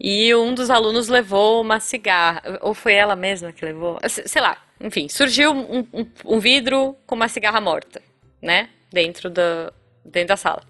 E 0.00 0.32
um 0.34 0.54
dos 0.54 0.70
alunos 0.70 1.08
levou 1.08 1.60
uma 1.60 1.80
cigarra. 1.80 2.42
Ou 2.60 2.74
foi 2.74 2.94
ela 2.94 3.16
mesma 3.16 3.52
que 3.52 3.64
levou? 3.64 3.98
Sei 4.08 4.40
lá. 4.40 4.67
Enfim, 4.80 5.08
surgiu 5.08 5.52
um, 5.52 5.86
um, 5.92 6.06
um 6.24 6.38
vidro 6.38 6.96
com 7.06 7.14
uma 7.14 7.28
cigarra 7.28 7.60
morta, 7.60 8.00
né? 8.40 8.68
Dentro 8.92 9.28
da, 9.28 9.72
dentro 10.04 10.28
da 10.28 10.36
sala. 10.36 10.62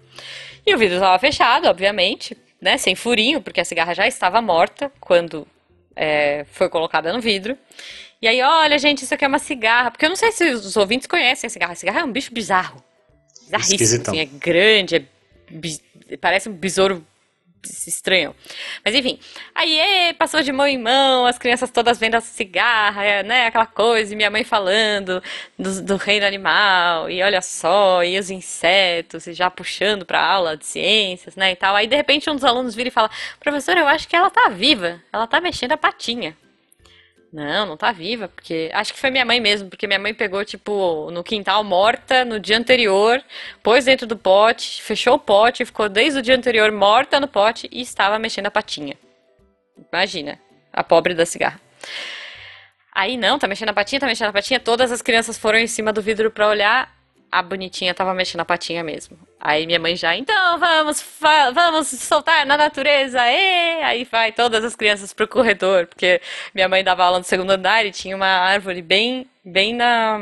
E 0.65 0.73
o 0.73 0.77
vidro 0.77 0.95
estava 0.95 1.17
fechado, 1.19 1.67
obviamente, 1.67 2.37
né? 2.61 2.77
Sem 2.77 2.95
furinho, 2.95 3.41
porque 3.41 3.61
a 3.61 3.65
cigarra 3.65 3.93
já 3.93 4.07
estava 4.07 4.41
morta 4.41 4.91
quando 4.99 5.47
é, 5.95 6.45
foi 6.51 6.69
colocada 6.69 7.13
no 7.13 7.21
vidro. 7.21 7.57
E 8.21 8.27
aí, 8.27 8.41
olha, 8.41 8.77
gente, 8.77 9.03
isso 9.03 9.13
aqui 9.13 9.23
é 9.23 9.27
uma 9.27 9.39
cigarra. 9.39 9.91
Porque 9.91 10.05
eu 10.05 10.09
não 10.09 10.15
sei 10.15 10.31
se 10.31 10.43
os 10.51 10.75
ouvintes 10.75 11.07
conhecem 11.07 11.47
a 11.47 11.51
cigarra. 11.51 11.73
A 11.73 11.75
cigarra 11.75 11.99
é 12.01 12.03
um 12.03 12.11
bicho 12.11 12.33
bizarro. 12.33 12.83
Bizarríssimo. 13.45 14.03
Assim, 14.07 14.19
é 14.19 14.25
grande, 14.25 14.95
é, 14.97 16.17
parece 16.17 16.49
um 16.49 16.53
besouro 16.53 17.05
estranho. 17.63 18.35
Mas 18.83 18.95
enfim, 18.95 19.19
aí 19.53 20.13
passou 20.17 20.41
de 20.41 20.51
mão 20.51 20.67
em 20.67 20.77
mão, 20.77 21.25
as 21.25 21.37
crianças 21.37 21.69
todas 21.71 21.99
vendo 21.99 22.19
cigarra, 22.21 23.03
é, 23.03 23.23
né, 23.23 23.47
aquela 23.47 23.65
coisa, 23.65 24.13
e 24.13 24.15
minha 24.15 24.29
mãe 24.29 24.43
falando 24.43 25.21
do, 25.57 25.81
do, 25.81 25.95
reino 25.97 26.25
animal, 26.25 27.09
e 27.09 27.21
olha 27.21 27.41
só, 27.41 28.03
e 28.03 28.17
os 28.17 28.29
insetos, 28.29 29.27
e 29.27 29.33
já 29.33 29.49
puxando 29.49 30.05
para 30.05 30.23
aula 30.23 30.57
de 30.57 30.65
ciências, 30.65 31.35
né, 31.35 31.51
e 31.51 31.55
tal. 31.55 31.75
Aí 31.75 31.87
de 31.87 31.95
repente 31.95 32.29
um 32.29 32.35
dos 32.35 32.43
alunos 32.45 32.75
vira 32.75 32.89
e 32.89 32.91
fala: 32.91 33.09
"Professor, 33.39 33.77
eu 33.77 33.87
acho 33.87 34.07
que 34.07 34.15
ela 34.15 34.29
tá 34.29 34.49
viva. 34.49 35.01
Ela 35.11 35.27
tá 35.27 35.41
mexendo 35.41 35.73
a 35.73 35.77
patinha". 35.77 36.35
Não, 37.31 37.65
não 37.67 37.77
tá 37.77 37.91
viva, 37.91 38.27
porque. 38.27 38.71
Acho 38.73 38.93
que 38.93 38.99
foi 38.99 39.11
minha 39.11 39.23
mãe 39.23 39.39
mesmo, 39.39 39.69
porque 39.69 39.85
minha 39.85 39.99
mãe 39.99 40.13
pegou, 40.13 40.43
tipo, 40.43 41.11
no 41.11 41.23
quintal 41.23 41.63
morta 41.63 42.25
no 42.25 42.39
dia 42.39 42.57
anterior, 42.57 43.23
pôs 43.61 43.85
dentro 43.85 44.07
do 44.07 44.17
pote, 44.17 44.81
fechou 44.81 45.13
o 45.13 45.19
pote, 45.19 45.63
ficou 45.63 45.87
desde 45.87 46.19
o 46.19 46.21
dia 46.23 46.35
anterior 46.35 46.71
morta 46.71 47.19
no 47.19 47.27
pote 47.27 47.69
e 47.71 47.81
estava 47.81 48.17
mexendo 48.17 48.47
a 48.47 48.51
patinha. 48.51 48.97
Imagina, 49.91 50.39
a 50.73 50.83
pobre 50.83 51.13
da 51.13 51.25
cigarra. 51.25 51.61
Aí 52.93 53.15
não, 53.15 53.37
tá 53.37 53.47
mexendo 53.47 53.69
a 53.69 53.73
patinha, 53.73 53.99
tá 53.99 54.07
mexendo 54.07 54.29
a 54.29 54.33
patinha, 54.33 54.59
todas 54.59 54.91
as 54.91 55.01
crianças 55.01 55.37
foram 55.37 55.59
em 55.59 55.67
cima 55.67 55.93
do 55.93 56.01
vidro 56.01 56.31
para 56.31 56.47
olhar, 56.47 56.98
a 57.31 57.41
bonitinha 57.41 57.93
tava 57.93 58.13
mexendo 58.13 58.41
a 58.41 58.45
patinha 58.45 58.83
mesmo. 58.83 59.17
Aí 59.39 59.65
minha 59.65 59.79
mãe 59.79 59.95
já, 59.95 60.15
então 60.15 60.57
vamos, 60.57 61.03
vamos 61.53 61.87
soltar 61.87 62.45
na 62.45 62.57
natureza, 62.57 63.19
e 63.19 63.83
aí 63.83 64.03
vai 64.03 64.31
todas 64.31 64.63
as 64.63 64.75
crianças 64.75 65.13
pro 65.13 65.27
corredor, 65.27 65.87
porque 65.87 66.21
minha 66.53 66.67
mãe 66.67 66.83
dava 66.83 67.03
aula 67.03 67.19
no 67.19 67.23
segundo 67.23 67.51
andar 67.51 67.85
e 67.85 67.91
tinha 67.91 68.15
uma 68.15 68.27
árvore 68.27 68.81
bem, 68.81 69.27
bem 69.45 69.73
na, 69.73 70.19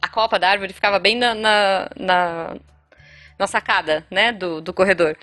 a 0.00 0.08
copa 0.08 0.38
da 0.38 0.48
árvore 0.48 0.72
ficava 0.72 0.98
bem 0.98 1.16
na, 1.16 1.34
na, 1.34 1.90
na, 1.96 2.56
na 3.38 3.46
sacada, 3.46 4.06
né, 4.10 4.32
do, 4.32 4.60
do 4.60 4.72
corredor. 4.72 5.16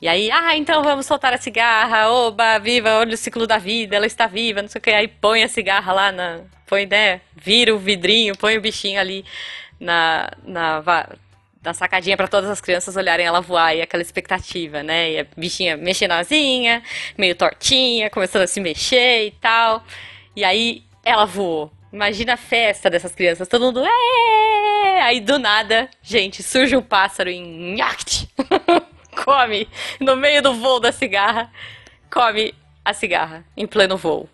E 0.00 0.08
aí, 0.08 0.30
ah, 0.32 0.56
então 0.56 0.82
vamos 0.82 1.06
soltar 1.06 1.32
a 1.32 1.38
cigarra, 1.38 2.10
oba, 2.10 2.58
viva, 2.58 2.98
olha 2.98 3.14
o 3.14 3.16
ciclo 3.16 3.46
da 3.46 3.58
vida, 3.58 3.94
ela 3.94 4.06
está 4.06 4.26
viva, 4.26 4.60
não 4.60 4.68
sei 4.68 4.80
o 4.80 4.82
que. 4.82 4.90
Aí 4.90 5.06
põe 5.06 5.44
a 5.44 5.48
cigarra 5.48 5.92
lá 5.92 6.10
na. 6.10 6.40
Põe, 6.66 6.86
né? 6.86 7.20
Vira 7.36 7.72
o 7.72 7.78
vidrinho, 7.78 8.36
põe 8.36 8.58
o 8.58 8.60
bichinho 8.60 8.98
ali 8.98 9.24
na, 9.82 10.30
na, 10.44 10.82
na 11.60 11.74
sacadinha 11.74 12.16
para 12.16 12.28
todas 12.28 12.48
as 12.48 12.60
crianças 12.60 12.96
olharem 12.96 13.26
ela 13.26 13.40
voar 13.40 13.74
e 13.74 13.82
aquela 13.82 14.02
expectativa, 14.02 14.82
né? 14.82 15.10
E 15.10 15.18
a 15.20 15.26
bichinha 15.36 15.76
mexendo 15.76 16.12
asinha, 16.12 16.82
meio 17.18 17.34
tortinha, 17.34 18.08
começando 18.08 18.42
a 18.42 18.46
se 18.46 18.60
mexer 18.60 19.26
e 19.26 19.30
tal. 19.32 19.84
E 20.36 20.44
aí 20.44 20.84
ela 21.04 21.24
voou. 21.24 21.72
Imagina 21.92 22.34
a 22.34 22.36
festa 22.36 22.88
dessas 22.88 23.14
crianças, 23.14 23.48
todo 23.48 23.66
mundo. 23.66 23.80
Êêê! 23.80 25.00
Aí 25.02 25.20
do 25.20 25.36
nada, 25.38 25.90
gente, 26.00 26.42
surge 26.42 26.76
um 26.76 26.82
pássaro 26.82 27.28
em. 27.28 27.76
come 29.24 29.68
no 30.00 30.16
meio 30.16 30.42
do 30.42 30.54
voo 30.54 30.80
da 30.80 30.92
cigarra, 30.92 31.52
come 32.10 32.54
a 32.84 32.94
cigarra 32.94 33.44
em 33.56 33.66
pleno 33.66 33.96
voo. 33.96 34.28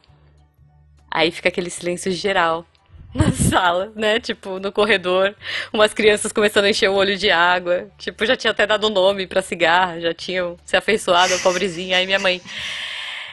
Aí 1.11 1.31
fica 1.31 1.49
aquele 1.49 1.71
silêncio 1.71 2.13
geral 2.13 2.67
na 3.15 3.33
sala, 3.33 3.93
né? 3.95 4.21
Tipo, 4.21 4.59
no 4.59 4.71
corredor, 4.71 5.35
umas 5.73 5.95
crianças 5.95 6.33
começando 6.33 6.67
a 6.67 6.71
encher 6.71 6.91
o 6.91 6.95
olho 6.95 7.17
de 7.17 7.31
água. 7.31 7.89
Tipo, 7.99 8.27
já 8.27 8.37
tinha 8.37 8.51
até 8.51 8.67
dado 8.67 8.91
nome 8.91 9.27
pra 9.27 9.43
cigarra, 9.43 10.01
já 10.01 10.15
tinham 10.15 10.57
se 10.65 10.77
afeiçoado 10.77 11.35
a 11.35 11.39
pobrezinha. 11.39 11.97
Aí 11.97 12.07
minha 12.07 12.19
mãe. 12.19 12.41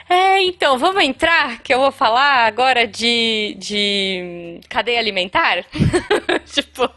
É, 0.08 0.44
então, 0.44 0.78
vamos 0.78 1.04
entrar, 1.04 1.64
que 1.64 1.74
eu 1.74 1.80
vou 1.80 1.92
falar 1.92 2.46
agora 2.46 2.86
de, 2.86 3.56
de 3.58 4.60
cadeia 4.70 5.00
alimentar. 5.00 5.66
tipo, 6.46 6.88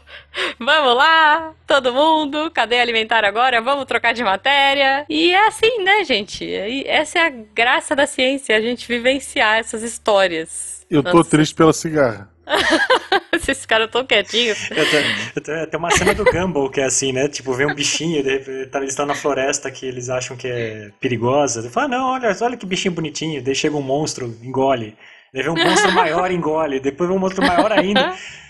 vamos 0.59 0.95
lá, 0.95 1.53
todo 1.65 1.91
mundo, 1.91 2.51
cadeia 2.51 2.83
alimentar 2.83 3.25
agora, 3.25 3.61
vamos 3.61 3.85
trocar 3.85 4.13
de 4.13 4.23
matéria. 4.23 5.05
E 5.09 5.31
é 5.31 5.47
assim, 5.47 5.83
né, 5.83 6.03
gente? 6.03 6.53
Essa 6.85 7.19
é 7.19 7.25
a 7.25 7.29
graça 7.29 7.95
da 7.95 8.05
ciência, 8.05 8.55
a 8.55 8.61
gente 8.61 8.87
vivenciar 8.87 9.57
essas 9.57 9.81
histórias. 9.81 10.85
Eu 10.87 11.01
tô 11.01 11.17
Nossa. 11.17 11.31
triste 11.31 11.55
pela 11.55 11.73
cigarra. 11.73 12.29
Esses 13.33 13.65
caras 13.65 13.89
tão 13.89 14.05
quietinhos. 14.05 14.69
Tem 15.69 15.79
uma 15.79 15.91
cena 15.91 16.13
do 16.13 16.25
Gumball 16.25 16.69
que 16.69 16.81
é 16.81 16.85
assim, 16.85 17.11
né? 17.11 17.27
Tipo, 17.27 17.53
vem 17.53 17.67
um 17.67 17.75
bichinho, 17.75 18.23
tá, 18.69 18.79
eles 18.79 18.91
estão 18.91 19.05
na 19.05 19.15
floresta 19.15 19.71
que 19.71 19.85
eles 19.85 20.09
acham 20.09 20.35
que 20.35 20.47
é 20.47 20.91
perigosa. 20.99 21.61
Ele 21.61 21.69
fala, 21.69 21.85
ah, 21.85 21.89
não, 21.89 22.05
olha, 22.13 22.35
olha 22.41 22.57
que 22.57 22.65
bichinho 22.65 22.93
bonitinho. 22.93 23.41
Daí 23.41 23.55
chega 23.55 23.75
um 23.75 23.81
monstro, 23.81 24.35
engole. 24.43 24.95
Daí 25.33 25.43
vem 25.43 25.51
um 25.51 25.63
monstro 25.63 25.91
maior, 25.91 26.31
engole. 26.31 26.79
Depois 26.79 27.07
vem 27.07 27.17
um 27.17 27.21
monstro 27.21 27.45
maior 27.45 27.71
ainda. 27.71 28.13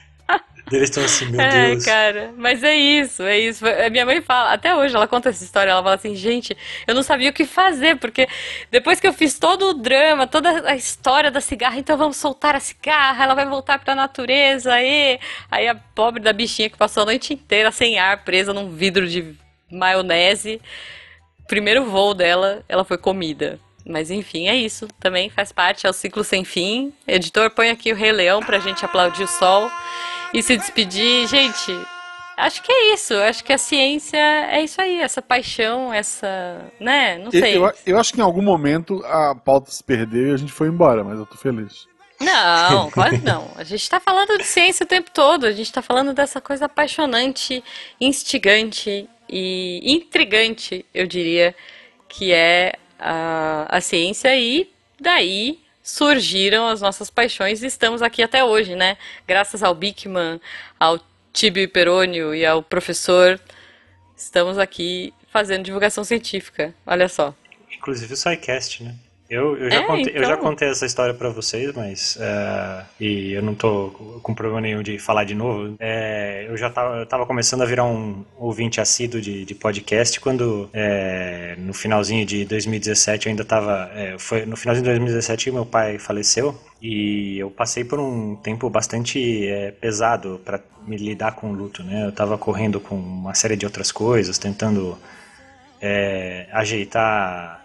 Eles 0.71 0.89
estão 0.89 1.03
assim, 1.03 1.25
meu 1.25 1.39
é, 1.41 1.71
Deus. 1.71 1.85
cara, 1.85 2.33
mas 2.37 2.63
é 2.63 2.75
isso, 2.75 3.23
é 3.23 3.39
isso. 3.39 3.65
A 3.65 3.89
minha 3.89 4.05
mãe 4.05 4.21
fala, 4.21 4.53
até 4.53 4.75
hoje 4.75 4.95
ela 4.95 5.07
conta 5.07 5.29
essa 5.29 5.43
história, 5.43 5.71
ela 5.71 5.81
fala 5.81 5.95
assim, 5.95 6.15
gente, 6.15 6.55
eu 6.87 6.95
não 6.95 7.03
sabia 7.03 7.29
o 7.29 7.33
que 7.33 7.45
fazer, 7.45 7.97
porque 7.97 8.27
depois 8.71 8.99
que 8.99 9.07
eu 9.07 9.13
fiz 9.13 9.37
todo 9.37 9.69
o 9.69 9.73
drama, 9.73 10.27
toda 10.27 10.69
a 10.69 10.75
história 10.75 11.31
da 11.31 11.41
cigarra, 11.41 11.79
então 11.79 11.97
vamos 11.97 12.17
soltar 12.17 12.55
a 12.55 12.59
cigarra, 12.59 13.23
ela 13.23 13.33
vai 13.33 13.45
voltar 13.45 13.79
pra 13.79 13.95
natureza, 13.95 14.73
aí, 14.73 15.19
aí 15.49 15.67
a 15.67 15.75
pobre 15.75 16.21
da 16.21 16.33
bichinha 16.33 16.69
que 16.69 16.77
passou 16.77 17.03
a 17.03 17.07
noite 17.07 17.33
inteira 17.33 17.71
sem 17.71 17.99
ar, 17.99 18.23
presa 18.23 18.53
num 18.53 18.69
vidro 18.69 19.07
de 19.07 19.35
maionese, 19.71 20.61
primeiro 21.47 21.85
voo 21.85 22.13
dela, 22.13 22.63
ela 22.67 22.83
foi 22.83 22.97
comida. 22.97 23.59
Mas 23.85 24.11
enfim, 24.11 24.47
é 24.47 24.55
isso. 24.55 24.87
Também 24.99 25.29
faz 25.29 25.51
parte, 25.51 25.87
é 25.87 25.89
o 25.89 25.93
ciclo 25.93 26.23
sem 26.23 26.43
fim. 26.43 26.93
Editor, 27.07 27.49
põe 27.49 27.69
aqui 27.71 27.91
o 27.91 27.95
Rei 27.95 28.11
Leão 28.11 28.39
pra 28.39 28.59
gente 28.59 28.85
aplaudir 28.85 29.23
o 29.23 29.27
sol 29.27 29.69
e 30.33 30.41
se 30.43 30.57
despedir. 30.57 31.27
Gente, 31.27 31.71
acho 32.37 32.61
que 32.61 32.71
é 32.71 32.93
isso. 32.93 33.13
Acho 33.15 33.43
que 33.43 33.53
a 33.53 33.57
ciência 33.57 34.17
é 34.17 34.61
isso 34.61 34.81
aí, 34.81 35.01
essa 35.01 35.21
paixão, 35.21 35.93
essa. 35.93 36.71
né? 36.79 37.17
Não 37.17 37.31
sei. 37.31 37.57
Eu, 37.57 37.71
eu 37.85 37.99
acho 37.99 38.13
que 38.13 38.19
em 38.19 38.23
algum 38.23 38.41
momento 38.41 39.03
a 39.05 39.35
pauta 39.35 39.71
se 39.71 39.83
perdeu 39.83 40.29
e 40.29 40.33
a 40.33 40.37
gente 40.37 40.51
foi 40.51 40.67
embora, 40.67 41.03
mas 41.03 41.19
eu 41.19 41.25
tô 41.25 41.37
feliz. 41.37 41.87
Não, 42.19 42.89
claro 42.91 43.17
que 43.17 43.25
não. 43.25 43.49
A 43.55 43.63
gente 43.63 43.81
está 43.81 43.99
falando 43.99 44.37
de 44.37 44.43
ciência 44.45 44.83
o 44.83 44.87
tempo 44.87 45.09
todo. 45.11 45.45
A 45.45 45.51
gente 45.51 45.67
está 45.67 45.81
falando 45.81 46.13
dessa 46.13 46.41
coisa 46.41 46.65
apaixonante, 46.65 47.63
instigante 47.99 49.07
e 49.29 49.81
intrigante, 49.93 50.85
eu 50.93 51.05
diria, 51.05 51.55
que 52.07 52.33
é 52.33 52.73
a, 52.99 53.77
a 53.77 53.79
ciência 53.79 54.35
e 54.35 54.69
daí 54.99 55.59
surgiram 55.83 56.67
as 56.67 56.81
nossas 56.81 57.09
paixões 57.09 57.63
e 57.63 57.67
estamos 57.67 58.01
aqui 58.01 58.21
até 58.21 58.43
hoje, 58.43 58.75
né? 58.75 58.97
Graças 59.27 59.63
ao 59.63 59.73
Bickman, 59.73 60.39
ao 60.79 60.99
Tibio 61.33 61.69
Perônio 61.69 62.33
e 62.33 62.45
ao 62.45 62.61
professor, 62.61 63.39
estamos 64.15 64.57
aqui 64.57 65.13
fazendo 65.31 65.63
divulgação 65.63 66.03
científica. 66.03 66.73
Olha 66.85 67.07
só. 67.07 67.33
Inclusive 67.71 68.13
o 68.13 68.17
SciCast, 68.17 68.83
né? 68.83 68.95
Eu, 69.29 69.55
eu, 69.57 69.69
já, 69.69 69.77
é, 69.77 69.83
contei, 69.83 70.01
então... 70.03 70.15
eu 70.15 70.23
já 70.23 70.33
então. 70.33 70.43
contei 70.43 70.69
essa 70.69 70.85
história 70.87 71.13
para 71.13 71.29
vocês, 71.29 71.71
mas. 71.75 72.15
Uh, 72.15 72.85
e 72.99 73.33
eu 73.33 73.43
não 73.43 73.53
tô 73.53 73.91
com 74.23 74.33
problema 74.33 74.59
nenhum 74.59 74.81
de 74.81 74.97
falar 74.97 75.23
de 75.23 75.35
novo. 75.35 75.75
É, 75.79 76.47
eu 76.49 76.57
já 76.57 76.69
tava, 76.69 76.97
eu 76.97 77.05
tava 77.05 77.27
começando 77.27 77.61
a 77.61 77.65
virar 77.65 77.85
um 77.85 78.25
ouvinte 78.37 78.81
assíduo 78.81 79.21
de, 79.21 79.45
de 79.45 79.53
podcast 79.53 80.19
quando, 80.19 80.67
é, 80.73 81.55
no 81.59 81.73
finalzinho 81.73 82.25
de 82.25 82.43
2017, 82.43 83.27
eu 83.27 83.29
ainda 83.29 83.45
tava. 83.45 83.91
Foi 84.17 84.47
no 84.47 84.57
finalzinho 84.57 84.85
de 84.85 84.89
2017 84.89 85.51
meu 85.51 85.65
pai 85.65 85.99
faleceu. 85.99 86.59
E 86.81 87.37
eu 87.37 87.51
passei 87.51 87.83
por 87.83 87.99
um 87.99 88.35
tempo 88.35 88.69
bastante 88.69 89.47
é, 89.47 89.69
pesado 89.71 90.41
para 90.43 90.59
me 90.87 90.97
lidar 90.97 91.33
com 91.33 91.51
o 91.51 91.53
luto, 91.53 91.83
né? 91.83 92.05
Eu 92.07 92.11
tava 92.11 92.37
correndo 92.37 92.79
com 92.79 92.95
uma 92.95 93.35
série 93.35 93.55
de 93.55 93.65
outras 93.65 93.91
coisas, 93.91 94.39
tentando 94.39 94.97
é, 95.81 96.47
ajeitar 96.51 97.58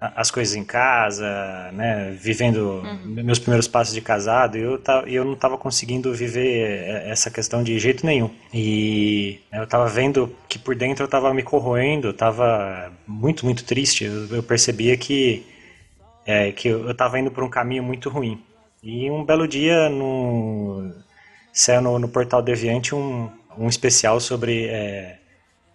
as 0.00 0.30
coisas 0.30 0.56
em 0.56 0.64
casa, 0.64 1.70
né, 1.72 2.16
vivendo 2.18 2.82
uhum. 2.82 3.22
meus 3.22 3.38
primeiros 3.38 3.68
passos 3.68 3.92
de 3.92 4.00
casado, 4.00 4.56
eu, 4.56 4.80
eu 5.06 5.24
não 5.26 5.34
estava 5.34 5.58
conseguindo 5.58 6.12
viver 6.14 7.04
essa 7.06 7.30
questão 7.30 7.62
de 7.62 7.78
jeito 7.78 8.06
nenhum. 8.06 8.30
E 8.52 9.40
né, 9.52 9.58
eu 9.58 9.64
estava 9.64 9.86
vendo 9.88 10.34
que 10.48 10.58
por 10.58 10.74
dentro 10.74 11.02
eu 11.02 11.06
estava 11.06 11.34
me 11.34 11.42
corroendo, 11.42 12.10
estava 12.10 12.90
muito, 13.06 13.44
muito 13.44 13.62
triste. 13.62 14.04
Eu, 14.04 14.36
eu 14.36 14.42
percebia 14.42 14.96
que, 14.96 15.44
é, 16.24 16.50
que 16.50 16.68
eu 16.68 16.90
estava 16.90 17.18
indo 17.18 17.30
por 17.30 17.44
um 17.44 17.50
caminho 17.50 17.82
muito 17.82 18.08
ruim. 18.08 18.42
E 18.82 19.10
um 19.10 19.22
belo 19.22 19.46
dia, 19.46 19.90
no, 19.90 20.90
saiu 21.52 21.82
no, 21.82 21.98
no 21.98 22.08
Portal 22.08 22.40
Deviante 22.40 22.94
um, 22.94 23.30
um 23.58 23.68
especial 23.68 24.18
sobre... 24.18 24.64
É, 24.64 25.19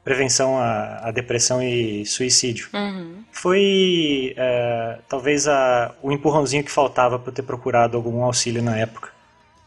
prevenção 0.05 0.59
à, 0.59 1.07
à 1.07 1.11
depressão 1.11 1.63
e 1.63 2.05
suicídio. 2.05 2.69
Uhum. 2.71 3.23
Foi 3.31 4.35
é, 4.37 4.99
talvez 5.09 5.47
a, 5.47 5.95
o 6.03 6.11
empurrãozinho 6.11 6.63
que 6.63 6.71
faltava 6.71 7.17
para 7.17 7.33
ter 7.33 7.41
procurado 7.41 7.97
algum 7.97 8.23
auxílio 8.23 8.61
na 8.61 8.77
época. 8.77 9.09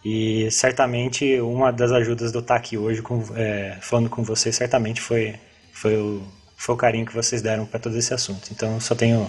E 0.05 0.49
certamente 0.53 1.41
uma 1.41 1.73
das 1.73 1.91
ajudas 1.91 2.33
eu 2.33 2.41
estar 2.41 2.55
aqui 2.55 2.79
hoje 2.79 3.03
com, 3.03 3.21
é, 3.35 3.77
falando 3.81 4.09
com 4.09 4.23
vocês 4.23 4.55
certamente 4.55 5.01
foi, 5.01 5.35
foi, 5.73 5.97
o, 5.97 6.23
foi 6.57 6.75
o 6.77 6.79
carinho 6.79 7.05
que 7.05 7.13
vocês 7.13 7.43
deram 7.43 7.67
para 7.67 7.81
todo 7.81 7.99
esse 7.99 8.15
assunto. 8.15 8.49
Então 8.53 8.75
eu 8.75 8.81
só 8.81 8.95
tenho 8.95 9.29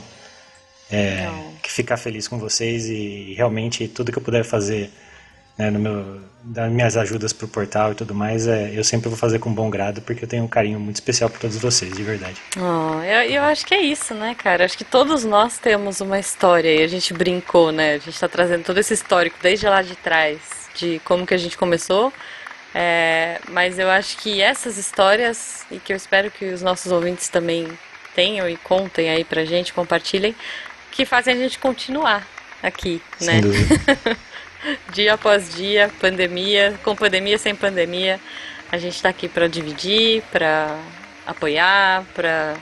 é, 0.91 1.28
que 1.64 1.72
ficar 1.72 1.97
feliz 1.97 2.28
com 2.28 2.38
vocês 2.38 2.86
e 2.86 3.34
realmente 3.36 3.88
tudo 3.88 4.12
que 4.12 4.20
eu 4.20 4.24
puder 4.24 4.43
fazer 4.43 4.91
né, 5.60 5.70
no 5.70 5.78
meu, 5.78 6.22
das 6.41 6.72
minhas 6.72 6.95
ajudas 6.95 7.34
para 7.34 7.45
o 7.45 7.49
portal 7.49 7.91
e 7.91 7.95
tudo 7.95 8.16
mais, 8.16 8.47
é, 8.47 8.72
eu 8.74 8.82
sempre 8.82 9.10
vou 9.10 9.18
fazer 9.18 9.39
com 9.39 9.53
bom 9.53 9.70
grado, 9.70 10.01
porque 10.01 10.24
eu 10.24 10.28
tenho 10.28 10.45
um 10.45 10.47
carinho 10.47 10.80
muito 10.80 10.95
especial 10.95 11.30
por 11.30 11.38
todos 11.38 11.57
vocês, 11.57 11.93
de 11.93 12.01
verdade. 12.01 12.41
Oh, 12.57 13.03
eu, 13.03 13.30
eu 13.30 13.43
acho 13.43 13.66
que 13.66 13.76
é 13.76 13.82
isso, 13.82 14.14
né, 14.14 14.34
cara? 14.36 14.64
Acho 14.64 14.78
que 14.78 14.86
todos 14.86 15.26
nós 15.26 15.57
temos 15.57 15.99
uma 15.99 16.18
história 16.18 16.74
e 16.74 16.82
a 16.82 16.88
gente 16.88 17.14
brincou, 17.14 17.74
né? 17.74 17.95
A 17.95 17.97
gente 17.97 18.12
está 18.12 18.30
trazendo 18.30 18.64
todo 18.64 18.78
esse 18.78 18.93
histórico 18.93 19.38
desde 19.41 19.68
lá 19.68 19.82
de 19.82 19.97
trás, 19.97 20.39
de 20.76 21.01
como 21.03 21.28
que 21.28 21.34
a 21.34 21.38
gente 21.38 21.57
começou. 21.57 22.14
É, 22.74 23.41
mas 23.49 23.78
eu 23.78 23.89
acho 23.89 24.18
que 24.18 24.41
essas 24.41 24.78
histórias, 24.78 25.66
e 25.70 25.78
que 25.78 25.91
eu 25.91 25.97
espero 25.97 26.32
que 26.32 26.45
os 26.45 26.62
nossos 26.62 26.89
ouvintes 26.89 27.28
também 27.28 27.68
tenham 28.16 28.47
e 28.47 28.55
contem 28.55 29.10
aí 29.10 29.26
pra 29.26 29.43
gente, 29.43 29.74
compartilhem, 29.74 30.34
que 30.89 31.05
fazem 31.05 31.34
a 31.34 31.38
gente 31.38 31.60
continuar 31.60 32.26
aqui, 32.64 33.01
Sem 33.18 33.28
né? 33.28 33.41
Dúvida. 33.41 34.20
dia 34.93 35.14
após 35.14 35.55
dia, 35.55 35.89
pandemia, 35.99 36.80
com 36.84 36.95
pandemia, 36.95 37.38
sem 37.38 37.55
pandemia, 37.55 38.20
a 38.72 38.78
gente 38.78 38.95
está 38.95 39.10
aqui 39.10 39.28
para 39.28 39.47
dividir, 39.47 40.22
para 40.32 40.78
apoiar, 41.26 42.03
para 42.14 42.55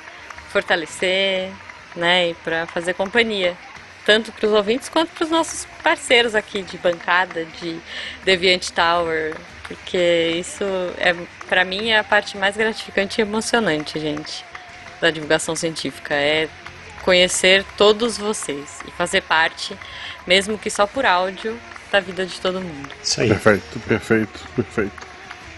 fortalecer, 0.50 1.52
né, 1.96 2.30
e 2.30 2.34
para 2.36 2.66
fazer 2.68 2.94
companhia, 2.94 3.58
tanto 4.06 4.32
para 4.32 4.48
os 4.48 4.54
ouvintes 4.54 4.88
quanto 4.88 5.10
para 5.10 5.24
os 5.24 5.30
nossos 5.30 5.66
parceiros 5.84 6.36
aqui 6.36 6.62
de 6.62 6.78
bancada, 6.78 7.46
de 7.60 7.80
Deviant 8.24 8.70
Tower, 8.70 9.36
porque 9.68 10.36
isso 10.40 10.64
é, 10.98 11.14
para 11.48 11.66
mim, 11.66 11.90
é 11.90 12.00
a 12.00 12.04
parte 12.04 12.38
mais 12.38 12.56
gratificante 12.56 13.20
e 13.20 13.22
emocionante, 13.22 14.00
gente, 14.00 14.46
da 15.02 15.12
divulgação 15.12 15.56
científica, 15.56 16.14
é 16.14 16.48
conhecer 17.04 17.66
todos 17.78 18.18
vocês 18.18 18.80
e 18.88 18.92
fazer 18.92 19.22
parte, 19.22 19.78
mesmo 20.26 20.58
que 20.58 20.70
só 20.70 20.86
por 20.86 21.06
áudio, 21.06 21.58
da 21.92 22.00
vida 22.00 22.26
de 22.26 22.40
todo 22.40 22.62
mundo. 22.62 22.90
Isso 23.04 23.22
aí. 23.22 23.30
Perfeito, 23.30 23.80
perfeito, 23.80 24.40
perfeito. 24.56 25.08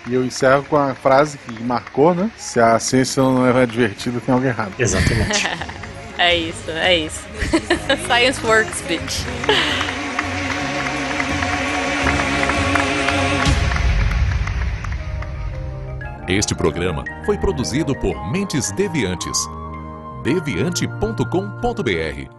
E 0.08 0.14
eu 0.14 0.26
encerro 0.26 0.64
com 0.64 0.78
a 0.78 0.96
frase 0.96 1.38
que 1.38 1.64
marcou, 1.64 2.16
né? 2.16 2.32
Se 2.38 2.60
a 2.60 2.80
ciência 2.80 3.22
não 3.22 3.46
é 3.46 3.66
divertida, 3.66 4.20
tem 4.20 4.34
algo 4.34 4.46
errado. 4.46 4.74
Exatamente. 4.80 5.48
é 6.18 6.36
isso, 6.36 6.72
é 6.72 6.98
isso. 6.98 7.22
Science 8.08 8.46
works, 8.46 8.82
bitch. 8.88 9.24
Este 16.28 16.54
programa 16.54 17.04
foi 17.26 17.38
produzido 17.38 17.96
por 17.96 18.32
Mentes 18.32 18.72
Deviantes. 18.72 19.38
deviante.com.br 20.24 22.39